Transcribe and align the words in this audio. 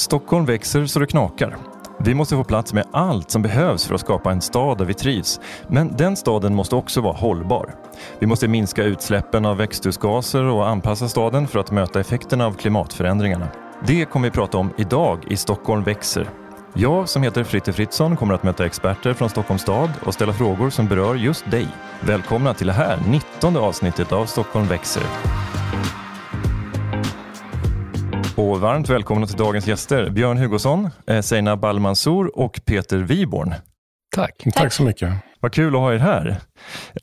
Stockholm 0.00 0.44
växer 0.44 0.86
så 0.86 0.98
det 0.98 1.06
knakar. 1.06 1.56
Vi 1.98 2.14
måste 2.14 2.36
få 2.36 2.44
plats 2.44 2.72
med 2.72 2.84
allt 2.92 3.30
som 3.30 3.42
behövs 3.42 3.86
för 3.86 3.94
att 3.94 4.00
skapa 4.00 4.32
en 4.32 4.40
stad 4.40 4.78
där 4.78 4.84
vi 4.84 4.94
trivs. 4.94 5.40
Men 5.68 5.96
den 5.96 6.16
staden 6.16 6.54
måste 6.54 6.76
också 6.76 7.00
vara 7.00 7.12
hållbar. 7.12 7.74
Vi 8.18 8.26
måste 8.26 8.48
minska 8.48 8.84
utsläppen 8.84 9.44
av 9.44 9.56
växthusgaser 9.56 10.44
och 10.44 10.68
anpassa 10.68 11.08
staden 11.08 11.48
för 11.48 11.58
att 11.58 11.70
möta 11.70 12.00
effekterna 12.00 12.46
av 12.46 12.52
klimatförändringarna. 12.52 13.48
Det 13.86 14.04
kommer 14.04 14.28
vi 14.28 14.30
prata 14.30 14.58
om 14.58 14.70
idag 14.78 15.24
i 15.28 15.36
Stockholm 15.36 15.84
växer. 15.84 16.30
Jag 16.74 17.08
som 17.08 17.22
heter 17.22 17.44
Fritte 17.44 17.72
Fritzson 17.72 18.16
kommer 18.16 18.34
att 18.34 18.42
möta 18.42 18.66
experter 18.66 19.14
från 19.14 19.30
Stockholms 19.30 19.62
stad 19.62 19.90
och 20.06 20.14
ställa 20.14 20.32
frågor 20.32 20.70
som 20.70 20.88
berör 20.88 21.14
just 21.14 21.50
dig. 21.50 21.68
Välkomna 22.00 22.54
till 22.54 22.66
det 22.66 22.72
här 22.72 22.98
19 23.08 23.56
avsnittet 23.56 24.12
av 24.12 24.26
Stockholm 24.26 24.66
växer. 24.66 25.02
Och 28.40 28.60
varmt 28.60 28.88
välkomna 28.88 29.26
till 29.26 29.36
dagens 29.36 29.66
gäster 29.66 30.10
Björn 30.10 30.38
Hugosson, 30.38 30.90
Seina 31.22 31.50
eh, 31.50 31.56
Ballmansour 31.56 32.38
och 32.38 32.60
Peter 32.64 32.98
Wiborn. 32.98 33.54
Tack. 34.14 34.36
Tack. 34.44 34.54
Tack 34.54 34.72
så 34.72 34.82
mycket. 34.82 35.14
Vad 35.42 35.52
kul 35.52 35.74
att 35.74 35.80
ha 35.80 35.94
er 35.94 35.98
här. 35.98 36.36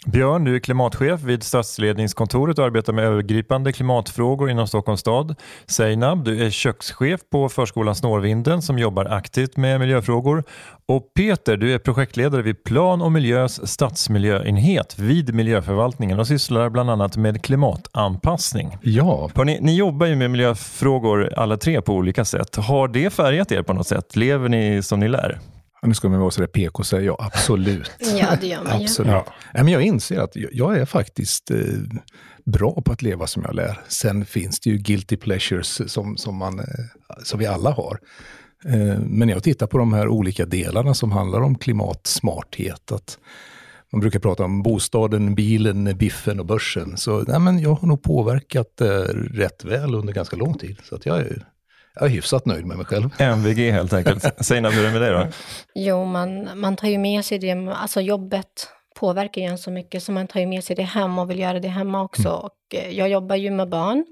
Björn, 0.05 0.43
du 0.43 0.55
är 0.55 0.59
klimatchef 0.59 1.21
vid 1.21 1.43
stadsledningskontoret 1.43 2.59
och 2.59 2.65
arbetar 2.65 2.93
med 2.93 3.05
övergripande 3.05 3.73
klimatfrågor 3.73 4.49
inom 4.49 4.67
Stockholms 4.67 4.99
stad. 4.99 5.35
Seinab, 5.65 6.23
du 6.23 6.45
är 6.45 6.49
kökschef 6.49 7.21
på 7.31 7.49
förskolan 7.49 7.95
Snårvinden 7.95 8.61
som 8.61 8.79
jobbar 8.79 9.05
aktivt 9.05 9.57
med 9.57 9.79
miljöfrågor. 9.79 10.43
Och 10.87 11.13
Peter, 11.15 11.57
du 11.57 11.73
är 11.73 11.79
projektledare 11.79 12.41
vid 12.41 12.63
Plan 12.63 13.01
och 13.01 13.11
miljös 13.11 13.67
stadsmiljöenhet 13.69 14.99
vid 14.99 15.33
miljöförvaltningen 15.33 16.19
och 16.19 16.27
sysslar 16.27 16.69
bland 16.69 16.89
annat 16.89 17.17
med 17.17 17.43
klimatanpassning. 17.43 18.77
Ja. 18.81 19.29
Ni, 19.45 19.59
ni 19.61 19.75
jobbar 19.75 20.05
ju 20.05 20.15
med 20.15 20.31
miljöfrågor 20.31 21.33
alla 21.37 21.57
tre 21.57 21.81
på 21.81 21.93
olika 21.93 22.25
sätt. 22.25 22.55
Har 22.55 22.87
det 22.87 23.09
färgat 23.09 23.51
er 23.51 23.61
på 23.61 23.73
något 23.73 23.87
sätt? 23.87 24.15
Lever 24.15 24.49
ni 24.49 24.83
som 24.83 24.99
ni 24.99 25.07
lär? 25.07 25.39
Nu 25.87 25.93
ska 25.93 26.09
man 26.09 26.19
vara 26.19 26.31
sådär 26.31 26.47
PK 26.47 26.79
och 26.79 26.85
säga 26.85 27.01
ja, 27.01 27.17
absolut. 27.19 27.91
ja, 27.99 28.37
det 28.41 28.47
gör 28.47 28.63
man 28.63 28.81
absolut. 28.81 29.11
Ja. 29.11 29.25
Ja, 29.53 29.63
men 29.63 29.73
jag 29.73 29.81
inser 29.81 30.19
att 30.19 30.35
jag 30.35 30.77
är 30.77 30.85
faktiskt 30.85 31.51
eh, 31.51 31.57
bra 32.45 32.81
på 32.81 32.91
att 32.91 33.01
leva 33.01 33.27
som 33.27 33.43
jag 33.45 33.55
lär. 33.55 33.79
Sen 33.87 34.25
finns 34.25 34.59
det 34.59 34.69
ju 34.69 34.77
guilty 34.77 35.17
pleasures 35.17 35.81
som, 35.91 36.17
som, 36.17 36.35
man, 36.35 36.59
eh, 36.59 36.65
som 37.23 37.39
vi 37.39 37.45
alla 37.45 37.71
har. 37.71 37.99
Eh, 38.65 38.99
men 38.99 39.29
jag 39.29 39.43
tittar 39.43 39.67
på 39.67 39.77
de 39.77 39.93
här 39.93 40.07
olika 40.07 40.45
delarna 40.45 40.93
som 40.93 41.11
handlar 41.11 41.41
om 41.41 41.57
klimatsmarthet. 41.57 42.91
Att 42.91 43.17
man 43.91 44.01
brukar 44.01 44.19
prata 44.19 44.43
om 44.43 44.63
bostaden, 44.63 45.35
bilen, 45.35 45.97
biffen 45.97 46.39
och 46.39 46.45
börsen. 46.45 46.97
Så 46.97 47.21
nej, 47.27 47.39
men 47.39 47.59
jag 47.59 47.73
har 47.73 47.87
nog 47.87 48.03
påverkat 48.03 48.81
eh, 48.81 48.87
rätt 49.33 49.65
väl 49.65 49.95
under 49.95 50.13
ganska 50.13 50.35
lång 50.35 50.57
tid. 50.57 50.77
Så 50.83 50.95
att 50.95 51.05
jag 51.05 51.17
är 51.17 51.45
jag 51.99 52.09
är 52.09 52.13
hyfsat 52.13 52.45
nöjd 52.45 52.65
med 52.65 52.77
mig 52.77 52.85
själv. 52.85 53.09
MVG 53.19 53.71
helt 53.71 53.93
enkelt. 53.93 54.45
Seina, 54.45 54.69
hur 54.69 54.81
är 54.81 54.85
det 54.85 54.99
med 54.99 55.01
dig 55.01 55.11
då? 55.11 55.27
Jo, 55.75 56.05
man, 56.05 56.49
man 56.59 56.75
tar 56.75 56.87
ju 56.87 56.97
med 56.97 57.25
sig 57.25 57.39
det, 57.39 57.51
alltså 57.51 58.01
jobbet 58.01 58.67
påverkar 58.99 59.41
ju 59.41 59.47
en 59.47 59.57
så 59.57 59.71
mycket 59.71 60.03
så 60.03 60.11
man 60.11 60.27
tar 60.27 60.39
ju 60.39 60.45
med 60.45 60.63
sig 60.63 60.75
det 60.75 60.83
hem 60.83 61.19
och 61.19 61.29
vill 61.29 61.39
göra 61.39 61.59
det 61.59 61.67
hemma 61.67 62.01
också. 62.01 62.27
Mm. 62.27 62.39
Och 62.39 62.53
eh, 62.73 62.89
jag 62.89 63.09
jobbar 63.09 63.35
ju 63.35 63.51
med 63.51 63.69
barn 63.69 64.05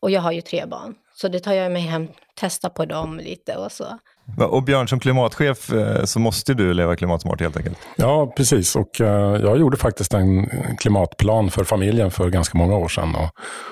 och 0.00 0.10
jag 0.10 0.20
har 0.20 0.32
ju 0.32 0.40
tre 0.40 0.66
barn. 0.66 0.94
Så 1.16 1.28
det 1.28 1.40
tar 1.40 1.52
jag 1.52 1.72
med 1.72 1.82
hem, 1.82 2.08
testa 2.40 2.70
på 2.70 2.84
dem 2.84 3.18
lite 3.18 3.56
och 3.56 3.72
så. 3.72 3.98
Och 4.38 4.62
Björn, 4.62 4.88
som 4.88 5.00
klimatchef 5.00 5.72
eh, 5.72 6.04
så 6.04 6.18
måste 6.18 6.54
du 6.54 6.74
leva 6.74 6.96
klimatsmart 6.96 7.40
helt 7.40 7.56
enkelt? 7.56 7.78
Ja, 7.96 8.32
precis. 8.36 8.76
Och 8.76 9.00
uh, 9.00 9.06
jag 9.42 9.58
gjorde 9.58 9.76
faktiskt 9.76 10.14
en 10.14 10.50
klimatplan 10.78 11.50
för 11.50 11.64
familjen 11.64 12.10
för 12.10 12.30
ganska 12.30 12.58
många 12.58 12.76
år 12.76 12.88
sedan 12.88 13.14
och 13.14 13.30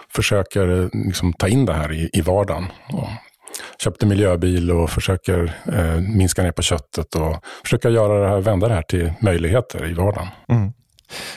försöker 0.08 0.90
liksom, 1.06 1.32
ta 1.32 1.48
in 1.48 1.66
det 1.66 1.72
här 1.72 1.92
i, 1.92 2.10
i 2.12 2.20
vardagen. 2.20 2.64
Och 2.92 3.08
köpte 3.78 4.06
miljöbil 4.06 4.70
och 4.70 4.90
försöker 4.90 5.54
eh, 5.72 6.00
minska 6.00 6.42
ner 6.42 6.52
på 6.52 6.62
köttet 6.62 7.14
och 7.14 7.36
försöka 7.62 7.90
göra 7.90 8.22
det 8.22 8.28
här, 8.28 8.40
vända 8.40 8.68
det 8.68 8.74
här 8.74 8.82
till 8.82 9.12
möjligheter 9.20 9.90
i 9.90 9.94
vardagen. 9.94 10.28
Mm. 10.48 10.72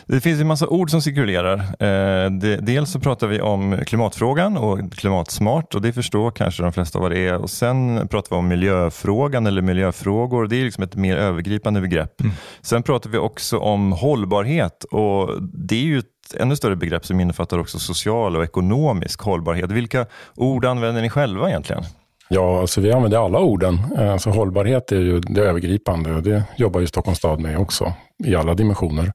Det 0.05 0.21
finns 0.21 0.41
en 0.41 0.47
massa 0.47 0.67
ord 0.67 0.91
som 0.91 1.01
cirkulerar. 1.01 1.57
Eh, 1.83 2.31
dels 2.61 2.91
så 2.91 2.99
pratar 2.99 3.27
vi 3.27 3.41
om 3.41 3.77
klimatfrågan 3.85 4.57
och 4.57 4.93
klimatsmart 4.93 5.75
och 5.75 5.81
det 5.81 5.93
förstår 5.93 6.31
kanske 6.31 6.63
de 6.63 6.73
flesta 6.73 6.99
vad 6.99 7.11
det 7.11 7.27
är. 7.27 7.35
Och 7.35 7.49
Sen 7.49 8.07
pratar 8.07 8.29
vi 8.29 8.35
om 8.35 8.47
miljöfrågan 8.47 9.47
eller 9.47 9.61
miljöfrågor. 9.61 10.47
Det 10.47 10.55
är 10.55 10.63
liksom 10.63 10.83
ett 10.83 10.95
mer 10.95 11.17
övergripande 11.17 11.81
begrepp. 11.81 12.21
Mm. 12.21 12.33
Sen 12.61 12.83
pratar 12.83 13.09
vi 13.09 13.17
också 13.17 13.57
om 13.57 13.91
hållbarhet 13.91 14.83
och 14.83 15.41
det 15.41 15.75
är 15.75 15.83
ju 15.83 15.99
ett 15.99 16.05
ännu 16.37 16.55
större 16.55 16.75
begrepp 16.75 17.05
som 17.05 17.19
innefattar 17.19 17.57
också 17.57 17.79
social 17.79 18.35
och 18.35 18.43
ekonomisk 18.43 19.21
hållbarhet. 19.21 19.71
Vilka 19.71 20.05
ord 20.35 20.65
använder 20.65 21.01
ni 21.01 21.09
själva 21.09 21.49
egentligen? 21.49 21.83
Ja, 22.29 22.59
alltså 22.59 22.81
vi 22.81 22.91
använder 22.91 23.25
alla 23.25 23.39
orden. 23.39 23.79
Eh, 23.97 24.11
alltså 24.11 24.29
hållbarhet 24.29 24.91
är 24.91 24.99
ju 24.99 25.19
det 25.19 25.41
övergripande 25.41 26.13
och 26.13 26.23
det 26.23 26.43
jobbar 26.57 26.79
ju 26.79 26.87
Stockholms 26.87 27.17
stad 27.17 27.39
med 27.39 27.57
också 27.57 27.93
i 28.23 28.35
alla 28.35 28.53
dimensioner. 28.53 29.11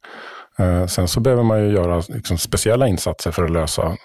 Eh, 0.58 0.86
sen 0.86 1.08
så 1.08 1.20
behöver 1.20 1.42
man 1.42 1.64
ju 1.64 1.72
göra 1.72 2.02
liksom 2.08 2.38
speciella 2.38 2.88
insatser 2.88 3.30
för 3.30 3.44
att 3.44 3.50
lösa 3.50 3.96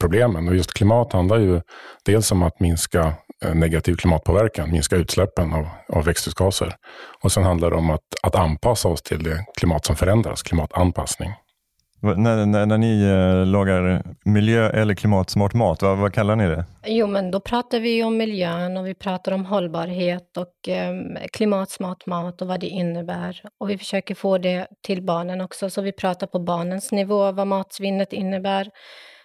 problemen 0.00 0.48
och 0.48 0.54
just 0.54 0.74
klimat 0.74 1.12
handlar 1.12 1.38
ju 1.38 1.60
dels 2.04 2.32
om 2.32 2.42
att 2.42 2.60
minska 2.60 3.12
eh, 3.44 3.54
negativ 3.54 3.96
klimatpåverkan, 3.96 4.70
minska 4.70 4.96
utsläppen 4.96 5.52
av, 5.52 5.68
av 5.88 6.04
växthusgaser. 6.04 6.74
Och 7.22 7.32
sen 7.32 7.44
handlar 7.44 7.70
det 7.70 7.76
om 7.76 7.90
att, 7.90 8.00
att 8.22 8.34
anpassa 8.34 8.88
oss 8.88 9.02
till 9.02 9.22
det 9.22 9.44
klimat 9.58 9.86
som 9.86 9.96
förändras, 9.96 10.42
klimatanpassning. 10.42 11.30
När, 12.04 12.46
när, 12.46 12.66
när 12.66 12.78
ni 12.78 13.02
eh, 13.02 13.46
lagar 13.46 14.02
miljö 14.24 14.70
eller 14.70 14.94
klimatsmart 14.94 15.54
mat, 15.54 15.82
vad, 15.82 15.98
vad, 15.98 16.14
kallar 16.14 16.36
ni 16.36 16.48
det? 16.48 16.64
Jo, 16.86 17.06
men 17.06 17.30
då 17.30 17.40
pratar 17.40 17.80
vi 17.80 18.04
om 18.04 18.16
miljön 18.16 18.76
och 18.76 18.86
vi 18.86 18.94
pratar 18.94 19.32
om 19.32 19.44
hållbarhet 19.44 20.36
och 20.36 20.68
eh, 20.68 20.94
klimatsmart 21.32 22.06
mat 22.06 22.42
och 22.42 22.48
vad 22.48 22.60
det 22.60 22.66
innebär. 22.66 23.42
Och 23.60 23.70
vi 23.70 23.78
försöker 23.78 24.14
få 24.14 24.38
det 24.38 24.66
till 24.86 25.02
barnen 25.02 25.40
också, 25.40 25.70
så 25.70 25.82
vi 25.82 25.92
pratar 25.92 26.26
på 26.26 26.38
barnens 26.38 26.92
nivå 26.92 27.32
vad 27.32 27.46
matsvinnet 27.46 28.12
innebär. 28.12 28.70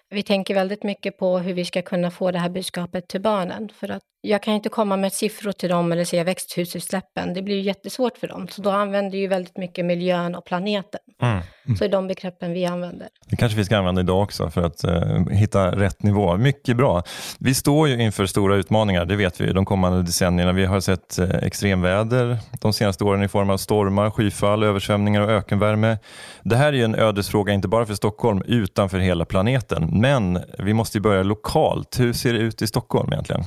Vi 0.09 0.23
tänker 0.23 0.53
väldigt 0.53 0.84
mycket 0.84 1.17
på 1.17 1.40
hur 1.40 1.53
vi 1.53 1.66
ska 1.66 1.81
kunna 1.81 2.11
få 2.11 2.31
det 2.31 2.40
här 2.40 2.50
budskapet 2.50 3.07
till 3.07 3.22
barnen. 3.22 3.69
För 3.73 3.91
att 3.91 4.01
jag 4.22 4.44
kan 4.44 4.53
inte 4.53 4.69
komma 4.69 4.97
med 4.97 5.13
siffror 5.13 5.51
till 5.51 5.69
dem 5.69 5.91
eller 5.91 6.06
säga 6.06 6.23
växthusutsläppen. 6.23 7.34
Det 7.34 7.41
blir 7.41 7.56
ju 7.56 7.61
jättesvårt 7.61 8.17
för 8.17 8.28
dem. 8.28 8.47
Så 8.47 8.61
då 8.61 8.69
använder 8.69 9.17
ju 9.17 9.28
väldigt 9.28 9.57
mycket 9.57 9.85
miljön 9.85 10.35
och 10.35 10.46
planeten. 10.46 11.00
Mm. 11.22 11.40
Mm. 11.66 11.78
Så 11.78 11.84
är 11.84 11.90
de 11.90 12.07
begreppen 12.07 12.53
vi 12.53 12.66
använder. 12.66 13.07
Det 13.30 13.35
kanske 13.35 13.57
vi 13.57 13.66
ska 13.66 13.78
använda 13.78 14.02
idag 14.02 14.24
också 14.24 14.50
för 14.50 14.62
att 14.62 14.85
uh, 14.85 15.30
hitta 15.30 15.72
rätt 15.72 16.03
nivå. 16.03 16.38
Mycket 16.38 16.78
bra. 16.78 17.03
Vi 17.40 17.53
står 17.53 17.88
ju 17.88 18.03
inför 18.03 18.25
stora 18.25 18.56
utmaningar, 18.56 19.06
det 19.06 19.16
vet 19.16 19.41
vi, 19.41 19.53
de 19.53 19.66
kommande 19.66 20.02
decennierna. 20.02 20.52
Vi 20.52 20.66
har 20.66 20.79
sett 20.79 21.19
uh, 21.19 21.29
extremväder 21.29 22.38
de 22.62 22.74
senaste 22.74 23.03
åren 23.03 23.24
i 23.24 23.28
form 23.28 23.50
av 23.50 23.58
stormar, 23.58 24.09
skyfall, 24.09 24.63
översvämningar 24.63 25.22
och 25.22 25.29
ökenvärme. 25.29 25.97
Det 26.44 26.56
här 26.56 26.68
är 26.68 26.78
ju 26.78 26.84
en 26.84 26.96
ödesfråga, 26.96 27.53
inte 27.53 27.68
bara 27.68 27.85
för 27.85 27.94
Stockholm, 27.94 28.41
utan 28.46 28.90
för 28.90 29.00
hela 29.00 29.25
planeten. 29.25 29.90
Men 30.02 30.40
vi 30.59 30.74
måste 30.74 30.97
ju 30.97 31.02
börja 31.02 31.24
lokalt. 31.24 32.00
Hur 32.00 32.13
ser 32.13 32.34
det 32.34 32.40
ut 32.40 32.62
i 32.62 32.68
Stockholm 32.68 33.13
egentligen? 33.13 33.44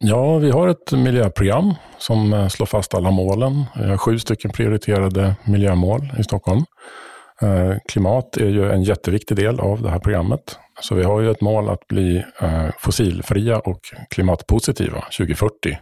Ja, 0.00 0.38
vi 0.38 0.50
har 0.50 0.68
ett 0.68 0.92
miljöprogram 0.92 1.74
som 1.98 2.32
eh, 2.32 2.48
slår 2.48 2.66
fast 2.66 2.94
alla 2.94 3.10
målen. 3.10 3.64
Vi 3.76 3.88
har 3.88 3.96
sju 3.96 4.18
stycken 4.18 4.50
prioriterade 4.50 5.36
miljömål 5.44 6.12
i 6.18 6.24
Stockholm. 6.24 6.64
Eh, 7.42 7.76
klimat 7.88 8.36
är 8.36 8.48
ju 8.48 8.72
en 8.72 8.82
jätteviktig 8.82 9.36
del 9.36 9.60
av 9.60 9.82
det 9.82 9.90
här 9.90 9.98
programmet. 9.98 10.58
Så 10.80 10.94
vi 10.94 11.02
har 11.02 11.20
ju 11.20 11.30
ett 11.30 11.40
mål 11.40 11.68
att 11.68 11.88
bli 11.88 12.24
eh, 12.40 12.68
fossilfria 12.78 13.58
och 13.58 13.80
klimatpositiva 14.10 15.00
2040. 15.00 15.78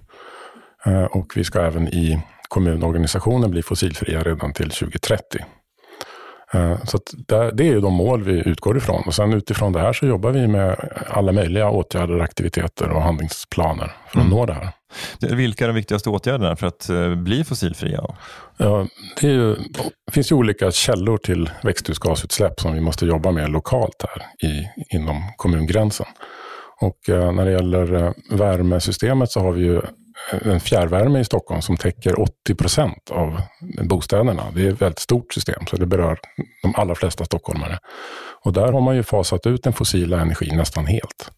Eh, 0.87 1.04
och 1.04 1.32
vi 1.37 1.44
ska 1.44 1.60
även 1.60 1.88
i 1.88 2.22
kommunorganisationen 2.48 3.50
bli 3.50 3.62
fossilfria 3.62 4.22
redan 4.22 4.53
till 4.53 4.70
2030. 4.70 5.44
Eh, 6.54 6.84
så 6.84 6.98
det 7.26 7.65
är 7.65 7.72
ju 7.72 7.81
de 7.81 7.94
mål 7.94 8.22
vi 8.22 8.48
utgår 8.48 8.76
ifrån. 8.76 9.03
Och 9.06 9.15
sen 9.15 9.32
utifrån 9.32 9.72
det 9.72 9.80
här 9.80 9.92
så 9.92 10.06
jobbar 10.06 10.30
vi 10.30 10.47
med 10.47 10.77
alla 11.09 11.33
möjliga 11.33 11.71
åtgärder, 11.71 12.21
aktiviteter 12.21 12.91
och 12.91 13.03
handlingsplaner 13.03 13.92
för 14.09 14.18
att 14.18 14.27
mm. 14.27 14.39
nå 14.39 14.47
det 14.47 14.53
här. 14.53 14.71
Vilka 15.21 15.65
är 15.65 15.68
de 15.68 15.74
viktigaste 15.74 16.10
åtgärderna 16.10 16.56
för 16.56 16.66
att 16.66 16.89
eh, 16.89 17.15
bli 17.15 17.45
fossilfria? 17.45 18.04
Ja, 18.56 18.86
det, 19.21 19.27
ju, 19.27 19.54
det 20.06 20.12
finns 20.12 20.33
ju 20.33 20.36
olika 20.36 20.71
källor 20.71 21.18
till 21.18 21.51
växthusgasutsläpp 21.62 22.60
som 22.60 22.74
vi 22.74 22.80
måste 22.80 23.06
jobba 23.06 23.30
med 23.30 23.51
lokalt 23.51 24.04
här 24.09 24.48
i, 24.51 24.68
inom 24.97 25.22
kommungränsen. 25.36 26.06
Och 26.80 27.09
eh, 27.09 27.33
när 27.33 27.45
det 27.45 27.53
gäller 27.53 28.15
värmesystemet 28.36 29.30
så 29.30 29.41
har 29.41 29.53
vi 29.53 29.65
ju 29.65 29.80
en 30.30 30.60
fjärrvärme 30.60 31.21
i 31.21 31.24
Stockholm 31.24 31.62
som 31.62 31.76
täcker 31.76 32.21
80 32.21 32.54
procent 32.54 33.10
av 33.10 33.41
bostäderna. 33.82 34.42
Det 34.54 34.66
är 34.66 34.72
ett 34.72 34.82
väldigt 34.82 34.98
stort 34.98 35.32
system, 35.32 35.66
så 35.71 35.76
det 35.76 35.86
berör 35.86 36.18
de 36.62 36.74
allra 36.74 36.94
flesta 36.94 37.24
stockholmare. 37.24 37.78
Och 38.44 38.53
där 38.53 38.72
har 38.72 38.80
man 38.80 38.97
ju 38.97 39.03
fasat 39.03 39.47
ut 39.47 39.62
den 39.62 39.72
fossila 39.72 40.21
energin 40.21 40.56
nästan 40.56 40.86
helt. 40.86 41.30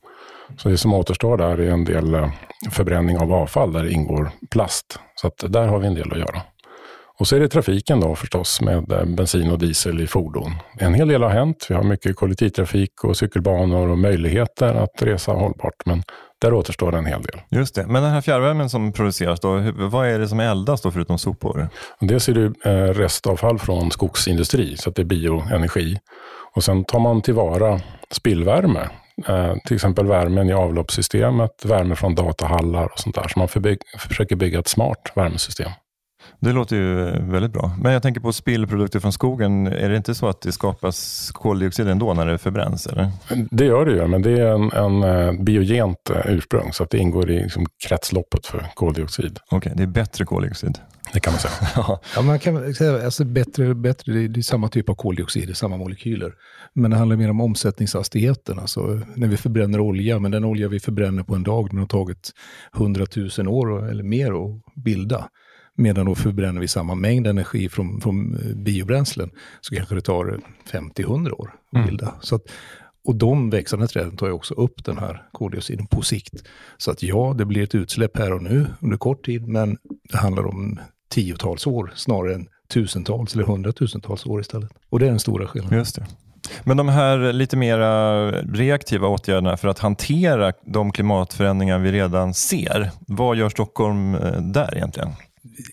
Så 0.56 0.68
det 0.68 0.78
som 0.78 0.94
återstår 0.94 1.36
där 1.36 1.60
är 1.60 1.70
en 1.70 1.84
del 1.84 2.14
eh, 2.14 2.30
förbränning 2.70 3.18
av 3.18 3.32
avfall 3.32 3.72
där 3.72 3.82
det 3.82 3.90
ingår 3.90 4.30
plast. 4.50 4.98
Så 5.14 5.26
att 5.26 5.52
där 5.52 5.66
har 5.66 5.78
vi 5.78 5.86
en 5.86 5.94
del 5.94 6.12
att 6.12 6.18
göra. 6.18 6.42
Och 7.18 7.28
så 7.28 7.36
är 7.36 7.40
det 7.40 7.48
trafiken 7.48 8.00
då 8.00 8.14
förstås 8.14 8.60
med 8.60 8.92
eh, 8.92 9.04
bensin 9.04 9.50
och 9.50 9.58
diesel 9.58 10.00
i 10.00 10.06
fordon. 10.06 10.52
En 10.78 10.94
hel 10.94 11.08
del 11.08 11.22
har 11.22 11.30
hänt. 11.30 11.66
Vi 11.68 11.74
har 11.74 11.82
mycket 11.82 12.16
kollektivtrafik 12.16 13.04
och 13.04 13.16
cykelbanor 13.16 13.88
och 13.88 13.98
möjligheter 13.98 14.74
att 14.74 15.02
resa 15.02 15.32
hållbart. 15.32 15.86
Men 15.86 16.02
där 16.40 16.54
återstår 16.54 16.94
en 16.94 17.06
hel 17.06 17.22
del. 17.22 17.40
Just 17.50 17.74
det. 17.74 17.86
Men 17.86 18.02
den 18.02 18.12
här 18.12 18.20
fjärrvärmen 18.20 18.70
som 18.70 18.92
produceras, 18.92 19.40
då, 19.40 19.72
vad 19.74 20.08
är 20.08 20.18
det 20.18 20.28
som 20.28 20.40
eldas 20.40 20.82
då 20.82 20.90
förutom 20.90 21.18
sopor? 21.18 21.68
Dels 22.00 22.28
är 22.28 22.34
det 22.34 22.70
eh, 22.70 22.94
restavfall 22.94 23.58
från 23.58 23.90
skogsindustri, 23.90 24.76
så 24.76 24.90
att 24.90 24.96
det 24.96 25.02
är 25.02 25.06
bioenergi. 25.06 25.98
Och 26.54 26.64
sen 26.64 26.84
tar 26.84 26.98
man 26.98 27.22
tillvara 27.22 27.80
spillvärme, 28.10 28.88
eh, 29.28 29.54
till 29.66 29.74
exempel 29.74 30.06
värmen 30.06 30.50
i 30.50 30.52
avloppssystemet, 30.52 31.64
värme 31.64 31.96
från 31.96 32.14
datahallar 32.14 32.84
och 32.84 32.98
sånt 32.98 33.14
där. 33.14 33.28
Så 33.28 33.38
man 33.38 33.48
försöker 33.98 34.36
bygga 34.36 34.58
ett 34.58 34.68
smart 34.68 35.12
värmesystem. 35.14 35.70
Det 36.40 36.52
låter 36.52 36.76
ju 36.76 36.94
väldigt 37.30 37.52
bra. 37.52 37.76
Men 37.82 37.92
jag 37.92 38.02
tänker 38.02 38.20
på 38.20 38.32
spillprodukter 38.32 39.00
från 39.00 39.12
skogen. 39.12 39.66
Är 39.66 39.88
det 39.88 39.96
inte 39.96 40.14
så 40.14 40.28
att 40.28 40.40
det 40.40 40.52
skapas 40.52 41.30
koldioxid 41.34 41.88
ändå 41.88 42.14
när 42.14 42.26
det 42.26 42.38
förbränns? 42.38 42.86
Eller? 42.86 43.10
Det 43.50 43.64
gör 43.64 43.86
det 43.86 43.92
ju, 43.92 44.06
men 44.06 44.22
det 44.22 44.40
är 44.40 44.46
en, 44.46 44.72
en 44.72 45.02
eh, 45.02 45.42
biogent 45.42 46.10
eh, 46.10 46.16
ursprung 46.24 46.72
så 46.72 46.82
att 46.82 46.90
det 46.90 46.98
ingår 46.98 47.30
i 47.30 47.42
liksom 47.42 47.66
kretsloppet 47.88 48.46
för 48.46 48.66
koldioxid. 48.74 49.38
Okej, 49.44 49.56
okay, 49.56 49.72
det 49.76 49.82
är 49.82 49.86
bättre 49.86 50.24
koldioxid? 50.24 50.78
Det 51.12 51.20
kan 51.20 51.32
man 51.32 51.40
säga. 51.40 51.52
ja, 52.16 52.22
man 52.22 52.38
kan 52.38 52.74
säga 52.74 53.04
alltså 53.04 53.24
bättre, 53.24 53.74
bättre, 53.74 54.12
det 54.12 54.40
är 54.40 54.42
samma 54.42 54.68
typ 54.68 54.88
av 54.88 54.94
koldioxid, 54.94 55.48
det 55.48 55.52
är 55.52 55.54
samma 55.54 55.76
molekyler. 55.76 56.32
Men 56.74 56.90
det 56.90 56.96
handlar 56.96 57.16
mer 57.16 57.30
om 57.30 57.40
omsättningshastigheten. 57.40 58.58
Alltså, 58.58 59.00
när 59.14 59.28
vi 59.28 59.36
förbränner 59.36 59.80
olja, 59.80 60.18
men 60.18 60.30
den 60.30 60.44
olja 60.44 60.68
vi 60.68 60.80
förbränner 60.80 61.22
på 61.22 61.34
en 61.34 61.42
dag, 61.42 61.68
den 61.70 61.78
har 61.78 61.86
tagit 61.86 62.30
100 62.76 63.06
000 63.38 63.48
år 63.48 63.90
eller 63.90 64.02
mer 64.02 64.32
att 64.32 64.74
bilda. 64.84 65.28
Medan 65.76 66.06
då 66.06 66.14
förbränner 66.14 66.60
vi 66.60 66.68
samma 66.68 66.94
mängd 66.94 67.26
energi 67.26 67.68
från, 67.68 68.00
från 68.00 68.34
eh, 68.34 68.56
biobränslen 68.56 69.30
så 69.60 69.74
kanske 69.74 69.94
det 69.94 70.00
tar 70.00 70.40
50-100 70.72 71.30
år 71.30 71.50
att 71.70 71.76
mm. 71.76 71.86
bilda. 71.86 72.06
Mm. 72.06 72.18
Så 72.20 72.34
att, 72.34 72.42
och 73.04 73.16
de 73.16 73.50
växande 73.50 73.88
träden 73.88 74.16
tar 74.16 74.26
ju 74.26 74.32
också 74.32 74.54
upp 74.54 74.84
den 74.84 74.98
här 74.98 75.22
koldioxiden 75.32 75.86
på 75.86 76.02
sikt. 76.02 76.42
Så 76.76 76.90
att 76.90 77.02
ja, 77.02 77.34
det 77.38 77.44
blir 77.44 77.62
ett 77.62 77.74
utsläpp 77.74 78.18
här 78.18 78.32
och 78.32 78.42
nu 78.42 78.66
under 78.80 78.96
kort 78.96 79.24
tid, 79.26 79.48
men 79.48 79.76
det 80.10 80.18
handlar 80.18 80.46
om 80.46 80.80
tiotals 81.10 81.66
år 81.66 81.92
snarare 81.94 82.34
än 82.34 82.46
tusentals 82.72 83.34
eller 83.34 83.44
hundratusentals 83.44 84.26
år 84.26 84.40
istället. 84.40 84.70
Och 84.90 84.98
det 84.98 85.06
är 85.06 85.10
den 85.10 85.18
stora 85.18 85.46
skillnaden. 85.46 85.78
Just 85.78 85.96
det. 85.96 86.06
Men 86.64 86.76
de 86.76 86.88
här 86.88 87.32
lite 87.32 87.56
mera 87.56 88.30
reaktiva 88.30 89.08
åtgärderna 89.08 89.56
för 89.56 89.68
att 89.68 89.78
hantera 89.78 90.52
de 90.66 90.92
klimatförändringar 90.92 91.78
vi 91.78 91.92
redan 91.92 92.34
ser, 92.34 92.90
vad 93.00 93.36
gör 93.36 93.48
Stockholm 93.48 94.14
eh, 94.14 94.40
där 94.40 94.76
egentligen? 94.76 95.08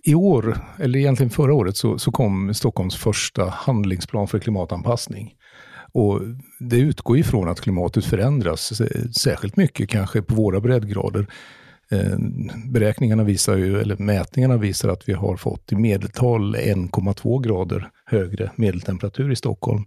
I 0.04 0.16
år, 0.16 0.58
eller 0.80 1.00
egentligen 1.00 1.30
förra 1.30 1.54
året, 1.54 1.78
så, 1.78 2.00
så 2.00 2.12
kom 2.12 2.54
Stockholms 2.54 2.96
första 2.96 3.50
handlingsplan 3.50 4.28
för 4.28 4.40
klimatanpassning. 4.40 5.34
Och 5.94 6.22
det 6.60 6.78
utgår 6.78 7.18
ifrån 7.18 7.50
att 7.50 7.62
klimatet 7.62 8.06
förändras, 8.06 8.82
särskilt 9.18 9.58
mycket 9.58 9.90
kanske 9.90 10.22
på 10.22 10.36
våra 10.36 10.60
breddgrader. 10.60 11.28
Eh, 11.92 12.18
beräkningarna 12.66 13.24
visar 13.24 13.58
ju, 13.58 13.82
eller 13.82 13.98
mätningarna 13.98 14.58
visar 14.58 14.90
att 14.90 15.10
vi 15.10 15.14
har 15.14 15.38
fått 15.38 15.72
i 15.72 15.76
medeltal 15.76 16.56
1,2 16.56 17.44
grader 17.44 17.90
högre 18.06 18.52
medeltemperatur 18.56 19.32
i 19.32 19.36
Stockholm. 19.36 19.86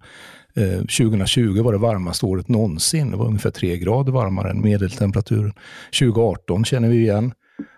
Eh, 0.57 0.79
2020 0.79 1.63
var 1.63 1.73
det 1.73 1.79
varmaste 1.79 2.27
året 2.27 2.49
någonsin. 2.49 3.11
Det 3.11 3.17
var 3.17 3.27
ungefär 3.27 3.51
3 3.51 3.77
grader 3.77 4.13
varmare 4.13 4.51
än 4.51 4.61
medeltemperaturen. 4.61 5.53
2018 6.01 6.65
känner 6.65 6.89
vi 6.89 6.97
igen. 6.97 7.33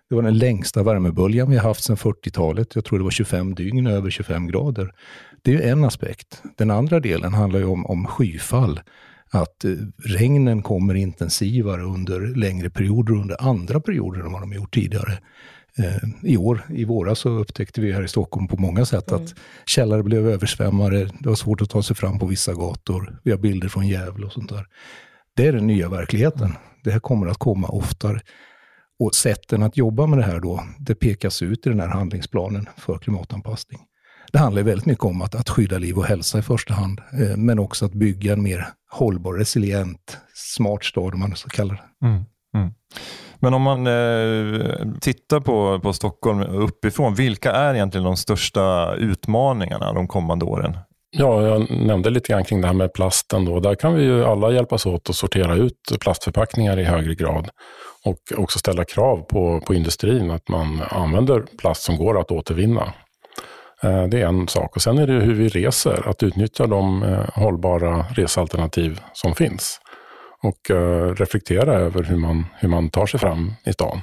Det 0.08 0.14
var 0.14 0.22
den 0.22 0.38
längsta 0.38 0.82
värmeböljan 0.82 1.50
vi 1.50 1.56
har 1.56 1.69
haft 1.69 1.84
sedan 1.84 1.96
40-talet. 1.96 2.75
Jag 2.75 2.84
tror 2.84 2.99
det 2.99 3.05
var 3.05 3.10
25 3.10 3.55
dygn 3.55 3.87
över 3.87 4.10
25 4.10 4.46
grader. 4.46 4.93
Det 5.43 5.55
är 5.55 5.72
en 5.72 5.84
aspekt. 5.84 6.43
Den 6.56 6.70
andra 6.70 7.00
delen 7.00 7.34
handlar 7.34 7.58
ju 7.60 7.66
om, 7.66 7.87
om 7.87 8.06
skyfall. 8.06 8.81
Att 9.31 9.64
eh, 9.64 9.70
regnen 10.05 10.62
kommer 10.62 10.94
intensivare 10.94 11.82
under 11.82 12.20
längre 12.20 12.70
perioder, 12.70 13.14
under 13.14 13.49
andra 13.49 13.81
perioder 13.81 14.20
än 14.20 14.32
vad 14.32 14.43
de 14.43 14.52
gjort 14.52 14.75
tidigare. 14.75 15.19
Eh, 15.78 16.31
I 16.31 16.37
år, 16.37 16.62
i 16.70 16.84
våras, 16.84 17.19
så 17.19 17.28
upptäckte 17.28 17.81
vi 17.81 17.93
här 17.93 18.02
i 18.02 18.08
Stockholm 18.08 18.49
på 18.49 18.56
många 18.56 18.84
sätt 18.84 19.11
mm. 19.11 19.25
att 19.25 19.34
källare 19.66 20.02
blev 20.02 20.28
översvämmade. 20.28 21.04
Det 21.04 21.28
var 21.28 21.37
svårt 21.37 21.62
att 21.62 21.70
ta 21.70 21.82
sig 21.82 21.96
fram 21.96 22.19
på 22.19 22.26
vissa 22.26 22.54
gator. 22.54 23.20
Vi 23.22 23.31
har 23.31 23.38
bilder 23.38 23.69
från 23.69 23.88
Gävle 23.88 24.26
och 24.26 24.32
sånt 24.32 24.49
där. 24.49 24.66
Det 25.37 25.46
är 25.46 25.52
den 25.52 25.66
nya 25.66 25.88
verkligheten. 25.88 26.54
Det 26.84 26.90
här 26.90 27.00
kommer 27.00 27.26
att 27.26 27.38
komma 27.38 27.69
oftare. 27.69 28.20
Och 28.98 29.14
sätten 29.14 29.62
att 29.62 29.76
jobba 29.76 30.06
med 30.06 30.18
det 30.18 30.24
här 30.24 30.40
då, 30.40 30.60
det 30.78 30.94
pekas 30.94 31.42
ut 31.42 31.66
i 31.66 31.68
den 31.70 31.80
här 31.80 31.88
handlingsplanen 31.88 32.68
för 32.76 32.98
klimatanpassning. 32.98 33.80
Det 34.32 34.38
handlar 34.38 34.62
väldigt 34.62 34.86
mycket 34.86 35.04
om 35.04 35.22
att, 35.22 35.34
att 35.34 35.48
skydda 35.48 35.78
liv 35.78 35.98
och 35.98 36.04
hälsa 36.04 36.38
i 36.38 36.42
första 36.42 36.74
hand, 36.74 37.00
eh, 37.12 37.36
men 37.36 37.58
också 37.58 37.86
att 37.86 37.92
bygga 37.92 38.32
en 38.32 38.42
mer 38.42 38.68
hållbar, 38.90 39.34
resilient, 39.34 40.18
smart 40.34 40.84
stad 40.84 41.14
om 41.14 41.20
man 41.20 41.36
så 41.36 41.48
kallar 41.48 41.74
det. 41.74 42.06
Mm, 42.06 42.24
mm. 42.54 42.74
Men 43.40 43.54
om 43.54 43.62
man 43.62 43.86
eh, 43.86 44.98
tittar 45.00 45.40
på, 45.40 45.80
på 45.80 45.92
Stockholm 45.92 46.42
uppifrån, 46.42 47.14
vilka 47.14 47.52
är 47.52 47.74
egentligen 47.74 48.04
de 48.04 48.16
största 48.16 48.94
utmaningarna 48.94 49.92
de 49.92 50.08
kommande 50.08 50.44
åren? 50.44 50.78
Ja, 51.10 51.42
jag 51.42 51.70
nämnde 51.70 52.10
lite 52.10 52.32
grann 52.32 52.44
kring 52.44 52.60
det 52.60 52.66
här 52.66 52.74
med 52.74 52.92
plasten. 52.92 53.44
Då. 53.44 53.60
Där 53.60 53.74
kan 53.74 53.94
vi 53.94 54.02
ju 54.02 54.24
alla 54.24 54.52
hjälpas 54.52 54.86
åt 54.86 55.10
att 55.10 55.16
sortera 55.16 55.54
ut 55.54 55.80
plastförpackningar 56.00 56.78
i 56.78 56.84
högre 56.84 57.14
grad 57.14 57.50
och 58.04 58.18
också 58.36 58.58
ställa 58.58 58.84
krav 58.84 59.16
på, 59.16 59.60
på 59.60 59.74
industrin 59.74 60.30
att 60.30 60.48
man 60.48 60.82
använder 60.90 61.40
plast 61.58 61.82
som 61.82 61.96
går 61.96 62.20
att 62.20 62.30
återvinna. 62.30 62.92
Eh, 63.82 64.04
det 64.04 64.20
är 64.20 64.26
en 64.26 64.48
sak. 64.48 64.76
Och 64.76 64.82
sen 64.82 64.98
är 64.98 65.06
det 65.06 65.12
hur 65.12 65.34
vi 65.34 65.48
reser, 65.48 66.08
att 66.08 66.22
utnyttja 66.22 66.66
de 66.66 67.02
eh, 67.02 67.28
hållbara 67.34 68.06
resalternativ 68.10 69.00
som 69.12 69.34
finns. 69.34 69.80
Och 70.42 70.70
eh, 70.70 71.14
reflektera 71.14 71.74
över 71.74 72.02
hur 72.02 72.16
man, 72.16 72.46
hur 72.58 72.68
man 72.68 72.90
tar 72.90 73.06
sig 73.06 73.20
fram 73.20 73.52
i 73.64 73.72
stan. 73.72 74.00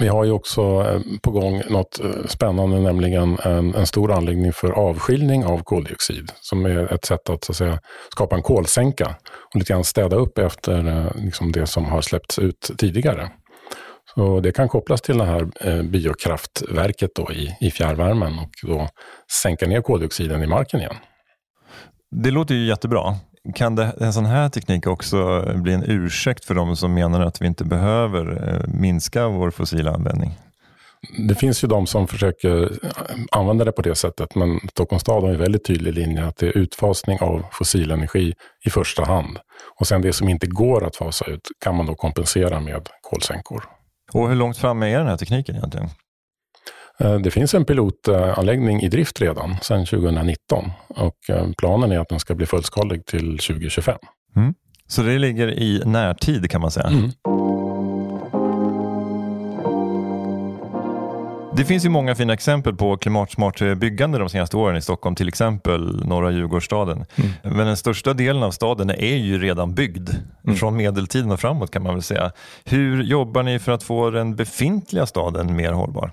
Vi 0.00 0.08
har 0.08 0.24
ju 0.24 0.30
också 0.30 0.60
eh, 0.62 1.00
på 1.22 1.30
gång 1.30 1.62
något 1.70 2.00
eh, 2.00 2.26
spännande, 2.26 2.80
nämligen 2.80 3.38
en, 3.44 3.74
en, 3.74 3.86
stor 3.86 4.12
anläggning 4.12 4.52
för 4.52 4.70
avskiljning 4.70 5.44
av 5.44 5.62
koldioxid, 5.62 6.32
som 6.40 6.66
är 6.66 6.92
ett 6.92 7.04
sätt 7.04 7.30
att, 7.30 7.44
så 7.44 7.52
att 7.52 7.56
säga, 7.56 7.80
skapa 8.12 8.36
en 8.36 8.42
kolsänka 8.42 9.16
och 9.54 9.56
lite 9.56 9.72
grann 9.72 9.84
städa 9.84 10.16
upp 10.16 10.38
efter 10.38 10.88
eh, 10.88 11.24
liksom 11.24 11.52
det 11.52 11.66
som 11.66 11.84
har 11.84 12.00
släppts 12.00 12.38
ut 12.38 12.70
tidigare. 12.78 13.30
Så 14.14 14.40
det 14.40 14.52
kan 14.52 14.68
kopplas 14.68 15.00
till 15.00 15.18
det 15.18 15.24
här 15.24 15.82
biokraftverket 15.82 17.10
då 17.14 17.32
i, 17.32 17.56
i 17.60 17.70
fjärrvärmen 17.70 18.38
och 18.38 18.50
då 18.62 18.88
sänka 19.42 19.66
ner 19.66 19.80
koldioxiden 19.80 20.42
i 20.42 20.46
marken 20.46 20.80
igen. 20.80 20.94
Det 22.10 22.30
låter 22.30 22.54
ju 22.54 22.66
jättebra. 22.66 23.14
Kan 23.54 23.74
det, 23.74 23.94
en 24.00 24.12
sån 24.12 24.26
här 24.26 24.48
teknik 24.48 24.86
också 24.86 25.42
bli 25.54 25.72
en 25.72 25.84
ursäkt 25.86 26.44
för 26.44 26.54
de 26.54 26.76
som 26.76 26.94
menar 26.94 27.20
att 27.20 27.42
vi 27.42 27.46
inte 27.46 27.64
behöver 27.64 28.48
eh, 28.48 28.74
minska 28.74 29.28
vår 29.28 29.50
fossila 29.50 29.94
användning? 29.94 30.30
Det 31.28 31.34
finns 31.34 31.64
ju 31.64 31.68
de 31.68 31.86
som 31.86 32.08
försöker 32.08 32.62
eh, 32.62 32.90
använda 33.32 33.64
det 33.64 33.72
på 33.72 33.82
det 33.82 33.94
sättet, 33.94 34.34
men 34.34 34.60
Stockholms 34.70 35.02
stad 35.02 35.22
har 35.22 35.30
en 35.30 35.38
väldigt 35.38 35.64
tydlig 35.64 35.94
linje 35.94 36.26
att 36.26 36.36
det 36.36 36.46
är 36.46 36.58
utfasning 36.58 37.18
av 37.20 37.44
fossil 37.52 37.90
energi 37.90 38.34
i 38.64 38.70
första 38.70 39.04
hand. 39.04 39.38
Och 39.80 39.86
sen 39.86 40.02
det 40.02 40.12
som 40.12 40.28
inte 40.28 40.46
går 40.46 40.86
att 40.86 40.96
fasa 40.96 41.26
ut 41.26 41.48
kan 41.64 41.76
man 41.76 41.86
då 41.86 41.94
kompensera 41.94 42.60
med 42.60 42.88
kolsänkor. 43.02 43.64
Och 44.12 44.28
hur 44.28 44.36
långt 44.36 44.56
fram 44.56 44.82
är 44.82 44.98
den 44.98 45.06
här 45.06 45.16
tekniken 45.16 45.56
egentligen? 45.56 45.88
Eh, 47.00 47.14
det 47.18 47.30
finns 47.30 47.54
en 47.54 47.64
pilotanläggning 47.64 48.80
i 48.80 48.88
drift 48.88 49.20
redan 49.20 49.56
sedan 49.62 49.86
2019 49.86 50.70
och 50.88 51.30
eh, 51.30 51.46
planen 51.58 51.92
är 51.92 51.98
att 51.98 52.08
den 52.08 52.20
ska 52.20 52.34
bli 52.34 52.46
fullskalig 52.46 53.06
till 53.06 53.38
2025. 53.38 53.98
Mm. 54.36 54.54
Så 54.86 55.02
det 55.02 55.18
ligger 55.18 55.48
i 55.48 55.82
närtid 55.84 56.50
kan 56.50 56.60
man 56.60 56.70
säga? 56.70 56.86
Mm. 56.86 57.10
Det 61.56 61.64
finns 61.64 61.84
ju 61.84 61.88
många 61.88 62.14
fina 62.14 62.32
exempel 62.32 62.76
på 62.76 62.96
klimatsmart 62.96 63.62
byggande 63.76 64.18
de 64.18 64.28
senaste 64.28 64.56
åren 64.56 64.76
i 64.76 64.82
Stockholm, 64.82 65.16
till 65.16 65.28
exempel 65.28 66.06
norra 66.06 66.30
Djurgårdsstaden. 66.30 67.04
Mm. 67.16 67.30
Men 67.42 67.66
den 67.66 67.76
största 67.76 68.14
delen 68.14 68.42
av 68.42 68.50
staden 68.50 68.90
är 68.90 69.16
ju 69.16 69.38
redan 69.38 69.74
byggd, 69.74 70.10
mm. 70.44 70.56
från 70.56 70.76
medeltiden 70.76 71.30
och 71.30 71.40
framåt 71.40 71.70
kan 71.70 71.82
man 71.82 71.94
väl 71.94 72.02
säga. 72.02 72.32
Hur 72.64 73.02
jobbar 73.02 73.42
ni 73.42 73.58
för 73.58 73.72
att 73.72 73.82
få 73.82 74.10
den 74.10 74.36
befintliga 74.36 75.06
staden 75.06 75.56
mer 75.56 75.72
hållbar? 75.72 76.12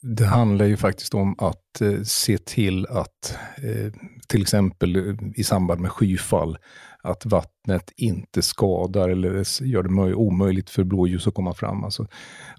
Det 0.00 0.24
handlar 0.24 0.66
ju 0.66 0.76
faktiskt 0.76 1.14
om 1.14 1.34
att 1.38 1.80
eh, 1.80 2.02
se 2.02 2.38
till 2.38 2.86
att 2.86 3.38
eh, 3.56 3.92
till 4.28 4.42
exempel 4.42 4.96
eh, 4.96 5.14
i 5.34 5.44
samband 5.44 5.80
med 5.80 5.92
skyfall, 5.92 6.58
att 7.04 7.26
vattnet 7.26 7.92
inte 7.96 8.42
skadar 8.42 9.08
eller 9.08 9.62
gör 9.64 9.82
det 9.82 10.14
omöjligt 10.14 10.70
för 10.70 10.84
blåljus 10.84 11.26
att 11.26 11.34
komma 11.34 11.54
fram. 11.54 11.84
Alltså, 11.84 12.06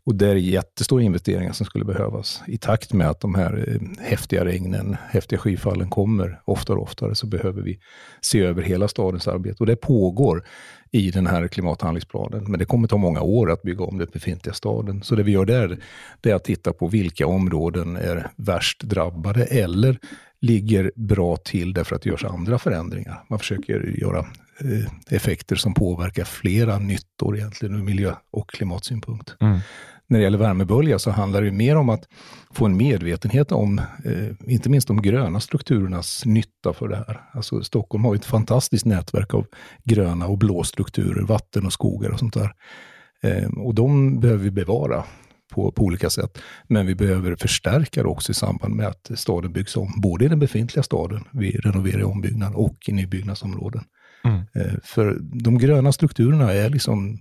och 0.04 0.16
det 0.16 0.28
är 0.28 0.36
jättestora 0.36 1.04
investeringar 1.04 1.52
som 1.52 1.66
skulle 1.66 1.86
behövas. 1.86 2.42
I 2.48 2.58
takt 2.58 2.94
med 2.94 3.10
att 3.10 3.20
de 3.20 3.36
här 3.36 3.66
eh, 3.68 4.06
häftiga 4.06 4.46
regnen, 4.46 4.98
häftiga 5.10 5.40
skyfallen 5.40 5.90
kommer 5.90 6.42
oftare 6.46 6.78
och 6.78 6.84
oftare, 6.84 7.16
så 7.16 7.28
behöver 7.28 7.62
vi 7.62 7.80
se 8.22 8.42
över 8.42 8.62
hela 8.62 8.88
stadens 8.88 9.28
arbete. 9.28 9.56
Och 9.60 9.66
det 9.66 9.76
pågår 9.76 10.44
i 10.92 11.12
den 11.12 11.28
här 11.28 11.48
klimathandlingsplanen. 11.48 12.44
Men 12.44 12.60
det 12.60 12.66
kommer 12.66 12.88
ta 12.88 12.98
många 12.98 13.22
år 13.22 13.52
att 13.52 13.62
bygga 13.62 13.84
om 13.84 13.98
den 13.98 14.08
befintliga 14.14 14.54
staden. 14.54 15.04
Så 15.04 15.16
det 15.16 15.24
vi 15.24 15.32
gör 15.32 15.46
där, 15.46 15.78
det 16.22 16.32
är 16.32 16.36
att 16.36 16.44
titta 16.44 16.74
på 16.74 16.88
vilka 16.88 17.28
områden 17.28 17.96
är 17.96 18.32
värst 18.36 18.84
drabbade 18.84 19.46
eller 19.46 20.00
ligger 20.46 20.92
bra 20.96 21.38
till 21.38 21.74
därför 21.74 21.96
att 21.96 22.02
det 22.02 22.10
görs 22.10 22.26
andra 22.26 22.60
förändringar. 22.60 23.24
Man 23.30 23.40
försöker 23.40 24.00
göra 24.02 24.20
eh, 24.20 25.16
effekter 25.16 25.56
som 25.56 25.74
påverkar 25.74 26.24
flera 26.24 26.80
nyttor 26.80 27.38
egentligen 27.38 27.76
ur 27.76 27.84
miljö 27.84 28.14
och 28.32 28.50
klimatsynpunkt. 28.50 29.36
Mm 29.42 29.60
när 30.08 30.20
det 30.20 30.24
gäller 30.24 30.38
värmebölja 30.38 31.00
så 31.00 31.12
handlar 31.12 31.42
det 31.42 31.52
mer 31.52 31.76
om 31.76 31.90
att 31.90 32.08
få 32.52 32.66
en 32.66 32.78
medvetenhet 32.78 33.52
om, 33.52 33.80
eh, 33.80 34.54
inte 34.54 34.70
minst 34.70 34.88
de 34.88 35.02
gröna 35.02 35.40
strukturernas 35.40 36.26
nytta 36.26 36.74
för 36.74 36.88
det 36.88 36.96
här. 36.96 37.22
Alltså 37.32 37.64
Stockholm 37.64 38.06
har 38.06 38.16
ett 38.16 38.26
fantastiskt 38.26 38.86
nätverk 38.86 39.34
av 39.34 39.46
gröna 39.84 40.28
och 40.28 40.38
blå 40.38 40.64
strukturer, 40.64 41.22
vatten 41.22 41.66
och 41.66 41.74
skogar 41.74 42.10
och 42.10 42.20
sånt 42.20 42.34
där. 42.34 42.54
Eh, 43.24 43.50
och 43.50 43.76
de 43.76 44.20
behöver 44.20 44.44
vi 44.44 44.52
bevara 44.52 45.04
på, 45.54 45.72
på 45.72 45.84
olika 45.84 46.10
sätt. 46.10 46.38
Men 46.68 46.86
vi 46.86 46.96
behöver 46.96 47.36
förstärka 47.36 48.04
det 48.04 48.10
också 48.10 48.32
i 48.32 48.36
samband 48.36 48.76
med 48.76 48.88
att 48.88 49.12
staden 49.16 49.54
byggs 49.54 49.78
om, 49.78 49.94
både 50.02 50.26
i 50.26 50.28
den 50.28 50.40
befintliga 50.40 50.84
staden, 50.84 51.24
vid 51.34 51.66
renovering 51.66 52.06
och 52.06 52.12
ombyggnad, 52.12 52.54
och 52.56 52.78
i 52.88 52.92
nybyggnadsområden. 52.92 53.84
Mm. 54.24 54.40
Eh, 54.40 54.74
för 54.84 55.18
de 55.22 55.58
gröna 55.58 55.92
strukturerna 55.92 56.54
är 56.54 56.70
liksom 56.70 57.20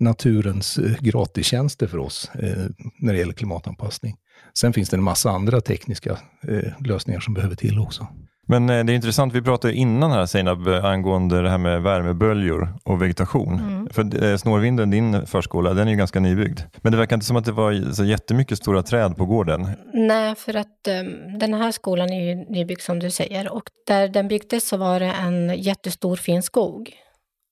naturens 0.00 0.78
eh, 0.78 0.96
gratistjänster 1.00 1.86
för 1.86 1.98
oss 1.98 2.30
eh, 2.34 2.66
när 2.98 3.12
det 3.12 3.18
gäller 3.18 3.32
klimatanpassning. 3.32 4.16
Sen 4.58 4.72
finns 4.72 4.88
det 4.88 4.96
en 4.96 5.02
massa 5.02 5.30
andra 5.30 5.60
tekniska 5.60 6.18
eh, 6.48 6.72
lösningar 6.86 7.20
som 7.20 7.34
behöver 7.34 7.56
till 7.56 7.78
också. 7.78 8.08
Men 8.48 8.66
det 8.66 8.74
är 8.74 8.90
intressant, 8.90 9.32
vi 9.32 9.42
pratade 9.42 9.74
innan 9.74 10.10
här 10.10 10.26
Seinab 10.26 10.68
angående 10.68 11.42
det 11.42 11.50
här 11.50 11.58
med 11.58 11.82
värmeböljor 11.82 12.74
och 12.84 13.02
vegetation. 13.02 13.58
Mm. 13.58 13.88
För 13.90 14.36
Snårvinden, 14.36 14.90
din 14.90 15.26
förskola, 15.26 15.74
den 15.74 15.86
är 15.86 15.92
ju 15.92 15.96
ganska 15.96 16.20
nybyggd. 16.20 16.60
Men 16.76 16.92
det 16.92 16.98
verkar 16.98 17.16
inte 17.16 17.26
som 17.26 17.36
att 17.36 17.44
det 17.44 17.52
var 17.52 17.92
så 17.92 18.04
jättemycket 18.04 18.58
stora 18.58 18.82
träd 18.82 19.16
på 19.16 19.26
gården. 19.26 19.68
Nej, 19.92 20.34
för 20.34 20.56
att 20.56 20.88
um, 20.88 21.38
den 21.38 21.54
här 21.54 21.72
skolan 21.72 22.10
är 22.10 22.24
ju 22.24 22.34
nybyggd 22.34 22.80
som 22.80 22.98
du 22.98 23.10
säger 23.10 23.52
och 23.52 23.70
där 23.86 24.08
den 24.08 24.28
byggdes 24.28 24.68
så 24.68 24.76
var 24.76 25.00
det 25.00 25.12
en 25.12 25.62
jättestor 25.62 26.16
fin 26.16 26.42
skog. 26.42 26.92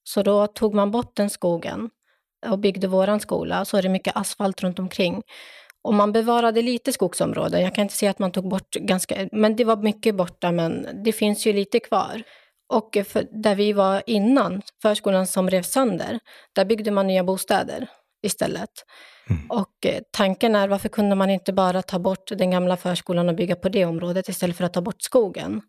Så 0.04 0.22
då 0.22 0.46
tog 0.46 0.74
man 0.74 0.90
bort 0.90 1.16
den 1.16 1.30
skogen 1.30 1.90
och 2.46 2.58
byggde 2.58 2.86
våran 2.86 3.20
skola 3.20 3.64
så 3.64 3.76
är 3.76 3.82
det 3.82 3.88
mycket 3.88 4.16
asfalt 4.16 4.62
runt 4.62 4.78
omkring. 4.78 5.22
Och 5.84 5.94
man 5.94 6.12
bevarade 6.12 6.62
lite 6.62 6.92
skogsområden. 6.92 7.62
Jag 7.62 7.74
kan 7.74 7.82
inte 7.82 7.94
säga 7.94 8.10
att 8.10 8.18
man 8.18 8.32
tog 8.32 8.48
bort 8.48 8.74
ganska, 8.74 9.28
men 9.32 9.56
det 9.56 9.64
var 9.64 9.76
mycket 9.76 10.14
borta, 10.14 10.52
men 10.52 10.86
det 11.04 11.12
finns 11.12 11.46
ju 11.46 11.52
lite 11.52 11.80
kvar. 11.80 12.22
Och 12.68 12.98
där 13.30 13.54
vi 13.54 13.72
var 13.72 14.02
innan, 14.06 14.62
förskolan 14.82 15.26
som 15.26 15.50
revs 15.50 15.72
sönder, 15.72 16.18
där 16.52 16.64
byggde 16.64 16.90
man 16.90 17.06
nya 17.06 17.24
bostäder 17.24 17.88
istället. 18.22 18.70
Mm. 19.30 19.50
Och 19.50 19.86
eh, 19.86 20.02
tanken 20.10 20.54
är, 20.54 20.68
varför 20.68 20.88
kunde 20.88 21.16
man 21.16 21.30
inte 21.30 21.52
bara 21.52 21.82
ta 21.82 21.98
bort 21.98 22.28
den 22.28 22.50
gamla 22.50 22.76
förskolan 22.76 23.28
och 23.28 23.34
bygga 23.34 23.56
på 23.56 23.68
det 23.68 23.84
området 23.84 24.28
istället 24.28 24.56
för 24.56 24.64
att 24.64 24.74
ta 24.74 24.80
bort 24.80 25.02
skogen? 25.02 25.62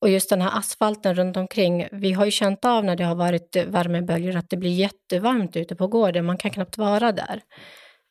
Och 0.00 0.08
just 0.10 0.30
den 0.30 0.40
här 0.40 0.58
asfalten 0.58 1.14
runt 1.14 1.36
omkring, 1.36 1.88
vi 1.92 2.12
har 2.12 2.24
ju 2.24 2.30
känt 2.30 2.64
av 2.64 2.84
när 2.84 2.96
det 2.96 3.04
har 3.04 3.14
varit 3.14 3.56
värmeböljor 3.66 4.36
att 4.36 4.50
det 4.50 4.56
blir 4.56 4.70
jättevarmt 4.70 5.56
ute 5.56 5.76
på 5.76 5.86
gården, 5.86 6.24
man 6.24 6.38
kan 6.38 6.50
knappt 6.50 6.78
vara 6.78 7.12
där. 7.12 7.42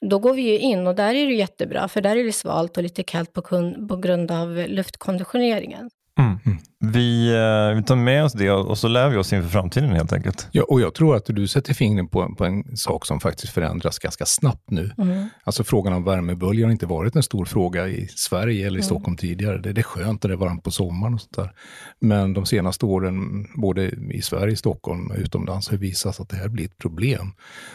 Då 0.01 0.19
går 0.19 0.33
vi 0.33 0.41
ju 0.41 0.59
in 0.59 0.87
och 0.87 0.95
där 0.95 1.15
är 1.15 1.27
det 1.27 1.33
jättebra, 1.33 1.87
för 1.87 2.01
där 2.01 2.15
är 2.15 2.23
det 2.23 2.31
svalt 2.31 2.77
och 2.77 2.83
lite 2.83 3.03
kallt 3.03 3.33
på, 3.33 3.41
på 3.89 3.97
grund 3.97 4.31
av 4.31 4.65
luftkonditioneringen. 4.67 5.89
Mm. 6.19 6.39
mm. 6.45 6.57
Vi, 6.81 7.29
eh, 7.29 7.75
vi 7.75 7.83
tar 7.83 7.95
med 7.95 8.23
oss 8.23 8.33
det 8.33 8.51
och 8.51 8.77
så 8.77 8.87
lär 8.87 9.09
vi 9.09 9.17
oss 9.17 9.33
inför 9.33 9.49
framtiden 9.49 9.89
helt 9.89 10.13
enkelt. 10.13 10.47
Ja, 10.51 10.63
och 10.63 10.81
jag 10.81 10.93
tror 10.93 11.15
att 11.15 11.25
du 11.25 11.47
sätter 11.47 11.73
fingret 11.73 12.11
på, 12.11 12.35
på 12.35 12.45
en 12.45 12.77
sak 12.77 13.05
som 13.05 13.19
faktiskt 13.19 13.53
förändras 13.53 13.99
ganska 13.99 14.25
snabbt 14.25 14.71
nu. 14.71 14.91
Mm. 14.97 15.27
Alltså 15.43 15.63
frågan 15.63 15.93
om 15.93 16.03
värmeböljor 16.03 16.65
har 16.65 16.71
inte 16.71 16.85
varit 16.85 17.15
en 17.15 17.23
stor 17.23 17.45
fråga 17.45 17.87
i 17.87 18.07
Sverige 18.07 18.67
eller 18.67 18.77
i 18.77 18.81
mm. 18.81 18.83
Stockholm 18.83 19.17
tidigare. 19.17 19.57
Det, 19.57 19.73
det, 19.73 19.81
är 19.81 19.83
skönt 19.83 20.23
när 20.23 20.27
det 20.27 20.33
är 20.33 20.37
varmt 20.37 20.63
på 20.63 20.71
sommaren 20.71 21.13
och 21.13 21.21
sånt 21.21 21.35
där. 21.35 21.51
Men 21.99 22.33
de 22.33 22.45
senaste 22.45 22.85
åren, 22.85 23.47
både 23.55 23.89
i 24.11 24.21
Sverige, 24.21 24.55
Stockholm 24.55 25.11
och 25.11 25.17
utomlands, 25.17 25.69
har 25.69 25.77
visat 25.77 26.19
att 26.19 26.29
det 26.29 26.37
här 26.37 26.47
blir 26.47 26.65
ett 26.65 26.77
problem. 26.77 27.31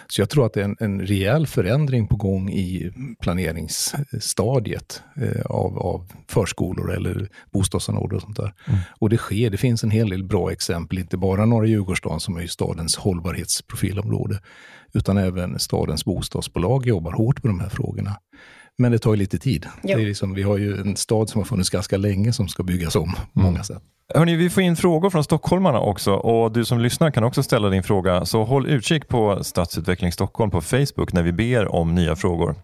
Så 0.06 0.20
jag 0.20 0.30
tror 0.30 0.46
att 0.46 0.52
det 0.52 0.60
är 0.60 0.64
en, 0.64 0.76
en 0.80 1.00
rejäl 1.00 1.46
förändring 1.46 2.08
på 2.08 2.16
gång 2.16 2.50
i 2.50 2.92
planeringsstadiet 3.20 5.02
eh, 5.16 5.46
av, 5.46 5.78
av 5.78 6.12
förskolor 6.28 6.92
eller 6.92 7.28
bostadsområden 7.52 8.20
och 8.28 8.33
sånt 8.36 8.54
där. 8.66 8.72
Mm. 8.72 8.80
Och 8.98 9.10
det 9.10 9.16
sker, 9.16 9.50
det 9.50 9.56
finns 9.56 9.84
en 9.84 9.90
hel 9.90 10.08
del 10.08 10.24
bra 10.24 10.52
exempel, 10.52 10.98
inte 10.98 11.16
bara 11.16 11.46
Norra 11.46 11.66
Djurgårdsstaden 11.66 12.20
som 12.20 12.36
är 12.36 12.46
stadens 12.46 12.96
hållbarhetsprofilområde, 12.96 14.40
utan 14.92 15.18
även 15.18 15.58
stadens 15.58 16.04
bostadsbolag 16.04 16.86
jobbar 16.86 17.12
hårt 17.12 17.42
med 17.44 17.50
de 17.50 17.60
här 17.60 17.68
frågorna. 17.68 18.16
Men 18.78 18.92
det 18.92 18.98
tar 18.98 19.10
ju 19.10 19.16
lite 19.16 19.38
tid. 19.38 19.66
Det 19.82 19.92
är 19.92 19.98
liksom, 19.98 20.34
vi 20.34 20.42
har 20.42 20.58
ju 20.58 20.80
en 20.80 20.96
stad 20.96 21.28
som 21.30 21.40
har 21.40 21.46
funnits 21.46 21.70
ganska 21.70 21.96
länge 21.96 22.32
som 22.32 22.48
ska 22.48 22.62
byggas 22.62 22.96
om 22.96 23.12
på 23.12 23.40
mm. 23.40 23.52
många 23.52 23.64
sätt. 23.64 23.82
Hörrni, 24.14 24.36
vi 24.36 24.50
får 24.50 24.62
in 24.62 24.76
frågor 24.76 25.10
från 25.10 25.24
stockholmarna 25.24 25.80
också 25.80 26.12
och 26.12 26.52
du 26.52 26.64
som 26.64 26.80
lyssnar 26.80 27.10
kan 27.10 27.24
också 27.24 27.42
ställa 27.42 27.68
din 27.68 27.82
fråga. 27.82 28.24
Så 28.24 28.44
håll 28.44 28.66
utkik 28.66 29.08
på 29.08 29.44
Stadsutveckling 29.44 30.12
Stockholm 30.12 30.50
på 30.50 30.60
Facebook 30.60 31.12
när 31.12 31.22
vi 31.22 31.32
ber 31.32 31.74
om 31.74 31.94
nya 31.94 32.16
frågor. 32.16 32.54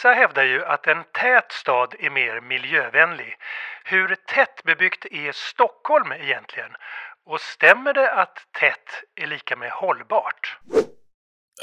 Vissa 0.00 0.12
hävdar 0.12 0.44
ju 0.44 0.64
att 0.64 0.86
en 0.86 1.04
tät 1.04 1.52
stad 1.52 1.94
är 1.98 2.10
mer 2.10 2.40
miljövänlig. 2.40 3.36
Hur 3.84 4.14
tättbebyggt 4.14 5.06
är 5.10 5.32
Stockholm 5.32 6.12
egentligen? 6.12 6.70
Och 7.26 7.40
stämmer 7.40 7.94
det 7.94 8.12
att 8.12 8.46
tätt 8.60 9.04
är 9.16 9.26
lika 9.26 9.56
med 9.56 9.70
hållbart? 9.70 10.58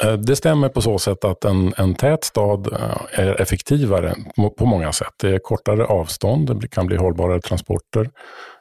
Eh, 0.03 0.13
det 0.13 0.35
stämmer 0.35 0.69
på 0.69 0.81
så 0.81 0.99
sätt 0.99 1.25
att 1.25 1.45
en, 1.45 1.73
en 1.77 1.95
tät 1.95 2.23
stad 2.23 2.67
eh, 2.73 3.19
är 3.19 3.41
effektivare 3.41 4.15
på 4.57 4.65
många 4.65 4.93
sätt. 4.93 5.13
Det 5.21 5.29
är 5.29 5.39
kortare 5.39 5.85
avstånd, 5.85 6.61
det 6.61 6.67
kan 6.67 6.87
bli 6.87 6.97
hållbarare 6.97 7.41
transporter, 7.41 8.09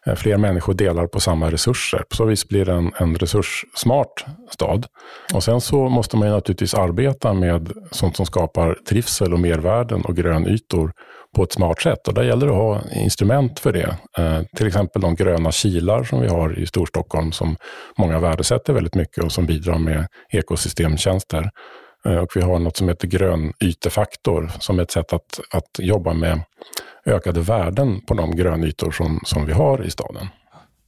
eh, 0.07 0.15
fler 0.15 0.37
människor 0.37 0.75
delar 0.75 1.07
på 1.07 1.21
samma 1.21 1.51
resurser. 1.51 2.03
På 2.09 2.17
så 2.17 2.25
vis 2.25 2.49
blir 2.49 2.65
det 2.65 2.73
en, 2.73 2.93
en 2.97 3.17
resurssmart 3.17 4.25
stad. 4.51 4.87
Och 5.35 5.45
sen 5.45 5.61
så 5.61 5.89
måste 5.89 6.17
man 6.17 6.29
naturligtvis 6.29 6.75
arbeta 6.75 7.33
med 7.33 7.73
sånt 7.91 8.17
som 8.17 8.27
skapar 8.27 8.79
trivsel 8.89 9.33
och 9.33 9.41
mervärden 9.41 10.05
och 10.05 10.17
grönytor 10.17 10.93
på 11.37 11.43
ett 11.43 11.53
smart 11.53 11.81
sätt. 11.81 12.09
Och 12.09 12.15
där 12.15 12.23
gäller 12.23 12.47
det 12.47 12.53
att 12.53 12.59
ha 12.59 12.81
instrument 12.93 13.59
för 13.59 13.73
det. 13.73 13.97
Eh, 14.19 14.43
till 14.57 14.67
exempel 14.67 15.03
de 15.03 15.15
gröna 15.15 15.53
kilar 15.53 16.05
som 16.05 16.21
vi 16.21 16.29
har 16.29 16.59
i 16.59 16.67
Storstockholm 16.67 17.33
som 17.33 17.57
många 17.99 18.19
värdesätter 18.19 18.73
väldigt 18.73 18.95
mycket 18.95 19.25
och 19.25 19.33
som 19.33 19.47
bidrar 19.47 19.79
med 19.79 20.07
ekosystemtjänster. 20.31 21.51
Eh, 22.07 22.17
och 22.17 22.37
vi 22.37 22.41
har 22.41 22.59
något 22.59 22.77
som 22.77 22.89
heter 22.89 23.09
grön 23.09 23.53
ytefaktor 23.61 24.51
som 24.61 24.79
är 24.79 24.83
ett 24.83 24.91
sätt 24.91 25.13
att, 25.13 25.41
att 25.51 25.79
jobba 25.79 26.13
med 26.13 26.41
ökade 27.07 27.41
värden 27.41 28.01
på 28.01 28.15
de 28.15 28.37
grönytor 28.37 28.91
som, 28.91 29.21
som 29.25 29.47
vi 29.47 29.53
har 29.53 29.85
i 29.85 29.91
staden. 29.91 30.29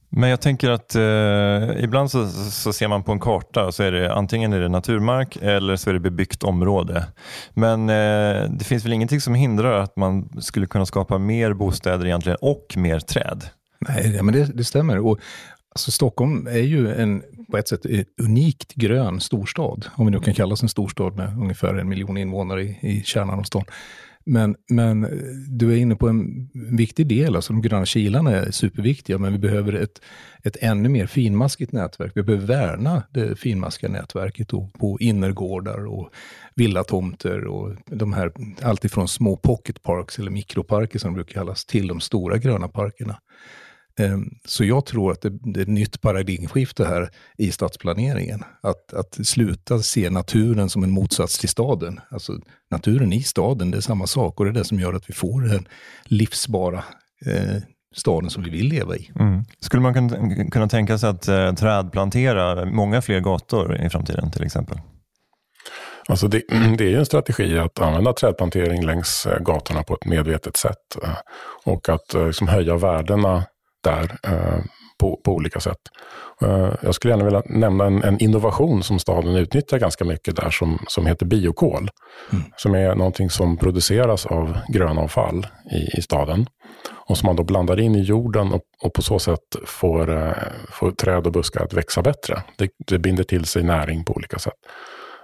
Men 0.09 0.29
jag 0.29 0.41
tänker 0.41 0.69
att 0.69 0.95
eh, 0.95 1.83
ibland 1.83 2.11
så, 2.11 2.27
så, 2.51 2.73
ser 2.73 2.87
man 2.87 3.03
på 3.03 3.11
en 3.11 3.19
karta 3.19 3.65
och 3.65 3.75
så 3.75 3.83
är 3.83 3.91
det 3.91 4.13
antingen 4.13 4.53
är 4.53 4.59
det 4.59 4.69
naturmark 4.69 5.37
eller 5.41 5.75
så 5.75 5.89
är 5.89 5.93
det 5.93 5.99
bebyggt 5.99 6.43
område. 6.43 7.05
Men 7.53 7.89
eh, 7.89 8.49
det 8.49 8.65
finns 8.65 8.85
väl 8.85 8.93
ingenting 8.93 9.21
som 9.21 9.35
hindrar 9.35 9.79
att 9.79 9.95
man 9.95 10.41
skulle 10.41 10.67
kunna 10.67 10.85
skapa 10.85 11.17
mer 11.17 11.53
bostäder 11.53 12.05
egentligen 12.05 12.37
och 12.41 12.73
mer 12.77 12.99
träd? 12.99 13.43
Nej, 13.79 14.23
men 14.23 14.33
det, 14.33 14.45
det 14.53 14.63
stämmer. 14.63 14.97
Och, 14.99 15.19
alltså, 15.71 15.91
Stockholm 15.91 16.47
är 16.47 16.57
ju 16.57 16.93
en, 16.93 17.23
på 17.51 17.57
ett 17.57 17.67
sätt 17.67 17.85
en 17.85 18.05
unikt 18.21 18.73
grön 18.73 19.19
storstad, 19.19 19.85
om 19.95 20.05
vi 20.05 20.11
nu 20.11 20.19
kan 20.19 20.33
kalla 20.33 20.53
oss 20.53 20.63
en 20.63 20.69
storstad 20.69 21.15
med 21.15 21.37
ungefär 21.39 21.75
en 21.75 21.89
miljon 21.89 22.17
invånare 22.17 22.63
i, 22.63 22.77
i 22.81 23.03
kärnan 23.03 23.39
av 23.39 23.43
stan. 23.43 23.63
Men, 24.31 24.55
men 24.69 25.07
du 25.47 25.71
är 25.71 25.77
inne 25.77 25.95
på 25.95 26.07
en 26.07 26.49
viktig 26.53 27.07
del, 27.07 27.35
alltså 27.35 27.53
de 27.53 27.61
gröna 27.61 27.85
kilarna 27.85 28.31
är 28.31 28.51
superviktiga, 28.51 29.17
men 29.17 29.31
vi 29.33 29.39
behöver 29.39 29.73
ett, 29.73 30.01
ett 30.43 30.57
ännu 30.61 30.89
mer 30.89 31.07
finmaskigt 31.07 31.71
nätverk. 31.71 32.11
Vi 32.15 32.23
behöver 32.23 32.45
värna 32.45 33.03
det 33.11 33.39
finmaskiga 33.39 33.89
nätverket 33.89 34.47
på 34.79 34.97
innergårdar 34.99 35.85
och 35.85 36.09
villatomter 36.55 37.45
och 37.45 37.75
de 37.85 38.13
här, 38.13 38.31
alltifrån 38.61 39.07
små 39.07 39.37
pocket 39.37 39.83
parks 39.83 40.19
eller 40.19 40.31
mikroparker 40.31 40.99
som 40.99 41.13
de 41.13 41.15
brukar 41.15 41.33
kallas, 41.33 41.65
till 41.65 41.87
de 41.87 41.99
stora 41.99 42.37
gröna 42.37 42.67
parkerna. 42.67 43.19
Ehm, 43.99 44.29
så 44.45 44.63
jag 44.63 44.85
tror 44.85 45.11
att 45.11 45.21
det, 45.21 45.29
det 45.29 45.59
är 45.59 45.61
ett 45.61 45.67
nytt 45.67 46.01
paradigmskifte 46.01 46.85
här 46.85 47.09
i 47.37 47.51
stadsplaneringen. 47.51 48.43
Att, 48.61 48.93
att 48.93 49.27
sluta 49.27 49.79
se 49.79 50.09
naturen 50.09 50.69
som 50.69 50.83
en 50.83 50.91
motsats 50.91 51.39
till 51.39 51.49
staden. 51.49 51.99
Alltså 52.09 52.33
naturen 52.71 53.13
i 53.13 53.23
staden, 53.23 53.71
det 53.71 53.77
är 53.77 53.81
samma 53.81 54.07
sak 54.07 54.39
och 54.39 54.45
det 54.45 54.51
är 54.51 54.53
det 54.53 54.65
som 54.65 54.79
gör 54.79 54.93
att 54.93 55.09
vi 55.09 55.13
får 55.13 55.41
den 55.41 55.67
livsbara 56.03 56.83
eh, 57.25 57.61
staden 57.95 58.29
som 58.29 58.43
vi 58.43 58.49
vill 58.49 58.67
leva 58.67 58.95
i. 58.95 59.11
Mm. 59.19 59.43
Skulle 59.59 59.83
man 59.83 59.93
kunna, 60.51 60.67
tänka 60.67 60.97
sig 60.97 61.09
att 61.09 61.27
eh, 61.27 61.53
trädplantera 61.53 62.65
många 62.65 63.01
fler 63.01 63.19
gator 63.19 63.81
i 63.81 63.89
framtiden 63.89 64.31
till 64.31 64.43
exempel? 64.43 64.77
Alltså 66.07 66.27
det, 66.27 66.41
det, 66.77 66.83
är 66.83 66.89
ju 66.89 66.99
en 66.99 67.05
strategi 67.05 67.59
att 67.59 67.79
använda 67.79 68.13
trädplantering 68.13 68.85
längs 68.85 69.25
eh, 69.25 69.39
gatorna 69.39 69.83
på 69.83 69.93
ett 69.93 70.05
medvetet 70.05 70.57
sätt. 70.57 70.95
Eh, 71.03 71.17
och 71.65 71.89
att 71.89 72.13
eh, 72.13 72.27
liksom 72.27 72.47
höja 72.47 72.77
värdena 72.77 73.43
där 73.83 74.17
på, 74.99 75.19
på 75.23 75.33
olika 75.33 75.59
sätt. 75.59 75.79
Jag 76.81 76.95
skulle 76.95 77.13
gärna 77.13 77.25
vilja 77.25 77.43
nämna 77.45 77.85
en, 77.85 78.03
en, 78.03 78.19
innovation 78.19 78.83
som 78.83 78.99
staden 78.99 79.35
utnyttjar 79.35 79.79
ganska 79.79 80.05
mycket 80.05 80.35
där 80.35 80.49
som, 80.49 80.79
som 80.87 81.05
heter 81.05 81.25
biokol. 81.25 81.89
Mm. 82.31 82.43
Som 82.57 82.75
är 82.75 82.95
någonting 82.95 83.29
som 83.29 83.57
produceras 83.57 84.25
av 84.25 84.57
grönavfall 84.67 85.47
i, 85.71 85.97
i 85.97 86.01
staden. 86.01 86.47
Och 86.91 87.17
som 87.17 87.27
man 87.27 87.35
då 87.35 87.43
blandar 87.43 87.79
in 87.79 87.95
i 87.95 88.01
jorden 88.01 88.53
och, 88.53 88.61
och 88.83 88.93
på 88.93 89.01
så 89.01 89.19
sätt 89.19 89.55
får, 89.65 90.35
får 90.71 90.91
träd 90.91 91.25
och 91.25 91.33
buskar 91.33 91.63
att 91.63 91.73
växa 91.73 92.01
bättre. 92.01 92.43
Det, 92.57 92.69
det 92.87 92.99
binder 92.99 93.23
till 93.23 93.45
sig 93.45 93.63
näring 93.63 94.03
på 94.05 94.13
olika 94.13 94.39
sätt. 94.39 94.53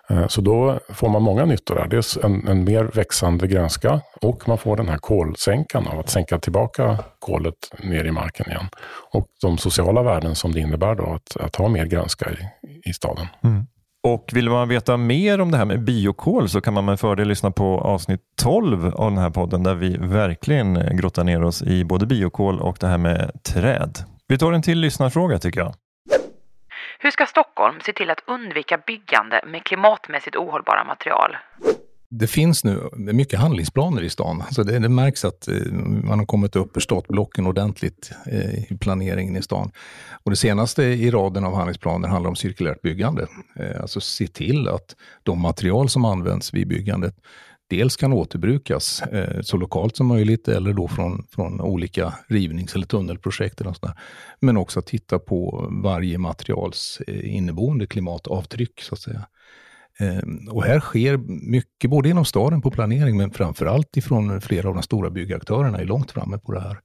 Eh, 0.09 0.27
så 0.27 0.41
då 0.41 0.79
får 0.89 1.09
man 1.09 1.21
många 1.21 1.45
nyttor 1.45 1.75
där. 1.75 1.88
Dels 1.88 2.17
en, 2.24 2.47
en, 2.47 2.63
mer 2.63 2.83
växande 2.83 3.47
grönska 3.47 4.01
och 4.21 4.47
man 4.47 4.57
får 4.57 4.77
den 4.77 4.89
här 4.89 4.97
kolsänkan 4.97 5.88
av 5.88 6.00
att 6.00 6.09
sänka 6.09 6.39
tillbaka 6.39 6.97
kolet 7.19 7.55
ner 7.83 8.05
i 8.05 8.12
marken 8.12 8.50
igen. 8.50 8.65
Och 9.12 9.27
de 9.41 9.57
sociala 9.57 10.03
värden 10.03 10.35
som 10.35 10.51
det 10.51 10.59
innebär 10.59 10.95
då 10.95 11.13
att, 11.13 11.38
att 11.38 11.55
ha 11.55 11.67
mer 11.67 11.85
grönska 11.85 12.31
i, 12.31 12.89
i 12.89 12.93
staden. 12.93 13.27
Mm. 13.43 13.65
Och 14.03 14.31
vill 14.33 14.50
man 14.50 14.69
veta 14.69 14.97
mer 14.97 15.41
om 15.41 15.51
det 15.51 15.57
här 15.57 15.65
med 15.65 15.83
biokol 15.83 16.50
så 16.50 16.62
kan 16.62 16.74
man 16.74 16.85
med 16.85 17.00
fördel 17.00 17.27
lyssna 17.27 17.51
på 17.51 17.79
avsnitt 17.79 18.21
12 18.41 18.85
av 18.85 19.12
den 19.12 19.17
här 19.17 19.29
podden 19.29 19.63
där 19.63 19.75
vi 19.75 19.97
verkligen 19.97 20.97
grottar 20.97 21.24
ner 21.24 21.43
oss 21.43 21.62
i 21.62 21.83
både 21.83 22.05
biokol 22.05 22.59
och 22.59 22.77
det 22.79 22.88
här 22.88 22.97
med 22.97 23.43
träd. 23.43 24.00
Vi 24.27 24.38
tar 24.38 24.53
en 24.53 24.62
till 24.62 24.79
lyssnarfråga 24.79 25.39
tycker 25.39 25.59
jag. 25.59 25.74
Hur 27.05 27.12
ska 27.12 27.25
Stockholm 27.25 27.79
se 27.85 27.93
till 27.93 28.09
att 28.09 28.24
undvika 28.27 28.77
byggande 28.77 29.41
med 29.47 29.63
klimatmässigt 29.63 30.35
ohållbara 30.35 30.83
material? 30.83 31.38
Det 32.09 32.27
finns 32.27 32.63
nu 32.63 32.89
mycket 32.95 33.39
handlingsplaner 33.39 34.01
i 34.01 34.09
stan. 34.09 34.41
Alltså 34.41 34.63
det, 34.63 34.79
det 34.79 34.89
märks 34.89 35.25
att 35.25 35.47
eh, 35.47 35.71
man 36.03 36.19
har 36.19 36.25
kommit 36.25 36.55
upp 36.55 36.77
ur 36.77 36.81
startblocken 36.81 37.47
ordentligt 37.47 38.12
eh, 38.31 38.71
i 38.71 38.77
planeringen 38.81 39.35
i 39.35 39.41
stan. 39.41 39.71
Och 40.24 40.31
det 40.31 40.38
senaste 40.38 40.83
i 40.83 41.12
raden 41.12 41.45
av 41.45 41.55
handlingsplaner 41.55 42.07
handlar 42.07 42.29
om 42.29 42.35
cirkulärt 42.35 42.81
byggande. 42.81 43.27
Eh, 43.59 43.81
alltså 43.81 44.00
se 44.01 44.27
till 44.27 44.67
att 44.67 44.95
de 45.24 45.41
material 45.41 45.89
som 45.89 46.05
används 46.05 46.53
vid 46.53 46.67
byggandet 46.67 47.15
dels 47.69 47.95
kan 47.95 48.13
återbrukas 48.13 49.01
eh, 49.01 49.41
så 49.41 49.57
lokalt 49.57 49.95
som 49.95 50.07
möjligt 50.07 50.48
eller 50.48 50.74
då 50.74 50.88
från, 50.88 51.27
från 51.31 51.62
olika 51.62 52.13
rivnings 52.27 52.75
eller 52.75 52.86
tunnelprojekt. 52.86 53.62
Eller 53.62 53.74
sådär. 53.74 53.95
Men 54.39 54.57
också 54.57 54.79
att 54.79 54.88
titta 54.88 55.19
på 55.19 55.67
varje 55.84 56.17
materials 56.17 57.01
eh, 57.07 57.36
inneboende 57.36 57.88
klimatavtryck. 57.88 58.81
så 58.81 58.95
att 58.95 59.01
säga. 59.01 59.25
Eh, 60.00 60.51
och 60.51 60.63
här 60.63 60.79
sker 60.79 61.17
mycket, 61.51 61.89
både 61.89 62.10
inom 62.10 62.25
staden 62.25 62.62
på 62.62 62.72
planering, 62.72 63.17
men 63.17 63.31
framförallt 63.31 63.98
ifrån 63.98 64.41
flera 64.41 64.67
av 64.69 64.74
de 64.74 64.84
stora 64.84 65.10
byggaktörerna 65.10 65.77
är 65.77 65.86
långt 65.86 66.12
framme 66.12 66.38
på 66.38 66.51
det 66.51 66.62
här. 66.62 66.79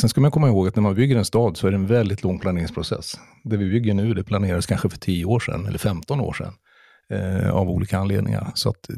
Sen 0.00 0.08
ska 0.08 0.20
man 0.20 0.30
komma 0.30 0.48
ihåg 0.48 0.68
att 0.68 0.76
när 0.76 0.82
man 0.82 0.94
bygger 0.94 1.16
en 1.16 1.24
stad 1.24 1.56
så 1.56 1.66
är 1.66 1.70
det 1.70 1.76
en 1.76 1.86
väldigt 1.86 2.22
lång 2.22 2.38
planeringsprocess. 2.38 3.20
Det 3.44 3.56
vi 3.56 3.70
bygger 3.70 3.94
nu, 3.94 4.14
det 4.14 4.24
planerades 4.24 4.66
kanske 4.66 4.88
för 4.88 4.98
10 4.98 5.24
år 5.24 5.40
sedan 5.40 5.66
eller 5.66 5.78
15 5.78 6.20
år 6.20 6.32
sedan 6.32 6.52
eh, 7.12 7.50
av 7.50 7.70
olika 7.70 7.98
anledningar. 7.98 8.50
Så 8.54 8.68
att 8.68 8.90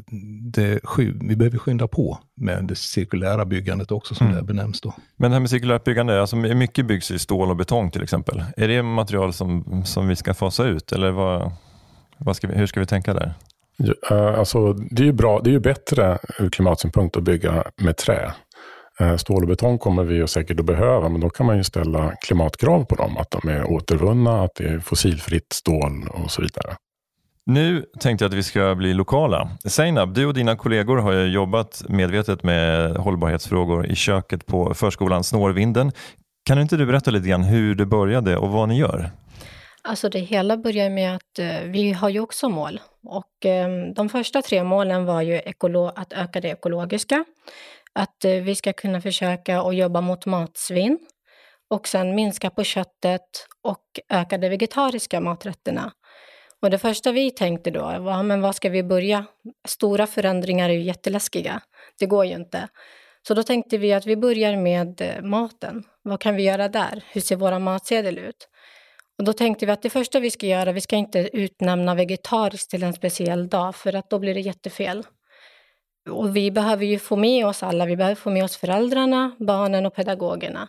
det, 0.53 0.79
vi 1.21 1.35
behöver 1.35 1.57
skynda 1.57 1.87
på 1.87 2.19
med 2.35 2.63
det 2.63 2.75
cirkulära 2.75 3.45
byggandet 3.45 3.91
också 3.91 4.15
som 4.15 4.27
mm. 4.27 4.37
det 4.37 4.43
benämns 4.43 4.81
då. 4.81 4.93
Men 5.17 5.31
det 5.31 5.35
här 5.35 5.39
med 5.39 5.49
cirkulärt 5.49 5.83
byggande, 5.83 6.21
alltså 6.21 6.35
mycket 6.35 6.85
byggs 6.85 7.11
i 7.11 7.19
stål 7.19 7.49
och 7.49 7.55
betong 7.55 7.91
till 7.91 8.03
exempel. 8.03 8.43
Är 8.57 8.67
det 8.67 8.83
material 8.83 9.33
som, 9.33 9.81
som 9.85 10.07
vi 10.07 10.15
ska 10.15 10.33
fasa 10.33 10.65
ut 10.65 10.91
eller 10.91 11.11
vad, 11.11 11.51
vad 12.17 12.35
ska 12.35 12.47
vi, 12.47 12.53
hur 12.53 12.67
ska 12.67 12.79
vi 12.79 12.85
tänka 12.85 13.13
där? 13.13 13.33
Ja, 13.77 13.93
eh, 14.11 14.39
alltså, 14.39 14.73
det 14.73 15.01
är 15.01 15.05
ju 15.05 15.13
bra, 15.13 15.39
det 15.39 15.49
är 15.49 15.53
ju 15.53 15.59
bättre 15.59 16.17
ur 16.39 16.49
klimatsynpunkt 16.49 17.17
att 17.17 17.23
bygga 17.23 17.63
med 17.77 17.97
trä. 17.97 18.33
Eh, 18.99 19.15
stål 19.15 19.43
och 19.43 19.47
betong 19.47 19.77
kommer 19.77 20.03
vi 20.03 20.15
ju 20.15 20.27
säkert 20.27 20.59
att 20.59 20.65
behöva, 20.65 21.09
men 21.09 21.21
då 21.21 21.29
kan 21.29 21.45
man 21.45 21.57
ju 21.57 21.63
ställa 21.63 22.11
klimatkrav 22.15 22.85
på 22.85 22.95
dem. 22.95 23.17
Att 23.17 23.31
de 23.31 23.49
är 23.49 23.71
återvunna, 23.71 24.43
att 24.43 24.55
det 24.55 24.63
är 24.63 24.79
fossilfritt 24.79 25.53
stål 25.53 26.07
och 26.09 26.31
så 26.31 26.41
vidare. 26.41 26.75
Nu 27.45 27.85
tänkte 27.99 28.25
jag 28.25 28.29
att 28.29 28.37
vi 28.37 28.43
ska 28.43 28.75
bli 28.75 28.93
lokala. 28.93 29.49
Seinab, 29.65 30.13
du 30.13 30.25
och 30.25 30.33
dina 30.33 30.55
kollegor 30.55 30.97
har 30.97 31.11
ju 31.11 31.25
jobbat 31.25 31.83
medvetet 31.89 32.43
med 32.43 32.97
hållbarhetsfrågor 32.97 33.85
i 33.85 33.95
köket 33.95 34.45
på 34.45 34.73
förskolan 34.73 35.23
Snårvinden. 35.23 35.91
Kan 36.45 36.59
inte 36.59 36.77
du 36.77 36.85
berätta 36.85 37.11
lite 37.11 37.29
grann 37.29 37.43
hur 37.43 37.75
det 37.75 37.85
började 37.85 38.37
och 38.37 38.49
vad 38.49 38.69
ni 38.69 38.77
gör? 38.77 39.11
Alltså 39.83 40.09
det 40.09 40.19
hela 40.19 40.57
börjar 40.57 40.89
med 40.89 41.15
att 41.15 41.39
eh, 41.39 41.61
vi 41.65 41.91
har 41.91 42.09
ju 42.09 42.19
också 42.19 42.49
mål. 42.49 42.79
Och 43.03 43.45
ehm, 43.45 43.93
de 43.93 44.09
första 44.09 44.41
tre 44.41 44.63
målen 44.63 45.05
var 45.05 45.21
ju 45.21 45.41
att 45.95 46.13
öka 46.13 46.41
det 46.41 46.47
ekologiska, 46.47 47.25
att 47.93 48.25
eh, 48.25 48.31
vi 48.31 48.55
ska 48.55 48.73
kunna 48.73 49.01
försöka 49.01 49.61
att 49.61 49.75
jobba 49.75 50.01
mot 50.01 50.25
matsvinn 50.25 50.99
och 51.69 51.87
sen 51.87 52.15
minska 52.15 52.49
på 52.49 52.63
köttet 52.63 53.47
och 53.63 53.83
öka 54.09 54.37
de 54.37 54.49
vegetariska 54.49 55.19
maträtterna. 55.19 55.91
Och 56.61 56.69
det 56.69 56.79
första 56.79 57.11
vi 57.11 57.31
tänkte 57.31 57.71
då 57.71 57.81
var, 57.81 58.23
men 58.23 58.41
var 58.41 58.53
ska 58.53 58.69
vi 58.69 58.83
börja? 58.83 59.25
Stora 59.67 60.07
förändringar 60.07 60.69
är 60.69 60.73
ju 60.73 60.81
jätteläskiga. 60.81 61.61
Det 61.99 62.05
går 62.05 62.25
ju 62.25 62.33
inte. 62.33 62.67
Så 63.27 63.33
då 63.33 63.43
tänkte 63.43 63.77
vi 63.77 63.93
att 63.93 64.05
vi 64.05 64.17
börjar 64.17 64.55
med 64.55 65.01
eh, 65.01 65.21
maten. 65.21 65.83
Vad 66.01 66.19
kan 66.19 66.35
vi 66.35 66.43
göra 66.43 66.67
där? 66.67 67.03
Hur 67.11 67.21
ser 67.21 67.35
våra 67.35 67.59
matsedel 67.59 68.17
ut? 68.17 68.47
Och 69.17 69.23
då 69.23 69.33
tänkte 69.33 69.65
vi 69.65 69.71
att 69.71 69.81
det 69.81 69.89
första 69.89 70.19
vi 70.19 70.31
ska 70.31 70.45
göra, 70.45 70.71
vi 70.71 70.81
ska 70.81 70.95
inte 70.95 71.29
utnämna 71.33 71.95
vegetariskt 71.95 72.69
till 72.69 72.83
en 72.83 72.93
speciell 72.93 73.49
dag, 73.49 73.75
för 73.75 73.95
att 73.95 74.09
då 74.09 74.19
blir 74.19 74.33
det 74.33 74.39
jättefel. 74.39 75.03
Och 76.09 76.35
vi 76.35 76.51
behöver 76.51 76.85
ju 76.85 76.99
få 76.99 77.15
med 77.15 77.45
oss 77.45 77.63
alla, 77.63 77.85
vi 77.85 77.95
behöver 77.95 78.15
få 78.15 78.29
med 78.29 78.43
oss 78.43 78.57
föräldrarna, 78.57 79.35
barnen 79.39 79.85
och 79.85 79.95
pedagogerna. 79.95 80.67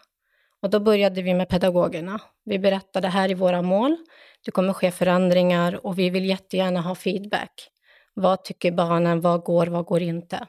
Och 0.62 0.70
då 0.70 0.81
började 0.81 1.22
vi 1.22 1.35
med 1.35 1.48
pedagogerna. 1.48 2.20
Vi 2.44 2.59
berättade 2.59 3.09
här 3.09 3.31
i 3.31 3.35
våra 3.35 3.62
mål 3.62 3.96
det 4.44 4.50
kommer 4.50 4.72
ske 4.72 4.90
förändringar 4.90 5.87
och 5.87 5.98
vi 5.98 6.11
vill 6.11 6.24
jättegärna 6.24 6.81
ha 6.81 6.94
feedback. 6.94 7.68
Vad 8.14 8.44
tycker 8.44 8.72
barnen? 8.72 9.20
Vad 9.20 9.42
går? 9.42 9.66
Vad 9.66 9.85
går 9.85 10.02
inte? 10.02 10.46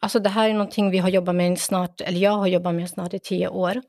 Alltså 0.00 0.18
det 0.18 0.28
här 0.28 0.48
är 0.48 0.52
någonting 0.52 0.90
vi 0.90 0.98
har 0.98 1.08
jobbat 1.08 1.34
med 1.34 1.58
snart, 1.58 2.00
eller 2.00 2.18
jag 2.18 2.30
har 2.30 2.46
jobbat 2.46 2.74
med 2.74 2.90
snart 2.90 3.14
i 3.14 3.18
tio 3.18 3.48
år. 3.48 3.82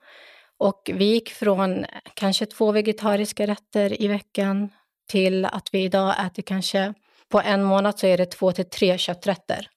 Och 0.57 0.91
vi 0.93 1.05
gick 1.05 1.29
från 1.29 1.85
kanske 2.13 2.45
två 2.45 2.71
vegetariska 2.71 3.47
rätter 3.47 4.01
i 4.01 4.07
veckan 4.07 4.69
till 5.09 5.45
att 5.45 5.69
vi 5.71 5.83
idag 5.83 6.25
äter 6.25 6.43
kanske, 6.43 6.93
på 7.29 7.41
en 7.41 7.63
månad 7.63 7.99
så 7.99 8.07
är 8.07 8.17
det 8.17 8.25
två 8.25 8.51
till 8.51 8.69
tre 8.69 8.97
kötträtter. 8.97 9.67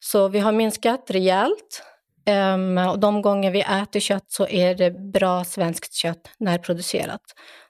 Så 0.00 0.28
vi 0.28 0.38
har 0.38 0.52
minskat 0.52 1.10
rejält 1.10 1.82
Um, 2.30 2.78
och 2.78 2.98
de 2.98 3.22
gånger 3.22 3.50
vi 3.50 3.60
äter 3.60 4.00
kött 4.00 4.24
så 4.28 4.48
är 4.48 4.74
det 4.74 4.90
bra 4.90 5.44
svenskt 5.44 5.94
kött 5.94 6.30
närproducerat. 6.38 7.20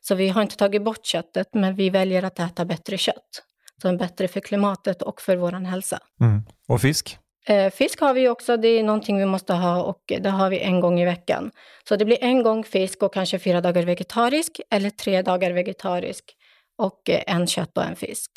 Så 0.00 0.14
vi 0.14 0.28
har 0.28 0.42
inte 0.42 0.56
tagit 0.56 0.82
bort 0.82 1.06
köttet, 1.06 1.48
men 1.52 1.74
vi 1.74 1.90
väljer 1.90 2.22
att 2.22 2.38
äta 2.38 2.64
bättre 2.64 2.98
kött. 2.98 3.42
Så 3.82 3.88
är 3.88 3.96
bättre 3.96 4.28
för 4.28 4.40
klimatet 4.40 5.02
och 5.02 5.20
för 5.20 5.36
vår 5.36 5.52
hälsa. 5.52 5.98
Mm. 6.20 6.42
Och 6.68 6.80
fisk? 6.80 7.18
Uh, 7.50 7.70
fisk 7.70 8.00
har 8.00 8.14
vi 8.14 8.28
också, 8.28 8.56
det 8.56 8.68
är 8.68 8.82
någonting 8.82 9.18
vi 9.18 9.26
måste 9.26 9.52
ha 9.52 9.82
och 9.82 10.02
det 10.20 10.30
har 10.30 10.50
vi 10.50 10.58
en 10.58 10.80
gång 10.80 11.00
i 11.00 11.04
veckan. 11.04 11.50
Så 11.88 11.96
det 11.96 12.04
blir 12.04 12.18
en 12.24 12.42
gång 12.42 12.64
fisk 12.64 13.02
och 13.02 13.14
kanske 13.14 13.38
fyra 13.38 13.60
dagar 13.60 13.82
vegetarisk 13.82 14.60
eller 14.70 14.90
tre 14.90 15.22
dagar 15.22 15.50
vegetarisk 15.50 16.24
och 16.78 17.10
en 17.26 17.46
kött 17.46 17.78
och 17.78 17.84
en 17.84 17.96
fisk. 17.96 18.30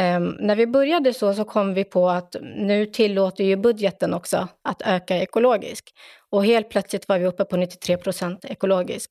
Um, 0.00 0.36
när 0.40 0.56
vi 0.56 0.66
började 0.66 1.14
så, 1.14 1.34
så 1.34 1.44
kom 1.44 1.74
vi 1.74 1.84
på 1.84 2.08
att 2.08 2.36
nu 2.42 2.86
tillåter 2.86 3.44
ju 3.44 3.56
budgeten 3.56 4.14
också 4.14 4.48
att 4.64 4.82
öka 4.84 5.16
ekologisk. 5.16 5.94
Och 6.30 6.44
helt 6.44 6.70
plötsligt 6.70 7.08
var 7.08 7.18
vi 7.18 7.26
uppe 7.26 7.44
på 7.44 7.56
93 7.56 7.96
procent 7.96 8.44
ekologisk. 8.44 9.10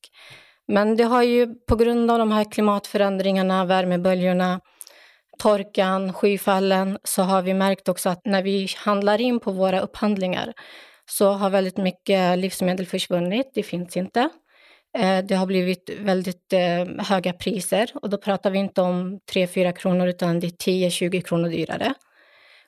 Men 0.67 0.95
det 0.95 1.03
har 1.03 1.23
ju 1.23 1.55
på 1.55 1.75
grund 1.75 2.11
av 2.11 2.19
de 2.19 2.31
här 2.31 2.51
klimatförändringarna, 2.51 3.65
värmeböljorna, 3.65 4.59
torkan, 5.39 6.13
skyfallen, 6.13 6.97
så 7.03 7.21
har 7.21 7.41
vi 7.41 7.53
märkt 7.53 7.89
också 7.89 8.09
att 8.09 8.21
när 8.25 8.43
vi 8.43 8.67
handlar 8.77 9.21
in 9.21 9.39
på 9.39 9.51
våra 9.51 9.79
upphandlingar 9.79 10.53
så 11.05 11.31
har 11.31 11.49
väldigt 11.49 11.77
mycket 11.77 12.37
livsmedel 12.37 12.85
försvunnit, 12.85 13.51
det 13.53 13.63
finns 13.63 13.97
inte. 13.97 14.29
Eh, 14.97 15.25
det 15.25 15.35
har 15.35 15.45
blivit 15.45 15.89
väldigt 15.99 16.53
eh, 16.53 17.05
höga 17.05 17.33
priser 17.33 17.91
och 17.93 18.09
då 18.09 18.17
pratar 18.17 18.51
vi 18.51 18.59
inte 18.59 18.81
om 18.81 19.19
3-4 19.33 19.71
kronor 19.71 20.07
utan 20.07 20.39
det 20.39 20.47
är 20.47 20.89
10-20 20.89 21.21
kronor 21.21 21.49
dyrare. 21.49 21.93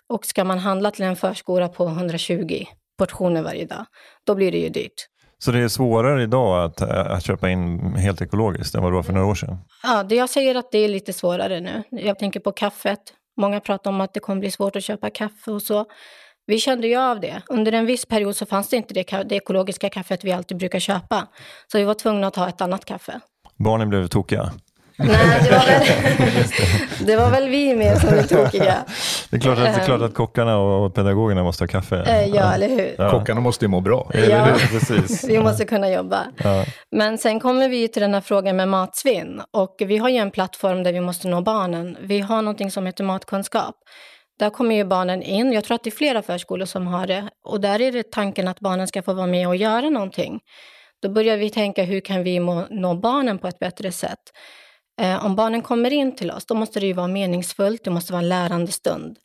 Och 0.09 0.25
ska 0.25 0.43
man 0.43 0.59
handla 0.59 0.91
till 0.91 1.05
en 1.05 1.15
förskola 1.15 1.69
på 1.69 1.87
120 1.87 2.65
portioner 2.97 3.41
varje 3.41 3.65
dag, 3.65 3.85
då 4.23 4.35
blir 4.35 4.51
det 4.51 4.57
ju 4.57 4.69
dyrt. 4.69 5.07
Så 5.37 5.51
det 5.51 5.59
är 5.59 5.67
svårare 5.67 6.23
idag 6.23 6.63
att, 6.63 6.81
att 6.81 7.25
köpa 7.25 7.49
in 7.49 7.79
helt 7.95 8.21
ekologiskt 8.21 8.75
än 8.75 8.83
vad 8.83 8.91
det 8.91 8.95
var 8.95 9.03
för 9.03 9.13
några 9.13 9.27
år 9.27 9.35
sedan? 9.35 9.57
Ja, 9.83 10.03
det 10.03 10.15
jag 10.15 10.29
säger 10.29 10.55
att 10.55 10.71
det 10.71 10.77
är 10.77 10.87
lite 10.87 11.13
svårare 11.13 11.59
nu. 11.59 11.83
Jag 11.89 12.19
tänker 12.19 12.39
på 12.39 12.51
kaffet. 12.51 12.99
Många 13.37 13.59
pratar 13.59 13.91
om 13.91 14.01
att 14.01 14.13
det 14.13 14.19
kommer 14.19 14.39
bli 14.39 14.51
svårt 14.51 14.75
att 14.75 14.83
köpa 14.83 15.09
kaffe 15.09 15.51
och 15.51 15.61
så. 15.61 15.85
Vi 16.47 16.59
kände 16.59 16.87
ju 16.87 16.95
av 16.95 17.19
det. 17.19 17.41
Under 17.47 17.71
en 17.71 17.85
viss 17.85 18.05
period 18.05 18.35
så 18.35 18.45
fanns 18.45 18.69
det 18.69 18.75
inte 18.75 18.93
det, 18.93 19.23
det 19.23 19.35
ekologiska 19.35 19.89
kaffet 19.89 20.23
vi 20.23 20.31
alltid 20.31 20.57
brukar 20.57 20.79
köpa. 20.79 21.27
Så 21.71 21.77
vi 21.77 21.83
var 21.83 21.93
tvungna 21.93 22.27
att 22.27 22.35
ha 22.35 22.49
ett 22.49 22.61
annat 22.61 22.85
kaffe. 22.85 23.19
Barnen 23.57 23.89
blev 23.89 24.07
tokiga? 24.07 24.51
Nej, 24.97 25.07
det 25.43 25.51
var, 25.51 25.65
väl, 25.65 25.85
det 27.05 27.15
var 27.15 27.29
väl 27.29 27.49
vi 27.49 27.75
mer 27.75 27.95
som 27.95 28.09
blev 28.09 28.23
tokiga. 28.23 28.75
Det 29.29 29.37
är 29.37 29.41
klart 29.41 29.57
att, 29.57 29.63
det 29.63 29.81
är 29.81 29.85
klart 29.85 30.01
att 30.01 30.13
kockarna 30.13 30.57
och 30.57 30.93
pedagogerna 30.93 31.43
måste 31.43 31.63
ha 31.63 31.67
kaffe. 31.67 32.03
Eh, 32.07 32.25
ja, 32.35 32.53
eller 32.53 32.69
hur? 32.69 32.95
Ja. 32.97 33.11
Kockarna 33.11 33.41
måste 33.41 33.65
ju 33.65 33.69
må 33.69 33.81
bra. 33.81 34.11
Ja, 34.29 34.47
precis. 34.71 35.23
vi 35.29 35.39
måste 35.39 35.65
kunna 35.65 35.89
jobba. 35.89 36.25
Ja. 36.43 36.65
Men 36.91 37.17
sen 37.17 37.39
kommer 37.39 37.69
vi 37.69 37.87
till 37.87 38.01
den 38.01 38.13
här 38.13 38.21
frågan 38.21 38.55
med 38.55 38.67
matsvinn. 38.67 39.41
Och 39.51 39.75
vi 39.79 39.97
har 39.97 40.09
ju 40.09 40.17
en 40.17 40.31
plattform 40.31 40.83
där 40.83 40.93
vi 40.93 41.01
måste 41.01 41.27
nå 41.27 41.41
barnen. 41.41 41.97
Vi 42.01 42.19
har 42.19 42.41
någonting 42.41 42.71
som 42.71 42.85
heter 42.85 43.03
matkunskap. 43.03 43.75
Där 44.39 44.49
kommer 44.49 44.75
ju 44.75 44.83
barnen 44.83 45.23
in. 45.23 45.51
Jag 45.51 45.63
tror 45.63 45.75
att 45.75 45.83
det 45.83 45.89
är 45.89 45.91
flera 45.91 46.21
förskolor 46.21 46.65
som 46.65 46.87
har 46.87 47.07
det. 47.07 47.29
Och 47.43 47.61
där 47.61 47.81
är 47.81 47.91
det 47.91 48.11
tanken 48.11 48.47
att 48.47 48.59
barnen 48.59 48.87
ska 48.87 49.01
få 49.01 49.13
vara 49.13 49.27
med 49.27 49.47
och 49.47 49.55
göra 49.55 49.89
någonting. 49.89 50.39
Då 51.01 51.09
börjar 51.09 51.37
vi 51.37 51.49
tänka 51.49 51.83
hur 51.83 51.99
kan 51.99 52.23
vi 52.23 52.39
nå 52.69 52.93
barnen 52.93 53.37
på 53.37 53.47
ett 53.47 53.59
bättre 53.59 53.91
sätt. 53.91 54.19
Eh, 55.01 55.25
om 55.25 55.35
barnen 55.35 55.61
kommer 55.61 55.93
in 55.93 56.15
till 56.15 56.31
oss, 56.31 56.45
då 56.45 56.55
måste 56.55 56.79
det 56.79 56.85
ju 56.85 56.93
vara 56.93 57.07
meningsfullt, 57.07 57.83
det 57.83 57.91
måste 57.91 58.13
vara 58.13 58.21
en 58.21 58.29
lärande 58.29 58.71
stund. 58.71 59.17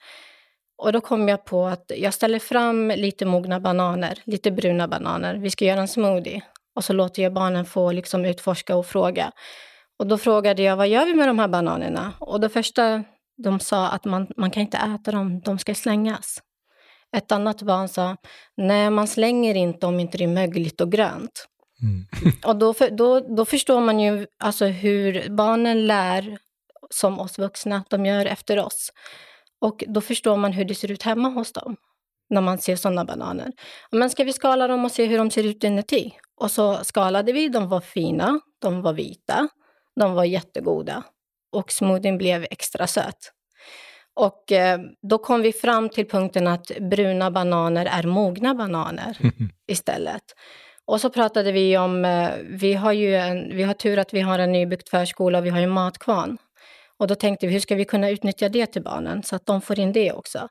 Och 0.82 0.92
då 0.92 1.00
kom 1.00 1.28
jag 1.28 1.44
på 1.44 1.66
att 1.66 1.92
jag 1.96 2.14
ställer 2.14 2.38
fram 2.38 2.88
lite 2.88 3.26
mogna 3.26 3.60
bananer, 3.60 4.18
lite 4.24 4.50
bruna 4.50 4.88
bananer. 4.88 5.34
Vi 5.34 5.50
ska 5.50 5.64
göra 5.64 5.80
en 5.80 5.88
smoothie. 5.88 6.42
Och 6.76 6.84
så 6.84 6.92
låter 6.92 7.22
jag 7.22 7.32
barnen 7.32 7.64
få 7.64 7.92
liksom 7.92 8.24
utforska 8.24 8.76
och 8.76 8.86
fråga. 8.86 9.32
Och 9.98 10.06
då 10.06 10.18
frågade 10.18 10.62
jag, 10.62 10.76
vad 10.76 10.88
gör 10.88 11.06
vi 11.06 11.14
med 11.14 11.28
de 11.28 11.38
här 11.38 11.48
bananerna? 11.48 12.12
Och 12.18 12.40
det 12.40 12.48
första 12.48 13.04
de 13.42 13.60
sa 13.60 13.88
att 13.88 14.04
man, 14.04 14.26
man 14.36 14.50
kan 14.50 14.60
inte 14.60 14.76
äta 14.76 15.10
dem, 15.10 15.40
de 15.40 15.58
ska 15.58 15.74
slängas. 15.74 16.42
Ett 17.16 17.32
annat 17.32 17.62
barn 17.62 17.88
sa, 17.88 18.16
nej 18.56 18.90
man 18.90 19.08
slänger 19.08 19.54
inte 19.54 19.86
om 19.86 20.00
inte 20.00 20.18
det 20.18 20.24
är 20.24 20.28
mögligt 20.28 20.80
och 20.80 20.92
grönt. 20.92 21.46
Mm. 21.82 22.32
Och 22.44 22.56
då, 22.56 22.74
då, 22.90 23.20
då 23.20 23.44
förstår 23.44 23.80
man 23.80 24.00
ju 24.00 24.26
alltså 24.38 24.66
hur 24.66 25.30
barnen 25.30 25.86
lär 25.86 26.38
som 26.90 27.20
oss 27.20 27.38
vuxna, 27.38 27.84
de 27.90 28.06
gör 28.06 28.26
efter 28.26 28.58
oss. 28.58 28.92
Och 29.60 29.84
då 29.88 30.00
förstår 30.00 30.36
man 30.36 30.52
hur 30.52 30.64
det 30.64 30.74
ser 30.74 30.90
ut 30.90 31.02
hemma 31.02 31.28
hos 31.28 31.52
dem 31.52 31.76
när 32.30 32.40
man 32.40 32.58
ser 32.58 32.76
sådana 32.76 33.04
bananer. 33.04 33.52
Men 33.90 34.10
ska 34.10 34.24
vi 34.24 34.32
skala 34.32 34.68
dem 34.68 34.84
och 34.84 34.92
se 34.92 35.06
hur 35.06 35.18
de 35.18 35.30
ser 35.30 35.44
ut 35.44 35.64
inuti? 35.64 36.12
Och 36.36 36.50
så 36.50 36.84
skalade 36.84 37.32
vi, 37.32 37.48
de 37.48 37.68
var 37.68 37.80
fina, 37.80 38.40
de 38.60 38.82
var 38.82 38.92
vita, 38.92 39.48
de 39.96 40.12
var 40.12 40.24
jättegoda 40.24 41.04
och 41.52 41.72
smoothien 41.72 42.18
blev 42.18 42.46
extra 42.50 42.86
söt. 42.86 43.32
Och 44.14 44.52
eh, 44.52 44.80
då 45.02 45.18
kom 45.18 45.42
vi 45.42 45.52
fram 45.52 45.88
till 45.88 46.08
punkten 46.08 46.46
att 46.46 46.70
bruna 46.80 47.30
bananer 47.30 47.86
är 47.86 48.02
mogna 48.02 48.54
bananer 48.54 49.18
istället. 49.68 50.22
Och 50.84 51.00
så 51.00 51.10
pratade 51.10 51.52
vi 51.52 51.78
om, 51.78 52.04
eh, 52.04 52.30
vi 52.42 52.74
har 52.74 52.92
ju 52.92 53.16
en, 53.16 53.56
vi 53.56 53.62
har 53.62 53.74
tur 53.74 53.98
att 53.98 54.14
vi 54.14 54.20
har 54.20 54.38
en 54.38 54.52
nybyggt 54.52 54.88
förskola 54.88 55.38
och 55.38 55.46
vi 55.46 55.50
har 55.50 55.60
ju 55.60 55.66
matkvarn. 55.66 56.38
Och 56.98 57.06
då 57.06 57.14
tänkte 57.14 57.46
vi, 57.46 57.52
hur 57.52 57.60
ska 57.60 57.74
vi 57.74 57.84
kunna 57.84 58.10
utnyttja 58.10 58.48
det 58.48 58.66
till 58.66 58.82
barnen 58.82 59.22
så 59.22 59.36
att 59.36 59.46
de 59.46 59.60
får 59.60 59.78
in 59.78 59.92
det 59.92 60.12
också? 60.12 60.48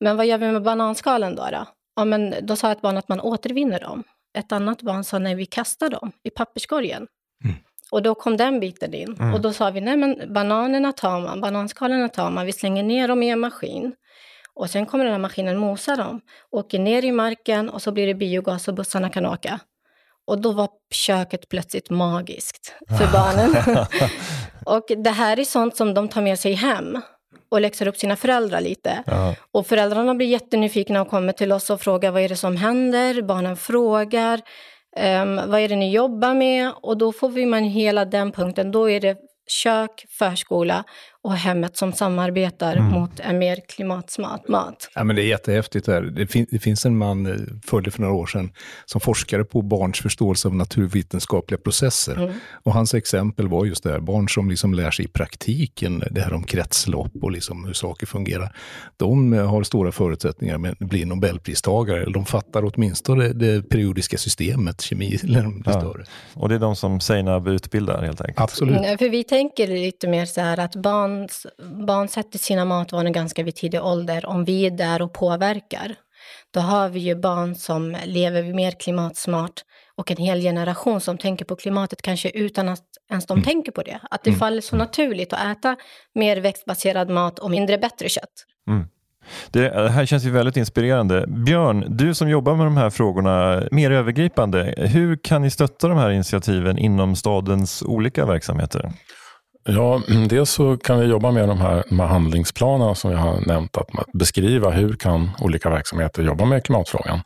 Men 0.00 0.16
vad 0.16 0.26
gör 0.26 0.38
vi 0.38 0.52
med 0.52 0.62
bananskalen 0.62 1.36
då? 1.36 1.48
Då, 1.50 1.66
ja, 1.96 2.04
men 2.04 2.34
då 2.42 2.56
sa 2.56 2.72
ett 2.72 2.80
barn 2.80 2.96
att 2.96 3.08
man 3.08 3.20
återvinner 3.20 3.80
dem. 3.80 4.04
Ett 4.38 4.52
annat 4.52 4.82
barn 4.82 5.04
sa, 5.04 5.18
nej 5.18 5.34
vi 5.34 5.46
kastar 5.46 5.90
dem 5.90 6.12
i 6.22 6.30
papperskorgen. 6.30 7.06
Och 7.92 8.02
då 8.02 8.14
kom 8.14 8.36
den 8.36 8.60
biten 8.60 8.94
in. 8.94 9.16
Mm. 9.20 9.34
Och 9.34 9.40
då 9.40 9.52
sa 9.52 9.70
vi, 9.70 9.80
nej 9.80 9.96
men 9.96 10.32
bananerna 10.32 10.92
tar 10.92 11.20
man, 11.20 11.40
bananskalarna 11.40 12.08
tar 12.08 12.30
man, 12.30 12.46
vi 12.46 12.52
slänger 12.52 12.82
ner 12.82 13.08
dem 13.08 13.22
i 13.22 13.28
en 13.28 13.40
maskin. 13.40 13.94
Och 14.54 14.70
sen 14.70 14.86
kommer 14.86 15.04
den 15.04 15.12
här 15.12 15.20
maskinen 15.20 15.56
mosa 15.56 15.96
dem, 15.96 16.20
åker 16.50 16.78
ner 16.78 17.04
i 17.04 17.12
marken 17.12 17.68
och 17.68 17.82
så 17.82 17.92
blir 17.92 18.06
det 18.06 18.14
biogas 18.14 18.68
och 18.68 18.74
bussarna 18.74 19.10
kan 19.10 19.26
åka. 19.26 19.60
Och 20.26 20.40
då 20.40 20.52
var 20.52 20.68
köket 20.90 21.48
plötsligt 21.48 21.90
magiskt 21.90 22.74
för 22.98 23.12
barnen. 23.12 23.76
och 24.66 24.84
det 25.04 25.10
här 25.10 25.38
är 25.38 25.44
sånt 25.44 25.76
som 25.76 25.94
de 25.94 26.08
tar 26.08 26.22
med 26.22 26.38
sig 26.38 26.52
hem 26.52 27.00
och 27.48 27.60
läxar 27.60 27.88
upp 27.88 27.96
sina 27.96 28.16
föräldrar 28.16 28.60
lite. 28.60 29.02
Ja. 29.06 29.34
Och 29.52 29.66
föräldrarna 29.66 30.14
blir 30.14 30.26
jättenyfikna 30.26 31.02
och 31.02 31.08
kommer 31.08 31.32
till 31.32 31.52
oss 31.52 31.70
och 31.70 31.80
frågar 31.80 32.10
vad 32.10 32.22
är 32.22 32.28
det 32.28 32.36
som 32.36 32.56
händer? 32.56 33.22
Barnen 33.22 33.56
frågar. 33.56 34.40
Um, 34.96 35.50
vad 35.50 35.60
är 35.60 35.68
det 35.68 35.76
ni 35.76 35.92
jobbar 35.92 36.34
med? 36.34 36.72
Och 36.82 36.98
då 36.98 37.12
får 37.12 37.28
vi 37.28 37.46
man 37.46 37.64
hela 37.64 38.04
den 38.04 38.32
punkten. 38.32 38.72
Då 38.72 38.90
är 38.90 39.00
det 39.00 39.16
kök, 39.46 40.06
förskola 40.08 40.84
och 41.24 41.34
hemmet 41.34 41.76
som 41.76 41.92
samarbetar 41.92 42.76
mm. 42.76 42.92
mot 42.92 43.20
en 43.20 43.38
mer 43.38 43.58
klimatsmart 43.68 44.48
mat. 44.48 44.90
Ja, 44.94 45.04
men 45.04 45.16
det 45.16 45.22
är 45.22 45.26
jättehäftigt. 45.26 45.86
Här. 45.86 46.02
Det, 46.02 46.26
fin 46.26 46.46
det 46.50 46.58
finns 46.58 46.86
en 46.86 46.96
man, 46.96 47.26
eh, 47.26 47.36
följde 47.64 47.90
för 47.90 48.00
några 48.00 48.14
år 48.14 48.26
sedan, 48.26 48.52
som 48.84 49.00
forskade 49.00 49.44
på 49.44 49.62
barns 49.62 50.00
förståelse 50.00 50.48
av 50.48 50.54
naturvetenskapliga 50.54 51.60
processer. 51.60 52.16
Mm. 52.16 52.34
Och 52.62 52.72
hans 52.72 52.94
exempel 52.94 53.48
var 53.48 53.64
just 53.64 53.84
det 53.84 53.90
här, 53.90 54.00
barn 54.00 54.28
som 54.28 54.50
liksom 54.50 54.74
lär 54.74 54.90
sig 54.90 55.04
i 55.04 55.08
praktiken, 55.08 56.04
det 56.10 56.20
här 56.20 56.32
om 56.32 56.44
kretslopp 56.44 57.12
och 57.22 57.30
liksom 57.30 57.64
hur 57.64 57.72
saker 57.72 58.06
fungerar. 58.06 58.56
De 58.96 59.32
eh, 59.32 59.50
har 59.50 59.62
stora 59.62 59.92
förutsättningar 59.92 60.68
att 60.68 60.78
bli 60.78 61.04
nobelpristagare, 61.04 62.02
eller 62.02 62.12
de 62.12 62.26
fattar 62.26 62.72
åtminstone 62.74 63.28
det, 63.28 63.32
det 63.32 63.62
periodiska 63.62 64.18
systemet, 64.18 64.80
kemi 64.80 65.18
eller 65.22 65.42
de 65.42 65.62
ja. 65.66 65.72
större. 65.72 66.04
Och 66.34 66.48
det 66.48 66.54
är 66.54 66.58
de 66.58 66.76
som 66.76 67.00
Seinab 67.00 67.48
utbildar 67.48 68.02
helt 68.02 68.20
enkelt? 68.20 68.40
Absolut. 68.40 68.76
Mm, 68.76 68.98
för 68.98 69.08
vi 69.08 69.24
tänker 69.24 69.66
lite 69.66 70.08
mer 70.08 70.26
så 70.26 70.40
här 70.40 70.60
att 70.60 70.76
barn 70.76 71.11
barns, 71.12 71.46
barn 71.86 72.08
sätter 72.08 72.38
sina 72.38 72.64
matvanor 72.64 73.10
ganska 73.10 73.42
vid 73.42 73.54
tidig 73.54 73.82
ålder. 73.82 74.26
Om 74.26 74.44
vi 74.44 74.66
är 74.66 74.70
där 74.70 75.02
och 75.02 75.12
påverkar, 75.12 75.94
då 76.54 76.60
har 76.60 76.88
vi 76.88 77.00
ju 77.00 77.14
barn 77.14 77.54
som 77.54 77.96
lever 78.04 78.54
mer 78.54 78.70
klimatsmart 78.70 79.64
och 79.96 80.10
en 80.10 80.16
hel 80.16 80.40
generation 80.40 81.00
som 81.00 81.18
tänker 81.18 81.44
på 81.44 81.56
klimatet 81.56 82.02
kanske 82.02 82.30
utan 82.30 82.68
att 82.68 82.84
ens 83.10 83.26
de 83.26 83.32
mm. 83.32 83.44
tänker 83.44 83.72
på 83.72 83.82
det. 83.82 84.00
Att 84.10 84.24
det 84.24 84.30
mm. 84.30 84.38
faller 84.38 84.60
så 84.60 84.76
naturligt 84.76 85.32
att 85.32 85.58
äta 85.58 85.76
mer 86.14 86.36
växtbaserad 86.36 87.10
mat 87.10 87.38
och 87.38 87.50
mindre 87.50 87.78
bättre 87.78 88.08
kött. 88.08 88.46
Mm. 88.68 88.86
Det 89.50 89.90
här 89.90 90.06
känns 90.06 90.24
ju 90.24 90.30
väldigt 90.30 90.56
inspirerande. 90.56 91.24
Björn, 91.26 91.84
du 91.88 92.14
som 92.14 92.28
jobbar 92.28 92.56
med 92.56 92.66
de 92.66 92.76
här 92.76 92.90
frågorna 92.90 93.62
mer 93.70 93.90
övergripande, 93.90 94.74
hur 94.76 95.16
kan 95.16 95.42
ni 95.42 95.50
stötta 95.50 95.88
de 95.88 95.98
här 95.98 96.10
initiativen 96.10 96.78
inom 96.78 97.16
stadens 97.16 97.82
olika 97.82 98.26
verksamheter? 98.26 98.92
Ja, 99.64 100.02
dels 100.28 100.50
så 100.50 100.76
kan 100.76 101.00
vi 101.00 101.06
jobba 101.06 101.30
med 101.30 101.48
de 101.48 101.60
här, 101.60 101.84
de 101.88 102.00
här 102.00 102.06
handlingsplanerna 102.06 102.94
som 102.94 103.10
jag 103.10 103.18
har 103.18 103.40
nämnt, 103.46 103.76
att, 103.76 103.98
att 103.98 104.12
beskriva 104.12 104.70
hur 104.70 104.92
kan 104.92 105.30
olika 105.40 105.70
verksamheter 105.70 106.22
jobba 106.22 106.44
med 106.44 106.64
klimatfrågan. 106.64 107.20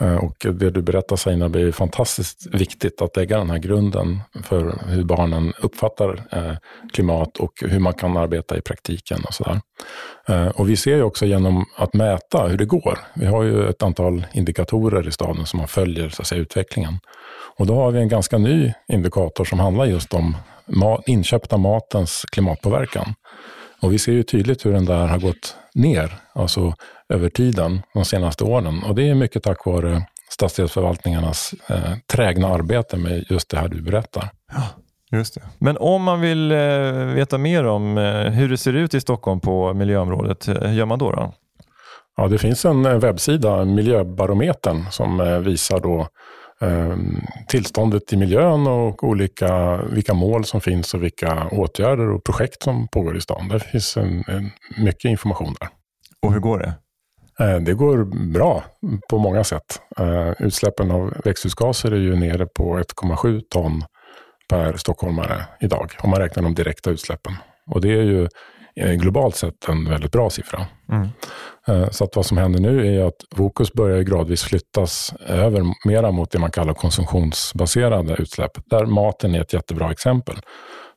Eh, 0.00 0.16
och 0.16 0.36
det 0.38 0.70
du 0.70 0.82
berättar 0.82 1.16
Seinab 1.16 1.56
är 1.56 1.72
fantastiskt 1.72 2.46
viktigt 2.54 3.02
att 3.02 3.16
lägga 3.16 3.38
den 3.38 3.50
här 3.50 3.58
grunden 3.58 4.20
för 4.42 4.78
hur 4.86 5.04
barnen 5.04 5.52
uppfattar 5.62 6.22
eh, 6.30 6.56
klimat 6.92 7.36
och 7.36 7.52
hur 7.60 7.78
man 7.78 7.92
kan 7.92 8.16
arbeta 8.16 8.56
i 8.56 8.60
praktiken 8.60 9.24
och 9.24 9.34
sådär. 9.34 9.60
Eh, 10.28 10.46
och 10.46 10.68
vi 10.70 10.76
ser 10.76 10.96
ju 10.96 11.02
också 11.02 11.26
genom 11.26 11.66
att 11.76 11.94
mäta 11.94 12.46
hur 12.46 12.58
det 12.58 12.64
går. 12.64 12.98
Vi 13.14 13.26
har 13.26 13.42
ju 13.42 13.68
ett 13.68 13.82
antal 13.82 14.26
indikatorer 14.32 15.08
i 15.08 15.12
staden 15.12 15.46
som 15.46 15.58
man 15.58 15.68
följer 15.68 16.08
så 16.08 16.22
att 16.22 16.28
säga, 16.28 16.40
utvecklingen. 16.40 16.98
Och 17.56 17.66
då 17.66 17.74
har 17.74 17.90
vi 17.90 18.00
en 18.00 18.08
ganska 18.08 18.38
ny 18.38 18.72
indikator 18.88 19.44
som 19.44 19.60
handlar 19.60 19.84
just 19.84 20.14
om 20.14 20.36
inköpta 21.06 21.56
matens 21.56 22.24
klimatpåverkan. 22.32 23.14
Och 23.82 23.92
vi 23.92 23.98
ser 23.98 24.12
ju 24.12 24.22
tydligt 24.22 24.66
hur 24.66 24.72
den 24.72 24.84
där 24.84 25.06
har 25.06 25.18
gått 25.18 25.56
ner, 25.74 26.12
alltså 26.34 26.74
över 27.08 27.28
tiden, 27.28 27.82
de 27.94 28.04
senaste 28.04 28.44
åren. 28.44 28.82
Och 28.84 28.94
det 28.94 29.08
är 29.08 29.14
mycket 29.14 29.42
tack 29.42 29.66
vare 29.66 30.06
stadsdelsförvaltningarnas 30.30 31.54
eh, 31.68 31.92
trägna 32.12 32.48
arbete 32.48 32.96
med 32.96 33.24
just 33.30 33.50
det 33.50 33.56
här 33.56 33.68
du 33.68 33.82
berättar. 33.82 34.30
Ja, 34.52 34.62
just 35.18 35.34
det. 35.34 35.42
Men 35.58 35.76
om 35.76 36.02
man 36.02 36.20
vill 36.20 36.52
eh, 36.52 36.58
veta 37.14 37.38
mer 37.38 37.66
om 37.66 37.98
eh, 37.98 38.04
hur 38.14 38.48
det 38.48 38.56
ser 38.56 38.72
ut 38.72 38.94
i 38.94 39.00
Stockholm 39.00 39.40
på 39.40 39.74
miljöområdet, 39.74 40.48
hur 40.48 40.64
eh, 40.64 40.74
gör 40.74 40.86
man 40.86 40.98
då? 40.98 41.12
då? 41.12 41.34
Ja, 42.16 42.28
det 42.28 42.38
finns 42.38 42.64
en 42.64 42.86
eh, 42.86 42.98
webbsida, 42.98 43.64
Miljöbarometern, 43.64 44.84
som 44.90 45.20
eh, 45.20 45.38
visar 45.38 45.80
då 45.80 46.08
tillståndet 47.48 48.12
i 48.12 48.16
miljön 48.16 48.66
och 48.66 49.04
olika, 49.04 49.82
vilka 49.82 50.14
mål 50.14 50.44
som 50.44 50.60
finns 50.60 50.94
och 50.94 51.02
vilka 51.02 51.48
åtgärder 51.48 52.10
och 52.10 52.24
projekt 52.24 52.62
som 52.62 52.88
pågår 52.88 53.16
i 53.16 53.20
stan. 53.20 53.48
Det 53.48 53.60
finns 53.60 53.96
en, 53.96 54.24
en 54.28 54.50
mycket 54.76 55.04
information 55.04 55.54
där. 55.60 55.68
Och 56.22 56.32
hur 56.32 56.40
går 56.40 56.58
det? 56.58 56.74
Ehm, 57.44 57.64
det 57.64 57.74
går 57.74 58.04
bra 58.32 58.64
på 59.10 59.18
många 59.18 59.44
sätt. 59.44 59.80
Ehm, 59.98 60.34
utsläppen 60.38 60.90
av 60.90 61.14
växthusgaser 61.24 61.92
är 61.92 61.96
ju 61.96 62.16
nere 62.16 62.46
på 62.46 62.78
1,7 62.78 63.40
ton 63.50 63.84
per 64.48 64.76
stockholmare 64.76 65.44
idag, 65.60 65.92
om 66.02 66.10
man 66.10 66.20
räknar 66.20 66.42
de 66.42 66.54
direkta 66.54 66.90
utsläppen. 66.90 67.32
Och 67.66 67.80
det 67.80 67.88
är 67.88 68.02
ju 68.02 68.22
eh, 68.22 68.28
globalt 68.74 69.36
sett 69.36 69.68
en 69.68 69.88
väldigt 69.88 70.12
bra 70.12 70.30
siffra. 70.30 70.66
Mm. 70.92 71.08
Eh, 71.66 71.90
så 71.90 72.04
att 72.04 72.16
vad 72.16 72.26
som 72.26 72.38
händer 72.38 72.60
nu 72.60 72.96
är 72.96 73.04
att 73.04 73.24
fokus 73.36 73.72
börjar 73.72 74.02
gradvis 74.02 74.42
flyttas 74.42 75.14
över 75.26 75.64
mera 75.84 76.10
mot 76.10 76.30
det 76.30 76.38
man 76.38 76.50
kallar 76.50 76.74
konsumtionsbaserade 76.74 78.14
utsläpp, 78.14 78.52
där 78.70 78.86
maten 78.86 79.34
är 79.34 79.40
ett 79.40 79.52
jättebra 79.52 79.90
exempel. 79.90 80.36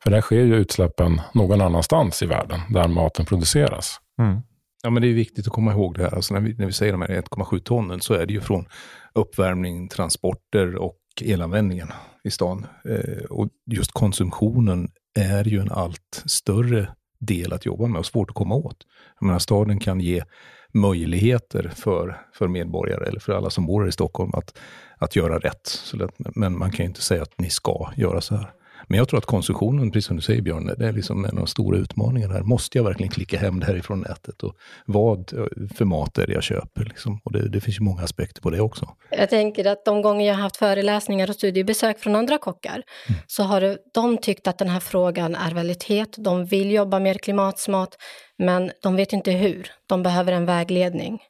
För 0.02 0.10
där 0.10 0.20
sker 0.20 0.40
ju 0.40 0.56
utsläppen 0.56 1.20
någon 1.34 1.60
annanstans 1.60 2.22
i 2.22 2.26
världen, 2.26 2.60
där 2.70 2.88
maten 2.88 3.26
produceras. 3.26 4.00
Mm. 4.18 4.40
Ja, 4.82 4.90
men 4.90 5.02
det 5.02 5.08
är 5.08 5.14
viktigt 5.14 5.46
att 5.46 5.52
komma 5.52 5.72
ihåg 5.72 5.94
det 5.94 6.02
här. 6.02 6.14
Alltså 6.14 6.34
när, 6.34 6.40
vi, 6.40 6.54
när 6.54 6.66
vi 6.66 6.72
säger 6.72 6.92
de 6.92 7.02
här 7.02 7.08
1,7 7.08 7.58
tonnen 7.58 8.00
så 8.00 8.14
är 8.14 8.26
det 8.26 8.32
ju 8.32 8.40
från 8.40 8.66
uppvärmning, 9.14 9.88
transporter 9.88 10.76
och 10.76 10.98
elanvändningen 11.20 11.88
i 12.24 12.30
stan. 12.30 12.66
Eh, 12.88 13.24
och 13.30 13.48
just 13.70 13.92
konsumtionen 13.92 14.88
är 15.18 15.44
ju 15.44 15.60
en 15.60 15.70
allt 15.70 16.22
större 16.26 16.88
del 17.18 17.52
att 17.52 17.66
jobba 17.66 17.86
med 17.86 17.98
och 17.98 18.06
svårt 18.06 18.30
att 18.30 18.36
komma 18.36 18.54
åt. 18.54 18.76
Jag 19.20 19.26
menar, 19.26 19.38
staden 19.38 19.78
kan 19.78 20.00
ge 20.00 20.24
möjligheter 20.72 21.72
för, 21.76 22.20
för 22.32 22.48
medborgare 22.48 23.06
eller 23.06 23.20
för 23.20 23.32
alla 23.32 23.50
som 23.50 23.66
bor 23.66 23.88
i 23.88 23.92
Stockholm 23.92 24.30
att, 24.34 24.58
att 24.98 25.16
göra 25.16 25.38
rätt. 25.38 25.66
Så 25.66 25.96
det, 25.96 26.08
men 26.18 26.58
man 26.58 26.70
kan 26.70 26.84
ju 26.84 26.88
inte 26.88 27.02
säga 27.02 27.22
att 27.22 27.38
ni 27.38 27.50
ska 27.50 27.92
göra 27.96 28.20
så 28.20 28.36
här. 28.36 28.52
Men 28.88 28.98
jag 28.98 29.08
tror 29.08 29.18
att 29.18 29.26
konsumtionen, 29.26 29.90
precis 29.90 30.06
som 30.06 30.16
du 30.16 30.22
säger 30.22 30.42
Björn, 30.42 30.74
det 30.78 30.86
är 30.86 30.92
liksom 30.92 31.24
en 31.24 31.30
av 31.30 31.36
de 31.36 31.46
stora 31.46 31.78
utmaningarna 31.78 32.34
här. 32.34 32.42
Måste 32.42 32.78
jag 32.78 32.84
verkligen 32.84 33.10
klicka 33.10 33.38
hem 33.38 33.60
det 33.60 33.66
här 33.66 33.76
ifrån 33.76 34.00
nätet? 34.00 34.42
Och 34.42 34.56
vad 34.86 35.30
för 35.74 35.84
mat 35.84 36.18
är 36.18 36.26
det 36.26 36.32
jag 36.32 36.42
köper? 36.42 36.84
Liksom? 36.84 37.20
Och 37.24 37.32
det, 37.32 37.48
det 37.48 37.60
finns 37.60 37.78
ju 37.78 37.82
många 37.82 38.02
aspekter 38.02 38.42
på 38.42 38.50
det 38.50 38.60
också. 38.60 38.88
Jag 39.10 39.30
tänker 39.30 39.64
att 39.64 39.84
de 39.84 40.02
gånger 40.02 40.26
jag 40.26 40.34
har 40.34 40.42
haft 40.42 40.56
föreläsningar 40.56 41.28
och 41.28 41.34
studiebesök 41.34 41.98
från 41.98 42.16
andra 42.16 42.38
kockar 42.38 42.82
mm. 43.08 43.20
så 43.26 43.42
har 43.42 43.78
de 43.94 44.18
tyckt 44.18 44.46
att 44.46 44.58
den 44.58 44.68
här 44.68 44.80
frågan 44.80 45.34
är 45.34 45.54
väldigt 45.54 45.82
het. 45.82 46.14
De 46.18 46.46
vill 46.46 46.70
jobba 46.70 46.98
mer 46.98 47.14
klimatsmart, 47.14 47.94
men 48.38 48.70
de 48.82 48.96
vet 48.96 49.12
inte 49.12 49.30
hur. 49.30 49.70
De 49.86 50.02
behöver 50.02 50.32
en 50.32 50.46
vägledning. 50.46 51.20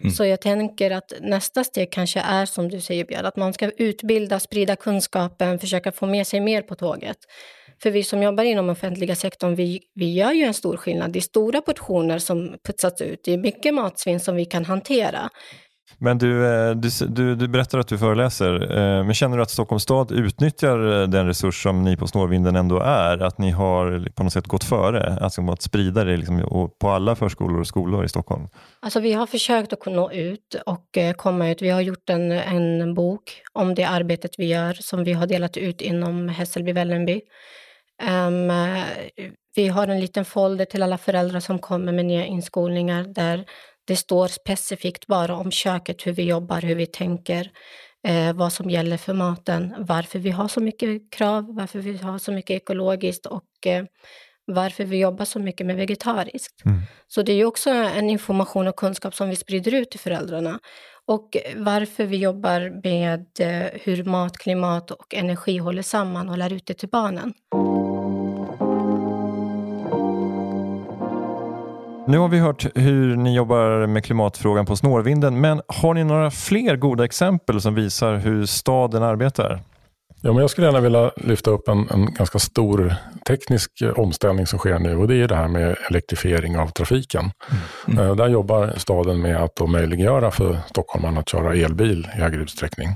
Mm. 0.00 0.12
Så 0.12 0.24
jag 0.24 0.40
tänker 0.40 0.90
att 0.90 1.12
nästa 1.20 1.64
steg 1.64 1.92
kanske 1.92 2.20
är 2.20 2.46
som 2.46 2.68
du 2.68 2.80
säger 2.80 3.04
Björn, 3.04 3.26
att 3.26 3.36
man 3.36 3.52
ska 3.52 3.70
utbilda, 3.70 4.40
sprida 4.40 4.76
kunskapen, 4.76 5.58
försöka 5.58 5.92
få 5.92 6.06
med 6.06 6.26
sig 6.26 6.40
mer 6.40 6.62
på 6.62 6.74
tåget. 6.74 7.16
För 7.82 7.90
vi 7.90 8.04
som 8.04 8.22
jobbar 8.22 8.44
inom 8.44 8.68
offentliga 8.70 9.14
sektorn, 9.14 9.54
vi, 9.54 9.80
vi 9.94 10.14
gör 10.14 10.32
ju 10.32 10.42
en 10.42 10.54
stor 10.54 10.76
skillnad. 10.76 11.12
Det 11.12 11.18
är 11.18 11.20
stora 11.20 11.60
portioner 11.60 12.18
som 12.18 12.56
putsats 12.66 13.02
ut, 13.02 13.20
det 13.24 13.32
är 13.32 13.38
mycket 13.38 13.74
matsvinn 13.74 14.20
som 14.20 14.36
vi 14.36 14.44
kan 14.44 14.64
hantera. 14.64 15.30
Men 15.98 16.18
du, 16.18 16.46
eh, 16.46 16.70
du, 16.70 16.90
du, 17.08 17.34
du, 17.34 17.48
berättar 17.48 17.78
att 17.78 17.88
du 17.88 17.98
föreläser, 17.98 18.78
eh, 18.78 19.04
men 19.04 19.14
känner 19.14 19.36
du 19.36 19.42
att 19.42 19.50
Stockholms 19.50 19.82
stad 19.82 20.12
utnyttjar 20.12 21.02
eh, 21.02 21.08
den 21.08 21.26
resurs 21.26 21.62
som 21.62 21.84
ni 21.84 21.96
på 21.96 22.06
Snårvinden 22.06 22.56
ändå 22.56 22.80
är? 22.80 23.18
Att 23.18 23.38
ni 23.38 23.50
har 23.50 24.08
på 24.14 24.22
något 24.22 24.32
sätt 24.32 24.46
gått 24.46 24.64
före, 24.64 25.18
alltså 25.20 25.50
att 25.50 25.62
sprida 25.62 26.04
det 26.04 26.16
liksom 26.16 26.70
på 26.80 26.88
alla 26.88 27.16
förskolor 27.16 27.60
och 27.60 27.66
skolor 27.66 28.04
i 28.04 28.08
Stockholm? 28.08 28.48
Alltså 28.80 29.00
vi 29.00 29.12
har 29.12 29.26
försökt 29.26 29.72
att 29.72 29.86
nå 29.86 30.12
ut 30.12 30.54
och 30.66 30.98
komma 31.16 31.50
ut. 31.50 31.62
Vi 31.62 31.70
har 31.70 31.80
gjort 31.80 32.10
en, 32.10 32.32
en 32.32 32.94
bok 32.94 33.42
om 33.52 33.74
det 33.74 33.84
arbetet 33.84 34.30
vi 34.38 34.46
gör 34.46 34.74
som 34.74 35.04
vi 35.04 35.12
har 35.12 35.26
delat 35.26 35.56
ut 35.56 35.80
inom 35.80 36.28
Hässelby 36.28 36.72
Vällingby. 36.72 37.20
Um, 38.26 38.52
vi 39.56 39.68
har 39.68 39.88
en 39.88 40.00
liten 40.00 40.24
folder 40.24 40.64
till 40.64 40.82
alla 40.82 40.98
föräldrar 40.98 41.40
som 41.40 41.58
kommer 41.58 41.92
med 41.92 42.04
nya 42.06 42.26
inskolningar 42.26 43.04
där 43.04 43.44
det 43.88 43.96
står 43.96 44.28
specifikt 44.28 45.06
bara 45.06 45.36
om 45.36 45.50
köket, 45.50 46.06
hur 46.06 46.12
vi 46.12 46.22
jobbar, 46.22 46.60
hur 46.60 46.74
vi 46.74 46.86
tänker, 46.86 47.50
eh, 48.06 48.32
vad 48.32 48.52
som 48.52 48.70
gäller 48.70 48.96
för 48.96 49.14
maten, 49.14 49.74
varför 49.78 50.18
vi 50.18 50.30
har 50.30 50.48
så 50.48 50.60
mycket 50.60 51.12
krav, 51.12 51.54
varför 51.56 51.78
vi 51.78 51.96
har 51.96 52.18
så 52.18 52.32
mycket 52.32 52.56
ekologiskt 52.56 53.26
och 53.26 53.66
eh, 53.66 53.84
varför 54.46 54.84
vi 54.84 54.98
jobbar 54.98 55.24
så 55.24 55.38
mycket 55.38 55.66
med 55.66 55.76
vegetariskt. 55.76 56.64
Mm. 56.64 56.78
Så 57.06 57.22
det 57.22 57.32
är 57.32 57.44
också 57.44 57.70
en 57.70 58.10
information 58.10 58.68
och 58.68 58.76
kunskap 58.76 59.14
som 59.14 59.28
vi 59.28 59.36
sprider 59.36 59.74
ut 59.74 59.90
till 59.90 60.00
föräldrarna. 60.00 60.58
Och 61.06 61.36
varför 61.56 62.04
vi 62.04 62.16
jobbar 62.16 62.82
med 62.84 63.26
eh, 63.40 63.80
hur 63.82 64.04
mat, 64.04 64.38
klimat 64.38 64.90
och 64.90 65.14
energi 65.14 65.58
håller 65.58 65.82
samman 65.82 66.28
och 66.28 66.38
lär 66.38 66.52
ut 66.52 66.66
det 66.66 66.74
till 66.74 66.88
barnen. 66.88 67.34
Nu 72.08 72.18
har 72.18 72.28
vi 72.28 72.38
hört 72.38 72.66
hur 72.74 73.16
ni 73.16 73.34
jobbar 73.34 73.86
med 73.86 74.04
klimatfrågan 74.04 74.66
på 74.66 74.76
Snårvinden, 74.76 75.40
men 75.40 75.62
har 75.68 75.94
ni 75.94 76.04
några 76.04 76.30
fler 76.30 76.76
goda 76.76 77.04
exempel 77.04 77.60
som 77.60 77.74
visar 77.74 78.16
hur 78.16 78.46
staden 78.46 79.02
arbetar? 79.02 79.60
Ja, 80.20 80.32
men 80.32 80.40
jag 80.40 80.50
skulle 80.50 80.66
gärna 80.66 80.80
vilja 80.80 81.10
lyfta 81.16 81.50
upp 81.50 81.68
en, 81.68 81.88
en 81.90 82.14
ganska 82.14 82.38
stor 82.38 82.94
teknisk 83.26 83.70
omställning 83.96 84.46
som 84.46 84.58
sker 84.58 84.78
nu 84.78 84.96
och 84.96 85.08
det 85.08 85.16
är 85.16 85.28
det 85.28 85.36
här 85.36 85.48
med 85.48 85.76
elektrifiering 85.90 86.58
av 86.58 86.68
trafiken. 86.68 87.30
Mm. 87.86 88.04
Mm. 88.04 88.16
Där 88.16 88.28
jobbar 88.28 88.72
staden 88.76 89.20
med 89.20 89.36
att 89.36 89.68
möjliggöra 89.68 90.30
för 90.30 90.58
stockholmarna 90.68 91.20
att 91.20 91.28
köra 91.28 91.54
elbil 91.54 92.08
i 92.16 92.20
högre 92.20 92.42
utsträckning. 92.42 92.88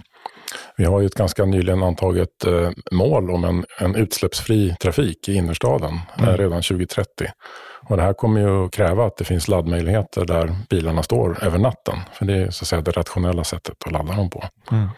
Vi 0.77 0.85
har 0.85 1.01
ju 1.01 1.07
ett 1.07 1.15
ganska 1.15 1.45
nyligen 1.45 1.83
antaget 1.83 2.45
eh, 2.47 2.71
mål 2.93 3.31
om 3.31 3.45
en, 3.45 3.65
en 3.79 3.95
utsläppsfri 3.95 4.77
trafik 4.81 5.29
i 5.29 5.35
innerstaden 5.35 5.99
mm. 6.19 6.31
Eh, 6.31 6.37
redan 6.37 6.63
2030. 6.63 7.07
Och 7.89 7.97
det 7.97 8.03
här 8.03 8.13
kommer 8.13 8.41
ju 8.41 8.65
att 8.65 8.73
kräva 8.73 9.07
att 9.07 9.17
det 9.17 9.25
finns 9.25 9.49
laddmöjligheter 9.49 10.25
där 10.25 10.57
bilarna 10.71 11.03
står 11.03 11.45
över 11.45 11.59
natten. 11.59 11.99
För 12.13 12.25
det 12.25 12.35
är 12.35 12.51
så 12.51 12.63
att 12.63 12.69
säga 12.69 12.83
det 12.83 12.91
rationella 12.91 13.45
sättet 13.45 13.75
att 13.87 13.93
ladda 13.93 14.13
dem 14.13 14.31
på. 14.31 14.45
Mm. 14.71 14.89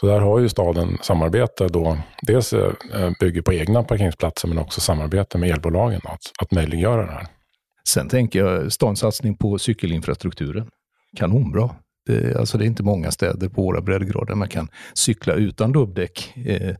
Så 0.00 0.06
där 0.06 0.20
har 0.20 0.38
ju 0.38 0.48
staden 0.48 0.98
samarbete 1.02 1.68
då, 1.68 1.98
dels 2.22 2.52
eh, 2.52 2.72
bygger 3.20 3.42
på 3.42 3.52
egna 3.52 3.82
parkeringsplatser 3.82 4.48
men 4.48 4.58
också 4.58 4.80
samarbete 4.80 5.38
med 5.38 5.50
elbolagen 5.50 6.00
att, 6.04 6.20
att 6.42 6.50
möjliggöra 6.50 7.06
det 7.06 7.12
här. 7.12 7.26
Sen 7.88 8.08
tänker 8.08 8.38
jag 8.44 8.72
stadens 8.72 9.00
satsning 9.00 9.36
på 9.36 9.58
cykelinfrastrukturen. 9.58 10.68
Kanonbra. 11.16 11.70
Det, 12.06 12.36
alltså 12.36 12.58
det 12.58 12.64
är 12.64 12.66
inte 12.66 12.82
många 12.82 13.10
städer 13.10 13.48
på 13.48 13.62
våra 13.62 13.80
breddgrader 13.80 14.34
man 14.34 14.48
kan 14.48 14.68
cykla 14.94 15.34
utan 15.34 15.72
dubbdäck 15.72 16.32
eh, 16.36 16.74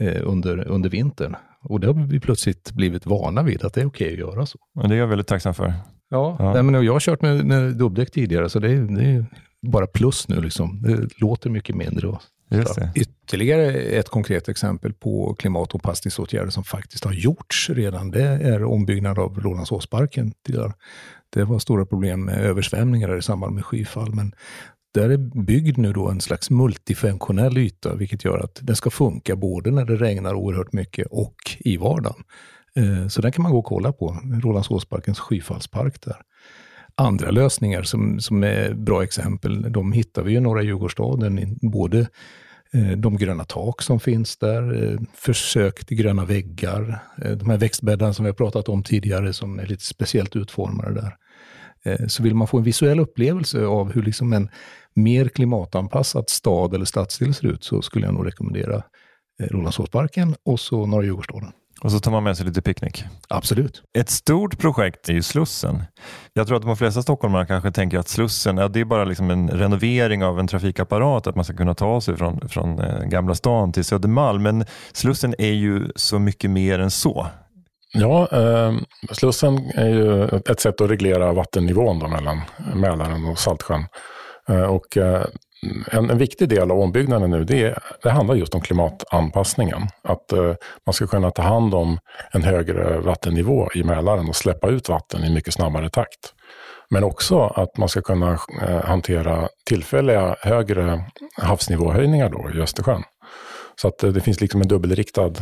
eh, 0.00 0.22
under, 0.22 0.68
under 0.68 0.90
vintern. 0.90 1.36
Och 1.62 1.80
det 1.80 1.86
har 1.86 1.94
vi 1.94 2.20
plötsligt 2.20 2.72
blivit 2.72 3.06
vana 3.06 3.42
vid, 3.42 3.64
att 3.64 3.74
det 3.74 3.80
är 3.80 3.86
okej 3.86 4.06
okay 4.06 4.24
att 4.24 4.34
göra 4.34 4.46
så. 4.46 4.58
Och 4.74 4.88
det 4.88 4.94
är 4.94 4.98
jag 4.98 5.06
väldigt 5.06 5.26
tacksam 5.26 5.54
för. 5.54 5.74
Ja, 6.10 6.36
ja. 6.38 6.52
Nej, 6.52 6.62
men 6.62 6.84
jag 6.84 6.92
har 6.92 7.00
kört 7.00 7.22
med, 7.22 7.44
med 7.44 7.76
dubbdäck 7.76 8.10
tidigare, 8.10 8.48
så 8.48 8.58
det 8.58 8.70
är, 8.70 8.96
det 8.96 9.04
är 9.04 9.26
bara 9.70 9.86
plus 9.86 10.28
nu. 10.28 10.40
Liksom. 10.40 10.82
Det 10.82 11.20
låter 11.20 11.50
mycket 11.50 11.76
mindre. 11.76 12.08
Och, 12.08 12.22
Ytterligare 12.94 13.72
ett 13.72 14.08
konkret 14.08 14.48
exempel 14.48 14.92
på 14.92 15.34
klimatanpassningsåtgärder 15.38 16.50
som 16.50 16.64
faktiskt 16.64 17.04
har 17.04 17.12
gjorts 17.12 17.70
redan, 17.70 18.10
det 18.10 18.24
är 18.24 18.64
ombyggnad 18.64 19.18
av 19.18 19.40
Rålambshovsparken. 19.40 20.32
Det 21.30 21.44
var 21.44 21.58
stora 21.58 21.86
problem 21.86 22.24
med 22.24 22.38
översvämningar 22.44 23.18
i 23.18 23.22
samband 23.22 23.54
med 23.54 23.64
skyfall, 23.64 24.14
men 24.14 24.34
där 24.94 25.10
är 25.10 25.44
byggd 25.44 25.78
nu 25.78 25.92
då 25.92 26.08
en 26.08 26.20
slags 26.20 26.50
multifunktionell 26.50 27.58
yta, 27.58 27.94
vilket 27.94 28.24
gör 28.24 28.38
att 28.38 28.58
den 28.62 28.76
ska 28.76 28.90
funka 28.90 29.36
både 29.36 29.70
när 29.70 29.84
det 29.84 29.96
regnar 29.96 30.34
oerhört 30.34 30.72
mycket 30.72 31.06
och 31.10 31.36
i 31.58 31.76
vardagen. 31.76 32.22
Eh, 32.76 33.08
så 33.08 33.22
den 33.22 33.32
kan 33.32 33.42
man 33.42 33.52
gå 33.52 33.58
och 33.58 33.64
kolla 33.64 33.92
på, 33.92 34.18
Rålambshovsparkens 34.42 35.18
skyfallspark 35.18 36.00
där. 36.02 36.22
Andra 37.00 37.30
lösningar 37.30 37.82
som, 37.82 38.20
som 38.20 38.44
är 38.44 38.74
bra 38.74 39.02
exempel, 39.02 39.72
de 39.72 39.92
hittar 39.92 40.22
vi 40.22 40.34
i 40.34 40.40
norra 40.40 40.62
Djurgårdsstaden, 40.62 41.58
både 41.60 41.98
eh, 42.72 42.90
de 42.96 43.16
gröna 43.16 43.44
tak 43.44 43.82
som 43.82 44.00
finns 44.00 44.36
där, 44.36 44.92
eh, 44.92 45.00
försök 45.14 45.84
till 45.84 45.96
gröna 45.96 46.24
väggar, 46.24 47.02
eh, 47.24 47.30
de 47.30 47.50
här 47.50 47.58
växtbäddarna 47.58 48.12
som 48.12 48.24
vi 48.24 48.28
har 48.28 48.34
pratat 48.34 48.68
om 48.68 48.82
tidigare 48.82 49.32
som 49.32 49.58
är 49.58 49.66
lite 49.66 49.84
speciellt 49.84 50.36
utformade 50.36 50.94
där. 50.94 51.16
Så 52.08 52.22
vill 52.22 52.34
man 52.34 52.48
få 52.48 52.58
en 52.58 52.64
visuell 52.64 53.00
upplevelse 53.00 53.64
av 53.64 53.92
hur 53.92 54.02
liksom 54.02 54.32
en 54.32 54.48
mer 54.94 55.28
klimatanpassad 55.28 56.30
stad 56.30 56.74
eller 56.74 56.84
stadsdel 56.84 57.34
ser 57.34 57.46
ut 57.46 57.64
så 57.64 57.82
skulle 57.82 58.06
jag 58.06 58.14
nog 58.14 58.26
rekommendera 58.26 58.82
Rålambshovsparken 59.42 60.34
och 60.44 60.60
så 60.60 60.86
Norra 60.86 61.04
Djurgårdsstaden. 61.04 61.52
Och 61.82 61.92
så 61.92 62.00
tar 62.00 62.10
man 62.10 62.24
med 62.24 62.36
sig 62.36 62.46
lite 62.46 62.62
picknick. 62.62 63.04
Absolut. 63.28 63.82
Ett 63.98 64.10
stort 64.10 64.58
projekt 64.58 65.08
är 65.08 65.12
ju 65.12 65.22
Slussen. 65.22 65.82
Jag 66.32 66.46
tror 66.46 66.56
att 66.56 66.62
de 66.62 66.76
flesta 66.76 67.02
stockholmare 67.02 67.46
kanske 67.46 67.70
tänker 67.70 67.98
att 67.98 68.08
Slussen 68.08 68.56
ja, 68.56 68.68
det 68.68 68.80
är 68.80 68.84
bara 68.84 69.04
liksom 69.04 69.30
en 69.30 69.48
renovering 69.48 70.24
av 70.24 70.40
en 70.40 70.46
trafikapparat, 70.46 71.26
att 71.26 71.34
man 71.34 71.44
ska 71.44 71.56
kunna 71.56 71.74
ta 71.74 72.00
sig 72.00 72.16
från, 72.16 72.48
från 72.48 72.78
eh, 72.78 73.04
Gamla 73.04 73.34
stan 73.34 73.72
till 73.72 73.84
Södermalm. 73.84 74.42
Men 74.42 74.64
Slussen 74.92 75.34
är 75.38 75.52
ju 75.52 75.88
så 75.96 76.18
mycket 76.18 76.50
mer 76.50 76.78
än 76.78 76.90
så. 76.90 77.26
Ja, 77.92 78.28
eh, 78.32 78.74
Slussen 79.12 79.70
är 79.74 79.88
ju 79.88 80.24
ett 80.24 80.60
sätt 80.60 80.80
att 80.80 80.90
reglera 80.90 81.32
vattennivån 81.32 81.98
mellan 82.10 82.40
Mälaren 82.74 83.24
och 83.24 83.38
Saltsjön. 83.38 83.84
Eh, 84.48 84.62
och 84.62 84.96
eh, 84.96 85.24
en, 85.90 86.10
en, 86.10 86.18
viktig 86.18 86.48
del 86.48 86.70
av 86.70 86.80
ombyggnaden 86.80 87.30
nu, 87.30 87.44
det, 87.44 87.78
det 88.02 88.10
handlar 88.10 88.34
just 88.34 88.54
om 88.54 88.60
klimatanpassningen. 88.60 89.82
Att 90.02 90.32
eh, 90.32 90.54
man 90.86 90.92
ska 90.92 91.06
kunna 91.06 91.30
ta 91.30 91.42
hand 91.42 91.74
om 91.74 91.98
en 92.30 92.42
högre 92.42 92.98
vattennivå 92.98 93.68
i 93.74 93.82
Mälaren 93.82 94.28
och 94.28 94.36
släppa 94.36 94.68
ut 94.68 94.88
vatten 94.88 95.24
i 95.24 95.30
mycket 95.30 95.54
snabbare 95.54 95.90
takt. 95.90 96.34
Men 96.90 97.04
också 97.04 97.40
att 97.40 97.76
man 97.78 97.88
ska 97.88 98.02
kunna 98.02 98.38
eh, 98.62 98.84
hantera 98.84 99.48
tillfälliga 99.66 100.36
högre 100.40 101.04
havsnivåhöjningar 101.36 102.28
då 102.28 102.50
i 102.54 102.60
Östersjön. 102.60 103.02
Så 103.80 103.88
att 103.88 103.98
det 103.98 104.20
finns 104.20 104.40
liksom 104.40 104.60
en 104.60 104.68
dubbelriktad 104.68 105.32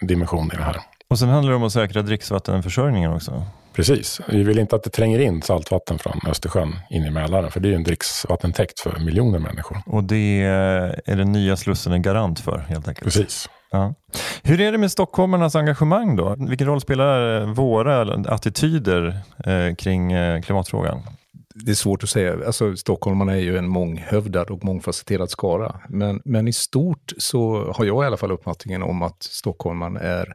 dimension 0.00 0.50
i 0.52 0.56
det 0.56 0.62
här. 0.62 0.76
Och 1.10 1.18
sen 1.18 1.28
handlar 1.28 1.50
det 1.50 1.56
om 1.56 1.62
att 1.62 1.72
säkra 1.72 2.02
dricksvattenförsörjningen 2.02 3.12
också 3.12 3.44
Precis. 3.78 4.20
Vi 4.28 4.42
vill 4.42 4.58
inte 4.58 4.76
att 4.76 4.82
det 4.82 4.90
tränger 4.90 5.18
in 5.18 5.42
saltvatten 5.42 5.98
från 5.98 6.20
Östersjön 6.28 6.76
in 6.90 7.04
i 7.04 7.10
Mälaren, 7.10 7.50
för 7.50 7.60
det 7.60 7.68
är 7.68 7.70
ju 7.70 7.76
en 7.76 7.84
dricksvattentäkt 7.84 8.80
för 8.80 8.98
miljoner 8.98 9.38
människor. 9.38 9.82
Och 9.86 10.04
det 10.04 10.42
är 10.42 11.16
den 11.16 11.32
nya 11.32 11.56
Slussen 11.56 11.92
en 11.92 12.02
garant 12.02 12.40
för 12.40 12.58
helt 12.58 12.88
enkelt? 12.88 13.04
Precis. 13.04 13.48
Ja. 13.70 13.94
Hur 14.42 14.60
är 14.60 14.72
det 14.72 14.78
med 14.78 14.92
stockholmarnas 14.92 15.56
engagemang 15.56 16.16
då? 16.16 16.36
Vilken 16.38 16.66
roll 16.66 16.80
spelar 16.80 17.40
våra 17.46 18.14
attityder 18.34 19.20
eh, 19.46 19.74
kring 19.74 20.12
eh, 20.12 20.42
klimatfrågan? 20.42 21.02
det 21.64 21.70
är 21.70 21.74
svårt 21.74 22.02
att 22.02 22.08
säga. 22.08 22.46
Alltså, 22.46 22.76
stockholmarna 22.76 23.32
är 23.32 23.40
ju 23.40 23.58
en 23.58 23.68
månghövdad 23.68 24.50
och 24.50 24.64
mångfacetterad 24.64 25.30
skara. 25.30 25.80
Men, 25.88 26.20
men 26.24 26.48
i 26.48 26.52
stort 26.52 27.12
så 27.18 27.72
har 27.72 27.84
jag 27.84 28.04
i 28.04 28.06
alla 28.06 28.16
fall 28.16 28.32
uppfattningen 28.32 28.82
om 28.82 29.02
att 29.02 29.22
stockholman 29.22 29.96
är 29.96 30.34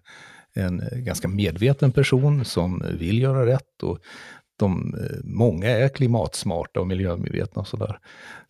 en 0.55 0.81
ganska 0.93 1.27
medveten 1.27 1.91
person 1.91 2.45
som 2.45 2.83
vill 2.99 3.21
göra 3.21 3.45
rätt. 3.45 3.83
Och 3.83 3.99
de, 4.59 4.95
många 5.23 5.69
är 5.69 5.89
klimatsmarta 5.89 6.79
och 6.79 6.87
miljömedvetna 6.87 7.61
och 7.61 7.67
sådär. 7.67 7.99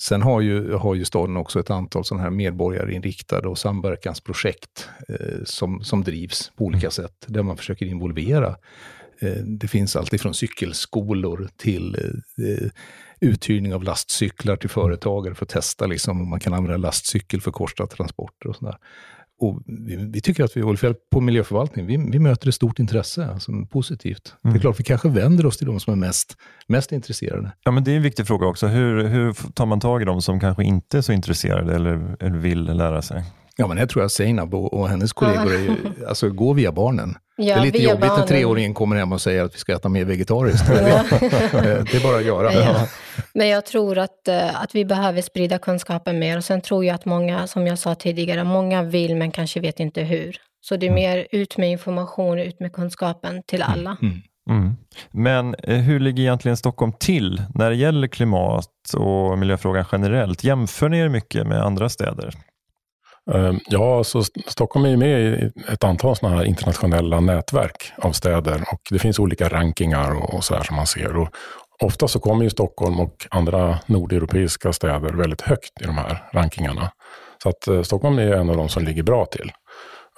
Sen 0.01 0.21
har 0.21 0.41
ju, 0.41 0.73
har 0.73 0.95
ju 0.95 1.05
staden 1.05 1.37
också 1.37 1.59
ett 1.59 1.69
antal 1.69 2.05
sådana 2.05 2.23
här 2.23 2.29
medborgarinriktade 2.29 3.47
och 3.47 3.57
samverkansprojekt 3.57 4.89
eh, 5.09 5.43
som, 5.45 5.83
som 5.83 6.03
drivs 6.03 6.51
på 6.57 6.65
olika 6.65 6.87
mm. 6.87 6.91
sätt, 6.91 7.25
där 7.27 7.43
man 7.43 7.57
försöker 7.57 7.85
involvera 7.85 8.55
Eh, 9.23 9.43
det 9.43 9.67
finns 9.67 9.95
allt 9.95 10.13
ifrån 10.13 10.33
cykelskolor 10.33 11.49
till 11.57 11.95
eh, 12.37 12.69
uthyrning 13.19 13.73
av 13.73 13.83
lastcyklar 13.83 14.55
till 14.55 14.69
företagare 14.69 15.35
för 15.35 15.45
att 15.45 15.49
testa 15.49 15.85
liksom, 15.85 16.21
om 16.21 16.29
man 16.29 16.39
kan 16.39 16.53
använda 16.53 16.77
lastcykel 16.77 17.41
för 17.41 17.51
korsade 17.51 17.89
transporter 17.89 18.49
och 18.49 18.55
sådär. 18.55 18.77
Och 19.43 19.63
vi, 19.65 19.95
vi, 19.95 20.21
tycker 20.21 20.43
att 20.43 20.57
vi 20.57 20.93
på 21.11 21.21
miljöförvaltning, 21.21 21.85
vi, 21.85 21.97
vi 22.11 22.19
möter 22.19 22.47
ett 22.47 22.55
stort 22.55 22.79
intresse, 22.79 23.27
alltså 23.27 23.51
positivt. 23.71 24.27
Mm. 24.29 24.39
Det 24.41 24.47
är 24.47 24.49
mm. 24.49 24.61
klart, 24.61 24.79
vi 24.79 24.83
kanske 24.83 25.09
vänder 25.09 25.45
oss 25.45 25.57
till 25.57 25.67
de 25.67 25.79
som 25.79 25.93
är 25.93 25.97
mest, 25.97 26.37
mest 26.67 26.91
intresserade. 26.91 27.51
Ja, 27.63 27.71
men 27.71 27.83
det 27.83 27.91
är 27.91 27.95
en 27.95 28.01
viktig 28.01 28.27
fråga 28.27 28.47
också. 28.47 28.67
Hur, 28.67 29.07
hur 29.07 29.33
tar 29.53 29.65
man 29.65 29.79
tag 29.79 30.01
i 30.01 30.05
de 30.05 30.21
som 30.21 30.39
kanske 30.39 30.63
inte 30.63 30.97
är 30.97 31.01
så 31.01 31.11
intresserade 31.11 31.75
eller, 31.75 32.15
eller 32.19 32.37
vill 32.37 32.63
lära 32.63 33.01
sig? 33.01 33.23
Ja, 33.57 33.67
men 33.67 33.77
här 33.77 33.85
tror 33.85 34.03
jag 34.03 34.11
Seinab 34.11 34.53
och, 34.53 34.73
och 34.73 34.89
hennes 34.89 35.13
kollegor 35.13 35.53
är 35.53 35.77
alltså 36.07 36.29
gå 36.29 36.53
via 36.53 36.71
barnen. 36.71 37.15
Ja, 37.35 37.55
det 37.55 37.61
är 37.61 37.63
lite 37.63 37.77
jobbigt 37.77 37.99
barnen. 37.99 38.19
när 38.19 38.27
treåringen 38.27 38.73
kommer 38.73 38.95
hem 38.95 39.11
och 39.11 39.21
säger 39.21 39.43
att 39.43 39.55
vi 39.55 39.59
ska 39.59 39.75
äta 39.75 39.89
mer 39.89 40.05
vegetariskt. 40.05 40.65
Ja. 40.69 40.75
det 41.51 41.93
är 41.93 42.03
bara 42.03 42.17
att 42.17 42.25
göra. 42.25 42.53
Ja. 42.63 42.87
Men 43.33 43.47
jag 43.47 43.65
tror 43.65 43.97
att, 43.97 44.27
eh, 44.27 44.61
att 44.61 44.75
vi 44.75 44.85
behöver 44.85 45.21
sprida 45.21 45.57
kunskapen 45.57 46.19
mer. 46.19 46.37
Och 46.37 46.43
sen 46.43 46.61
tror 46.61 46.85
jag 46.85 46.95
att 46.95 47.05
många, 47.05 47.47
som 47.47 47.67
jag 47.67 47.79
sa 47.79 47.95
tidigare, 47.95 48.43
många 48.43 48.83
vill 48.83 49.15
men 49.15 49.31
kanske 49.31 49.59
vet 49.59 49.79
inte 49.79 50.01
hur. 50.01 50.37
Så 50.61 50.75
det 50.75 50.85
är 50.85 50.91
mm. 50.91 51.03
mer 51.03 51.27
ut 51.31 51.57
med 51.57 51.71
information, 51.71 52.39
ut 52.39 52.59
med 52.59 52.73
kunskapen 52.73 53.43
till 53.47 53.61
mm. 53.61 53.73
alla. 53.73 53.97
Mm. 54.01 54.21
Mm. 54.49 54.75
Men 55.11 55.55
eh, 55.55 55.77
hur 55.77 55.99
ligger 55.99 56.23
egentligen 56.23 56.57
Stockholm 56.57 56.93
till 56.99 57.41
när 57.55 57.69
det 57.69 57.75
gäller 57.75 58.07
klimat 58.07 58.93
och 58.97 59.37
miljöfrågan 59.37 59.85
generellt? 59.91 60.43
Jämför 60.43 60.89
ni 60.89 60.99
er 60.99 61.09
mycket 61.09 61.47
med 61.47 61.61
andra 61.61 61.89
städer? 61.89 62.33
Ehm, 63.31 63.59
ja, 63.67 64.03
så 64.03 64.23
Stockholm 64.47 64.85
är 64.85 64.97
med 64.97 65.21
i 65.21 65.51
ett 65.73 65.83
antal 65.83 66.15
sådana 66.15 66.37
här 66.37 66.45
internationella 66.45 67.19
nätverk 67.19 67.91
av 67.97 68.11
städer 68.11 68.63
och 68.71 68.81
det 68.89 68.99
finns 68.99 69.19
olika 69.19 69.49
rankingar 69.49 70.33
och 70.33 70.43
så 70.43 70.55
här 70.55 70.63
som 70.63 70.75
man 70.75 70.87
ser. 70.87 71.17
Och 71.17 71.29
ofta 71.81 72.07
så 72.07 72.19
kommer 72.19 72.43
ju 72.43 72.49
Stockholm 72.49 72.99
och 72.99 73.27
andra 73.29 73.79
nordeuropeiska 73.85 74.73
städer 74.73 75.13
väldigt 75.13 75.41
högt 75.41 75.81
i 75.81 75.85
de 75.85 75.97
här 75.97 76.29
rankingarna. 76.33 76.91
Så 77.43 77.49
att 77.49 77.67
eh, 77.67 77.81
Stockholm 77.81 78.19
är 78.19 78.31
en 78.31 78.49
av 78.49 78.57
de 78.57 78.69
som 78.69 78.83
ligger 78.83 79.03
bra 79.03 79.25
till. 79.25 79.51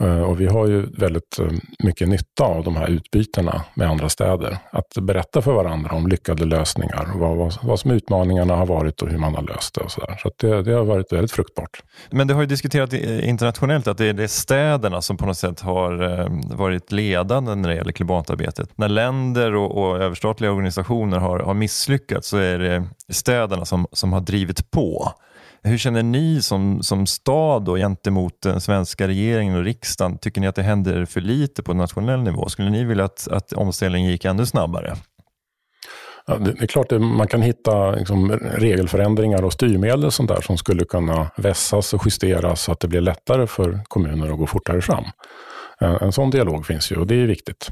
Eh, 0.02 0.22
och 0.22 0.42
vi 0.42 0.46
har 0.46 0.68
ju 0.68 0.86
väldigt 0.86 1.40
eh, 1.40 1.48
mycket 1.84 2.08
nytta 2.08 2.44
av 2.44 2.64
de 2.64 2.76
här 2.76 2.88
utbytena 2.88 3.64
med 3.74 3.90
andra 3.90 4.10
städer. 4.10 4.58
Att 4.72 4.94
berätta 5.02 5.42
för 5.42 5.54
varandra 5.54 5.96
om 5.96 6.08
lyckade 6.08 6.46
lösningar, 6.46 7.12
vad, 7.16 7.38
vad, 7.38 7.54
vad 7.64 7.80
som 7.80 7.92
utmaningarna 7.92 8.56
har 8.56 8.66
varit 8.66 9.02
och 9.02 9.10
hur 9.10 9.18
man 9.18 9.36
har 9.36 9.42
löst 9.42 9.76
det. 9.76 9.82
Och 9.82 9.92
så 9.92 10.02
där. 10.02 10.16
så 10.22 10.32
det, 10.38 10.64
det, 10.64 10.72
har 10.72 10.86
varit 10.86 11.14
väldigt 11.14 11.32
fruktbart. 11.32 11.84
Men 12.10 12.28
det 12.28 12.34
har 12.34 12.42
ju 12.42 12.48
diskuterats 12.48 12.94
internationellt 12.94 13.88
att 13.88 13.98
det 13.98 14.06
är, 14.06 14.14
det 14.14 14.28
städerna 14.28 15.02
som 15.02 15.18
på 15.18 15.26
något 15.26 15.38
sätt 15.38 15.60
har 15.60 16.20
eh, 16.20 16.28
varit 16.58 16.92
ledande 16.92 17.56
när 17.56 17.70
det 17.70 17.76
gäller 17.76 17.92
klimatarbetet. 17.92 18.70
När 18.78 18.90
länder 18.90 19.56
och, 19.56 19.78
och 19.78 20.02
överstatliga 20.02 20.52
organisationer 20.52 21.18
har, 21.18 21.40
har 21.40 21.54
misslyckats 21.54 22.28
så 22.28 22.38
är 22.38 22.60
det 22.60 22.84
städerna 23.10 23.66
som, 23.66 23.88
som 23.92 24.14
har 24.14 24.22
drivit 24.22 24.72
på. 24.72 25.14
Hur 25.68 25.78
känner 25.78 26.04
ni 26.04 26.42
som, 26.42 26.84
som 26.84 27.06
stad 27.06 27.66
då, 27.66 27.76
gentemot 27.76 28.42
den 28.42 28.62
svenska 28.62 29.08
regeringen 29.08 29.56
och 29.56 29.64
riksdagen? 29.64 30.18
Tycker 30.18 30.42
ni 30.42 30.48
att 30.48 30.56
det 30.56 30.64
händer 30.64 31.06
för 31.06 31.22
lite 31.22 31.64
på 31.64 31.74
nationell 31.74 32.20
nivå? 32.20 32.50
Skulle 32.50 32.70
ni 32.70 32.84
vilja 32.84 33.06
att, 33.06 33.28
att 33.28 33.54
omställningen 33.54 34.12
gick 34.12 34.26
ännu 34.26 34.46
snabbare? 34.46 34.96
Ja, 36.28 36.36
det, 36.36 36.64
är 36.64 36.68
klart 36.68 36.92
att 36.92 37.02
man 37.02 37.28
kan 37.28 37.42
hitta 37.42 37.92
liksom, 37.92 38.32
regelförändringar 38.32 39.44
och 39.44 39.54
styrmedel 39.54 40.06
och 40.06 40.14
sånt 40.14 40.30
där 40.30 40.42
som 40.42 40.58
skulle 40.58 40.86
kunna 40.86 41.32
vässas 41.38 41.94
och 41.94 42.02
justeras 42.06 42.62
så 42.62 42.72
att 42.72 42.80
det 42.80 42.88
blir 42.88 43.02
lättare 43.02 43.48
för 43.48 43.80
kommuner 43.88 44.32
att 44.32 44.38
gå 44.38 44.48
fortare 44.48 44.82
fram. 44.82 45.06
En, 45.80 45.96
en 45.96 46.12
sån 46.12 46.30
dialog 46.30 46.66
finns 46.66 46.92
ju 46.92 46.96
och 46.96 47.08
det 47.08 47.16
är 47.16 47.26
viktigt. 47.26 47.70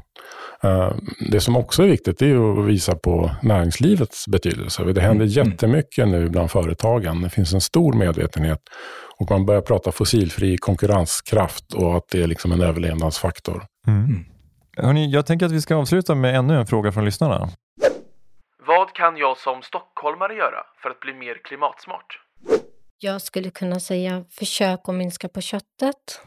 Eh, 0.62 0.92
det 1.30 1.40
som 1.40 1.56
också 1.56 1.82
är 1.82 1.86
viktigt 1.86 2.22
är 2.22 2.58
att 2.58 2.66
visa 2.66 2.94
på 2.94 3.30
näringslivets 3.42 4.28
betydelse. 4.28 4.82
Det 4.84 5.00
händer 5.00 5.26
mm. 5.26 5.50
jättemycket 5.50 6.08
nu 6.08 6.28
bland 6.28 6.50
företagen. 6.50 7.22
Det 7.22 7.30
finns 7.30 7.54
en 7.54 7.60
stor 7.60 7.92
medvetenhet 7.92 8.60
och 9.16 9.30
man 9.30 9.46
börjar 9.46 9.60
prata 9.60 9.92
fossilfri 9.92 10.58
konkurrenskraft 10.58 11.74
och 11.74 11.96
att 11.96 12.08
det 12.08 12.22
är 12.22 12.26
liksom 12.26 12.52
en 12.52 12.60
överlevnadsfaktor. 12.60 13.64
Mm. 13.86 14.04
mm. 14.04 14.24
Hörrni, 14.76 15.10
jag 15.10 15.26
tänker 15.26 15.46
att 15.46 15.52
vi 15.52 15.60
ska 15.60 15.76
avsluta 15.76 16.14
med 16.14 16.36
ännu 16.36 16.54
en 16.54 16.66
fråga 16.66 16.92
från 16.92 17.04
lyssnarna. 17.04 17.48
Vad 18.66 18.92
kan 18.92 19.16
jag 19.16 19.38
som 19.38 19.62
stockholmare 19.62 20.34
göra 20.34 20.66
för 20.82 20.90
att 20.90 21.00
bli 21.00 21.14
mer 21.14 21.38
klimatsmart? 21.44 22.20
Jag 22.98 23.22
skulle 23.22 23.50
kunna 23.50 23.80
säga 23.80 24.24
försök 24.30 24.80
att 24.84 24.94
minska 24.94 25.28
på 25.28 25.40
köttet, 25.40 26.20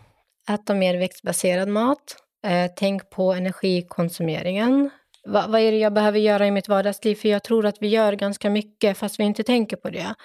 äta 0.50 0.74
mer 0.74 0.98
växtbaserad 0.98 1.68
mat, 1.68 2.16
Eh, 2.48 2.72
tänk 2.76 3.10
på 3.10 3.34
energikonsumeringen. 3.34 4.90
Va, 5.28 5.46
vad 5.50 5.62
är 5.62 5.72
det 5.72 5.78
jag 5.78 5.94
behöver 5.94 6.20
göra 6.20 6.48
i 6.48 6.52
mitt 6.52 6.68
vardagsliv? 6.68 7.16
För 7.16 7.30
jag 7.30 7.44
tror 7.44 7.66
att 7.66 7.78
vi 7.80 7.88
gör 7.88 8.14
ganska 8.14 8.50
mycket 8.50 8.98
fast 8.98 9.20
vi 9.20 9.24
inte 9.24 9.44
tänker 9.44 9.78
på 9.78 9.90
det. 9.90 10.16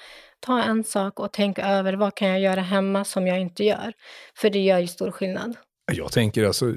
Ta 0.41 0.63
en 0.63 0.85
sak 0.85 1.21
och 1.21 1.33
tänk 1.33 1.59
över 1.59 1.93
vad 1.93 2.15
kan 2.15 2.29
jag 2.29 2.41
göra 2.41 2.61
hemma 2.61 3.05
som 3.05 3.27
jag 3.27 3.41
inte 3.41 3.65
gör? 3.65 3.93
För 4.37 4.51
det 4.51 4.59
gör 4.59 4.79
ju 4.79 4.87
stor 4.87 5.11
skillnad. 5.11 5.57
Jag 5.93 6.13
tänker 6.13 6.45
alltså, 6.45 6.75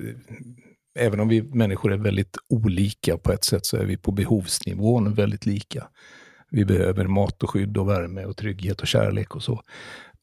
även 1.00 1.20
om 1.20 1.28
vi 1.28 1.42
människor 1.42 1.94
är 1.94 1.98
väldigt 1.98 2.38
olika 2.50 3.18
på 3.18 3.32
ett 3.32 3.44
sätt 3.44 3.66
så 3.66 3.78
är 3.78 3.86
vi 3.86 3.98
på 3.98 4.12
behovsnivån 4.12 5.14
väldigt 5.14 5.46
lika. 5.46 5.88
Vi 6.52 6.66
behöver 6.66 7.08
mat 7.08 7.44
och 7.44 7.50
skydd 7.50 7.78
och 7.78 7.90
värme 7.90 8.26
och 8.26 8.38
trygghet 8.38 8.82
och 8.82 8.88
kärlek 8.88 9.36
och 9.36 9.44
så. 9.44 9.62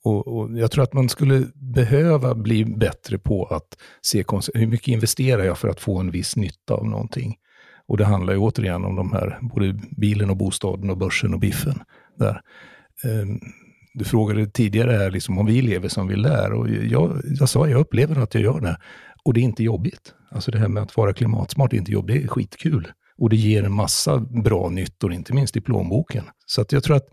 Och, 0.04 0.28
och, 0.28 0.58
jag 0.58 0.70
tror 0.70 0.84
att 0.84 0.92
man 0.92 1.08
skulle 1.08 1.46
behöva 1.54 2.34
bli 2.34 2.64
bättre 2.64 3.18
på 3.18 3.44
att 3.46 3.78
se 4.02 4.24
hur 4.54 4.66
mycket 4.66 4.88
investerar 4.88 5.44
jag 5.44 5.58
för 5.58 5.68
att 5.68 5.80
få 5.80 5.98
en 5.98 6.10
viss 6.10 6.36
nytta 6.36 6.74
av 6.74 6.86
någonting. 6.86 7.36
Och 7.86 7.96
det 7.96 8.04
handlar 8.04 8.32
ju 8.32 8.38
återigen 8.38 8.84
om 8.84 8.96
de 8.96 9.12
här, 9.12 9.38
både 9.42 9.80
bilen 9.96 10.30
och 10.30 10.36
bostaden 10.36 10.90
och 10.90 10.98
börsen 10.98 11.34
och 11.34 11.40
biffen. 11.40 11.82
Där. 12.18 12.40
Ehm, 13.04 13.40
du 13.94 14.04
frågade 14.04 14.46
tidigare 14.46 14.90
här 14.90 15.10
liksom 15.10 15.38
om 15.38 15.46
vi 15.46 15.62
lever 15.62 15.88
som 15.88 16.08
vi 16.08 16.16
lär 16.16 16.52
och 16.52 16.70
jag, 16.70 17.20
jag 17.24 17.48
sa 17.48 17.68
jag 17.68 17.80
upplever 17.80 18.16
att 18.16 18.34
jag 18.34 18.42
gör 18.42 18.60
det. 18.60 18.76
Och 19.24 19.34
det 19.34 19.40
är 19.40 19.44
inte 19.44 19.62
jobbigt. 19.62 20.14
Alltså 20.30 20.50
det 20.50 20.58
här 20.58 20.68
med 20.68 20.82
att 20.82 20.96
vara 20.96 21.12
klimatsmart 21.12 21.72
är 21.72 21.76
inte 21.76 21.92
jobbigt, 21.92 22.16
det 22.16 22.24
är 22.24 22.28
skitkul. 22.28 22.92
Och 23.18 23.30
det 23.30 23.36
ger 23.36 23.62
en 23.62 23.72
massa 23.72 24.18
bra 24.18 24.68
nyttor, 24.68 25.12
inte 25.12 25.34
minst 25.34 25.56
i 25.56 25.60
plånboken. 25.60 26.24
Så 26.46 26.60
att 26.60 26.72
jag 26.72 26.82
tror 26.84 26.96
att 26.96 27.08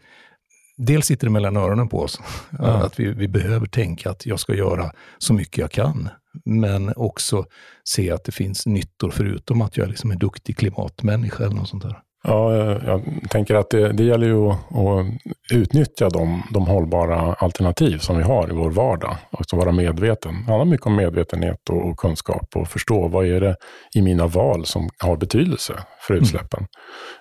dels 0.79 1.05
sitter 1.05 1.27
det 1.27 1.31
mellan 1.31 1.57
öronen 1.57 1.89
på 1.89 1.99
oss. 1.99 2.19
Ja. 2.59 2.65
Att 2.65 2.99
vi, 2.99 3.13
vi 3.13 3.27
behöver 3.27 3.67
tänka 3.67 4.09
att 4.11 4.25
jag 4.25 4.39
ska 4.39 4.55
göra 4.55 4.91
så 5.17 5.33
mycket 5.33 5.57
jag 5.57 5.71
kan. 5.71 6.09
Men 6.45 6.93
också 6.95 7.45
se 7.83 8.11
att 8.11 8.23
det 8.23 8.31
finns 8.31 8.65
nyttor 8.65 9.11
förutom 9.11 9.61
att 9.61 9.77
jag 9.77 9.89
liksom 9.89 10.11
är 10.11 10.15
duktig 10.15 10.57
klimatmänniska 10.57 11.43
eller 11.43 11.55
något 11.55 11.69
sånt 11.69 11.83
där. 11.83 12.01
Ja, 12.23 12.53
jag 12.85 13.03
tänker 13.29 13.55
att 13.55 13.69
det, 13.69 13.91
det 13.91 14.03
gäller 14.03 14.27
ju 14.27 14.49
att, 14.49 14.57
att 14.75 15.05
utnyttja 15.53 16.09
de, 16.09 16.43
de, 16.53 16.67
hållbara 16.67 17.33
alternativ 17.33 17.97
som 17.97 18.17
vi 18.17 18.23
har 18.23 18.49
i 18.49 18.53
vår 18.53 18.71
vardag. 18.71 19.17
Och 19.31 19.57
vara 19.57 19.71
medveten. 19.71 20.33
Det 20.45 20.51
handlar 20.51 20.65
mycket 20.65 20.87
om 20.87 20.95
medvetenhet 20.95 21.69
och, 21.69 21.89
och, 21.89 21.97
kunskap 21.97 22.55
och 22.55 22.67
förstå 22.67 23.07
vad 23.07 23.25
är 23.25 23.41
det 23.41 23.55
i 23.95 24.01
mina 24.01 24.27
val 24.27 24.65
som 24.65 24.89
har 24.97 25.17
betydelse 25.17 25.73
för 26.07 26.13
mm. 26.13 26.23
utsläppen. 26.23 26.65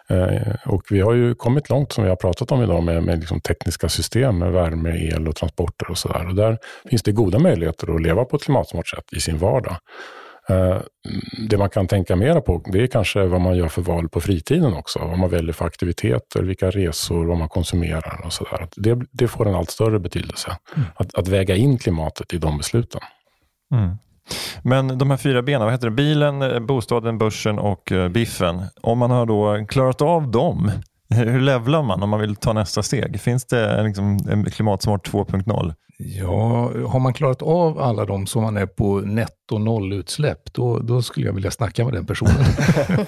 Mm. 0.08 0.28
Eh, 0.28 0.54
och 0.66 0.82
vi 0.90 1.00
har 1.00 1.12
ju 1.12 1.34
kommit 1.34 1.70
långt, 1.70 1.92
som 1.92 2.04
vi 2.04 2.10
har 2.10 2.16
pratat 2.16 2.52
om 2.52 2.62
idag, 2.62 2.82
med, 2.82 3.02
med 3.02 3.18
liksom 3.18 3.40
tekniska 3.40 3.88
system 3.88 4.38
med 4.38 4.52
värme, 4.52 4.90
el 4.90 5.28
och 5.28 5.36
transporter 5.36 5.90
och 5.90 5.98
sådär. 5.98 6.26
Och 6.28 6.34
där 6.34 6.58
finns 6.90 7.02
det 7.02 7.12
goda 7.12 7.38
möjligheter 7.38 7.94
att 7.94 8.02
leva 8.02 8.24
på 8.24 8.36
ett 8.36 8.42
klimatsmart 8.42 8.88
sätt 8.88 9.04
i 9.16 9.20
sin 9.20 9.38
vardag. 9.38 9.76
Eh, 10.50 10.80
det 11.48 11.58
man 11.58 11.70
kan 11.70 11.86
tänka 11.86 12.16
mera 12.16 12.40
på, 12.40 12.62
det 12.66 12.82
är 12.82 12.86
kanske 12.86 13.26
vad 13.26 13.40
man 13.40 13.56
gör 13.56 13.68
för 13.68 13.82
val 13.82 14.08
på 14.08 14.20
fritiden 14.20 14.74
också. 14.74 14.98
Vad 14.98 15.18
man 15.18 15.30
väljer 15.30 15.52
för 15.52 15.66
aktiviteter, 15.66 16.42
vilka 16.42 16.70
resor, 16.70 17.24
vad 17.24 17.38
man 17.38 17.48
konsumerar 17.48 18.20
och 18.24 18.32
sådär. 18.32 18.68
Det, 18.76 18.98
det 19.10 19.28
får 19.28 19.48
en 19.48 19.54
allt 19.54 19.70
större 19.70 19.98
betydelse. 19.98 20.56
Mm. 20.76 20.88
Att, 20.94 21.14
att, 21.14 21.28
väga 21.28 21.56
in 21.56 21.78
klimatet 21.78 22.34
i 22.34 22.38
de 22.38 22.58
besluten. 22.58 23.00
Mm. 23.74 23.96
Men 24.62 24.98
de 24.98 25.10
här 25.10 25.16
fyra 25.16 25.42
benen, 25.42 25.64
vad 25.64 25.72
heter 25.72 25.86
det? 25.86 25.96
Bilen, 25.96 26.42
eh, 26.42 26.60
bostaden, 26.60 27.18
börsen 27.18 27.58
och 27.58 27.92
eh, 27.92 28.08
biffen. 28.08 28.62
Om 28.80 28.98
man 28.98 29.10
har 29.10 29.26
då 29.26 29.66
klarat 29.68 30.02
av 30.02 30.30
dem, 30.30 30.70
hur 31.14 31.40
levlar 31.40 31.82
man 31.82 32.02
om 32.02 32.10
man 32.10 32.20
vill 32.20 32.36
ta 32.36 32.52
nästa 32.52 32.82
steg? 32.82 33.20
Finns 33.20 33.44
det 33.44 33.82
liksom 33.82 34.18
en 34.30 34.44
klimatsmart 34.44 35.08
2.0? 35.08 35.74
Ja, 36.00 36.72
har 36.86 37.00
man 37.00 37.12
klarat 37.12 37.42
av 37.42 37.78
alla 37.78 38.04
de 38.04 38.26
som 38.26 38.42
man 38.42 38.56
är 38.56 38.66
på 38.66 39.00
netto 39.00 39.58
nollutsläpp, 39.58 40.52
då, 40.52 40.78
då 40.78 41.02
skulle 41.02 41.26
jag 41.26 41.32
vilja 41.32 41.50
snacka 41.50 41.84
med 41.84 41.94
den 41.94 42.06
personen. 42.06 42.34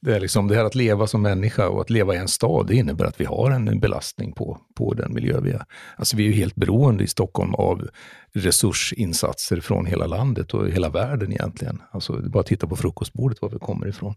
det, 0.00 0.16
är 0.16 0.20
liksom, 0.20 0.48
det 0.48 0.54
här 0.54 0.64
att 0.64 0.74
leva 0.74 1.06
som 1.06 1.22
människa 1.22 1.68
och 1.68 1.80
att 1.80 1.90
leva 1.90 2.14
i 2.14 2.18
en 2.18 2.28
stad, 2.28 2.66
det 2.66 2.74
innebär 2.74 3.04
att 3.04 3.20
vi 3.20 3.24
har 3.24 3.50
en 3.50 3.80
belastning 3.80 4.32
på, 4.32 4.58
på 4.76 4.94
den 4.94 5.14
miljö 5.14 5.40
vi 5.40 5.50
är. 5.50 5.64
Alltså 5.96 6.16
vi 6.16 6.24
är 6.24 6.26
ju 6.26 6.34
helt 6.34 6.54
beroende 6.54 7.04
i 7.04 7.06
Stockholm 7.06 7.54
av 7.54 7.88
resursinsatser 8.34 9.60
från 9.60 9.86
hela 9.86 10.06
landet 10.06 10.54
och 10.54 10.68
hela 10.68 10.88
världen 10.88 11.32
egentligen. 11.32 11.82
Alltså 11.90 12.12
bara 12.12 12.42
titta 12.42 12.66
på 12.66 12.76
frukostbordet, 12.76 13.42
var 13.42 13.48
vi 13.48 13.58
kommer 13.58 13.88
ifrån. 13.88 14.14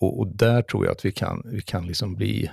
Och, 0.00 0.18
och 0.18 0.36
där 0.36 0.62
tror 0.62 0.84
jag 0.84 0.92
att 0.92 1.04
vi 1.04 1.12
kan, 1.12 1.42
vi 1.44 1.60
kan 1.60 1.86
liksom 1.86 2.14
bli 2.14 2.50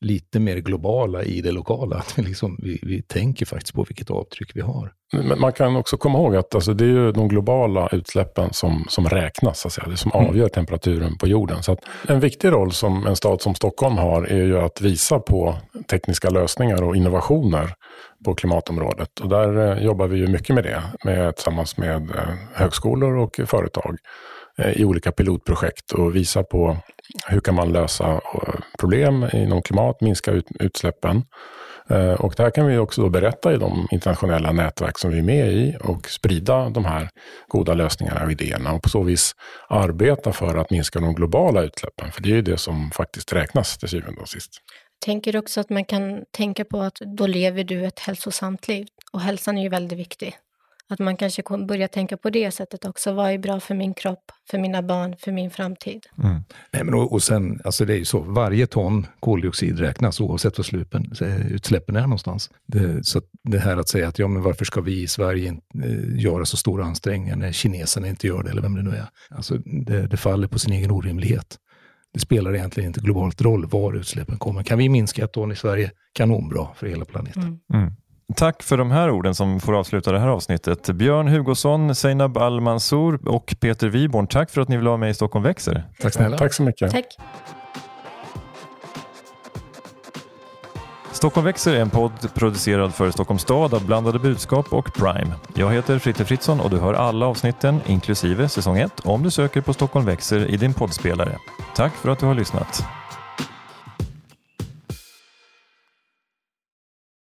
lite 0.00 0.40
mer 0.40 0.56
globala 0.56 1.22
i 1.22 1.40
det 1.40 1.52
lokala. 1.52 1.96
Att 2.06 2.18
vi, 2.18 2.22
liksom, 2.22 2.58
vi, 2.62 2.80
vi 2.82 3.02
tänker 3.02 3.46
faktiskt 3.46 3.74
på 3.74 3.84
vilket 3.88 4.10
avtryck 4.10 4.50
vi 4.54 4.60
har. 4.60 4.92
Men 5.12 5.40
man 5.40 5.52
kan 5.52 5.76
också 5.76 5.96
komma 5.96 6.18
ihåg 6.18 6.36
att 6.36 6.54
alltså, 6.54 6.74
det 6.74 6.84
är 6.84 6.88
ju 6.88 7.12
de 7.12 7.28
globala 7.28 7.88
utsläppen 7.92 8.52
som, 8.52 8.84
som 8.88 9.08
räknas, 9.08 9.60
så 9.60 9.68
att 9.68 9.72
säga. 9.72 9.88
det 9.88 9.96
som 9.96 10.12
mm. 10.14 10.26
avgör 10.26 10.48
temperaturen 10.48 11.18
på 11.18 11.26
jorden. 11.26 11.62
Så 11.62 11.76
en 12.08 12.20
viktig 12.20 12.52
roll 12.52 12.72
som 12.72 13.06
en 13.06 13.16
stad 13.16 13.42
som 13.42 13.54
Stockholm 13.54 13.96
har 13.96 14.22
är 14.22 14.44
ju 14.44 14.58
att 14.58 14.80
visa 14.80 15.18
på 15.18 15.56
tekniska 15.90 16.30
lösningar 16.30 16.82
och 16.82 16.96
innovationer 16.96 17.74
på 18.24 18.34
klimatområdet. 18.34 19.20
Och 19.20 19.28
där 19.28 19.72
eh, 19.76 19.84
jobbar 19.84 20.06
vi 20.06 20.18
ju 20.18 20.26
mycket 20.26 20.54
med 20.54 20.64
det, 20.64 20.82
med, 21.04 21.36
tillsammans 21.36 21.76
med 21.76 22.10
eh, 22.10 22.34
högskolor 22.54 23.16
och 23.16 23.40
företag 23.46 23.96
Eh, 24.58 24.80
i 24.80 24.84
olika 24.84 25.12
pilotprojekt 25.12 25.92
och 25.92 26.16
visa 26.16 26.42
på 26.42 26.76
hur 27.26 27.40
kan 27.40 27.54
man 27.54 27.72
lösa 27.72 28.12
eh, 28.12 28.54
problem 28.78 29.26
inom 29.32 29.62
klimat, 29.62 30.00
minska 30.00 30.30
ut, 30.30 30.46
utsläppen. 30.60 31.22
Eh, 31.90 32.12
och 32.12 32.34
det 32.36 32.42
här 32.42 32.50
kan 32.50 32.66
vi 32.66 32.78
också 32.78 33.02
då 33.02 33.08
berätta 33.08 33.54
i 33.54 33.56
de 33.56 33.88
internationella 33.90 34.52
nätverk 34.52 34.98
som 34.98 35.10
vi 35.10 35.18
är 35.18 35.22
med 35.22 35.52
i 35.52 35.76
och 35.80 36.08
sprida 36.08 36.70
de 36.70 36.84
här 36.84 37.08
goda 37.48 37.74
lösningarna 37.74 38.24
och 38.24 38.32
idéerna 38.32 38.72
och 38.72 38.82
på 38.82 38.88
så 38.88 39.02
vis 39.02 39.32
arbeta 39.68 40.32
för 40.32 40.56
att 40.56 40.70
minska 40.70 41.00
de 41.00 41.14
globala 41.14 41.62
utsläppen. 41.62 42.12
För 42.12 42.22
det 42.22 42.28
är 42.28 42.34
ju 42.34 42.42
det 42.42 42.58
som 42.58 42.90
faktiskt 42.90 43.32
räknas 43.32 43.78
till 43.78 43.88
syvende 43.88 44.20
och 44.20 44.28
sist. 44.28 44.50
Tänker 45.04 45.36
också 45.36 45.60
att 45.60 45.70
man 45.70 45.84
kan 45.84 46.24
tänka 46.30 46.64
på 46.64 46.80
att 46.80 46.98
då 47.18 47.26
lever 47.26 47.64
du 47.64 47.86
ett 47.86 47.98
hälsosamt 47.98 48.68
liv 48.68 48.86
och 49.12 49.20
hälsan 49.20 49.58
är 49.58 49.62
ju 49.62 49.68
väldigt 49.68 49.98
viktig. 49.98 50.34
Att 50.88 50.98
man 50.98 51.16
kanske 51.16 51.42
börjar 51.68 51.88
tänka 51.88 52.16
på 52.16 52.30
det 52.30 52.50
sättet 52.50 52.84
också. 52.84 53.12
Vad 53.12 53.30
är 53.30 53.38
bra 53.38 53.60
för 53.60 53.74
min 53.74 53.94
kropp, 53.94 54.32
för 54.50 54.58
mina 54.58 54.82
barn, 54.82 55.16
för 55.18 55.32
min 55.32 55.50
framtid? 55.50 56.06
Mm. 56.18 56.42
Nej, 56.72 56.84
men 56.84 56.94
och, 56.94 57.12
och, 57.12 57.22
sen, 57.22 57.60
alltså 57.64 57.84
det 57.84 57.94
är 57.94 57.98
ju 57.98 58.04
så, 58.04 58.20
varje 58.20 58.66
ton 58.66 59.06
koldioxid 59.20 59.78
räknas 59.78 60.20
oavsett 60.20 60.58
var 60.58 60.62
slupen, 60.62 61.12
utsläppen 61.50 61.96
är 61.96 62.00
någonstans. 62.00 62.50
Det, 62.66 63.06
så 63.06 63.20
det 63.42 63.58
här 63.58 63.76
att 63.76 63.88
säga 63.88 64.08
att 64.08 64.18
ja, 64.18 64.28
men 64.28 64.42
varför 64.42 64.64
ska 64.64 64.80
vi 64.80 65.02
i 65.02 65.08
Sverige 65.08 65.48
inte 65.48 65.66
eh, 65.84 66.22
göra 66.22 66.44
så 66.44 66.56
stora 66.56 66.84
ansträngningar 66.84 67.36
när 67.36 67.52
kineserna 67.52 68.08
inte 68.08 68.26
gör 68.26 68.42
det, 68.42 68.50
eller 68.50 68.62
vem 68.62 68.74
det 68.74 68.82
nu 68.82 68.90
är. 68.90 69.06
Alltså 69.30 69.58
det, 69.86 70.06
det 70.06 70.16
faller 70.16 70.48
på 70.48 70.58
sin 70.58 70.72
egen 70.72 70.90
orimlighet. 70.90 71.58
Det 72.12 72.20
spelar 72.20 72.54
egentligen 72.54 72.88
inte 72.88 73.00
globalt 73.00 73.40
roll 73.40 73.66
var 73.66 73.92
utsläppen 73.92 74.38
kommer. 74.38 74.62
Kan 74.62 74.78
vi 74.78 74.88
minska 74.88 75.24
ett 75.24 75.32
ton 75.32 75.52
i 75.52 75.56
Sverige, 75.56 75.90
kanonbra 76.12 76.68
för 76.74 76.86
hela 76.86 77.04
planeten. 77.04 77.42
Mm. 77.42 77.58
Mm. 77.74 77.92
Tack 78.34 78.62
för 78.62 78.76
de 78.76 78.90
här 78.90 79.10
orden 79.10 79.34
som 79.34 79.60
får 79.60 79.74
avsluta 79.78 80.12
det 80.12 80.18
här 80.18 80.28
avsnittet. 80.28 80.90
Björn 80.90 81.28
Hugosson, 81.28 81.94
Seinab 81.94 82.38
Al-Mansour 82.38 83.28
och 83.28 83.54
Peter 83.60 83.88
Wiborn, 83.88 84.26
tack 84.26 84.50
för 84.50 84.60
att 84.60 84.68
ni 84.68 84.76
vill 84.76 84.86
vara 84.86 84.96
med 84.96 85.10
i 85.10 85.14
Stockholm 85.14 85.42
växer. 85.42 85.88
Tack 86.00 86.12
snälla. 86.12 86.38
Tack 86.38 86.52
så 86.52 86.62
mycket. 86.62 86.92
Tack. 86.92 87.04
Stockholm 91.12 91.44
växer 91.44 91.74
är 91.74 91.80
en 91.80 91.90
podd 91.90 92.34
producerad 92.34 92.94
för 92.94 93.10
Stockholms 93.10 93.42
stad 93.42 93.74
av 93.74 93.86
Blandade 93.86 94.18
budskap 94.18 94.72
och 94.72 94.94
Prime. 94.94 95.34
Jag 95.54 95.72
heter 95.72 95.98
Fritte 95.98 96.24
Fritzson 96.24 96.60
och 96.60 96.70
du 96.70 96.78
hör 96.78 96.94
alla 96.94 97.26
avsnitten, 97.26 97.80
inklusive 97.86 98.48
säsong 98.48 98.78
1, 98.78 99.00
om 99.04 99.22
du 99.22 99.30
söker 99.30 99.60
på 99.60 99.72
Stockholm 99.72 100.06
växer 100.06 100.50
i 100.50 100.56
din 100.56 100.74
poddspelare. 100.74 101.38
Tack 101.74 101.92
för 101.92 102.08
att 102.08 102.18
du 102.18 102.26
har 102.26 102.34
lyssnat. 102.34 102.84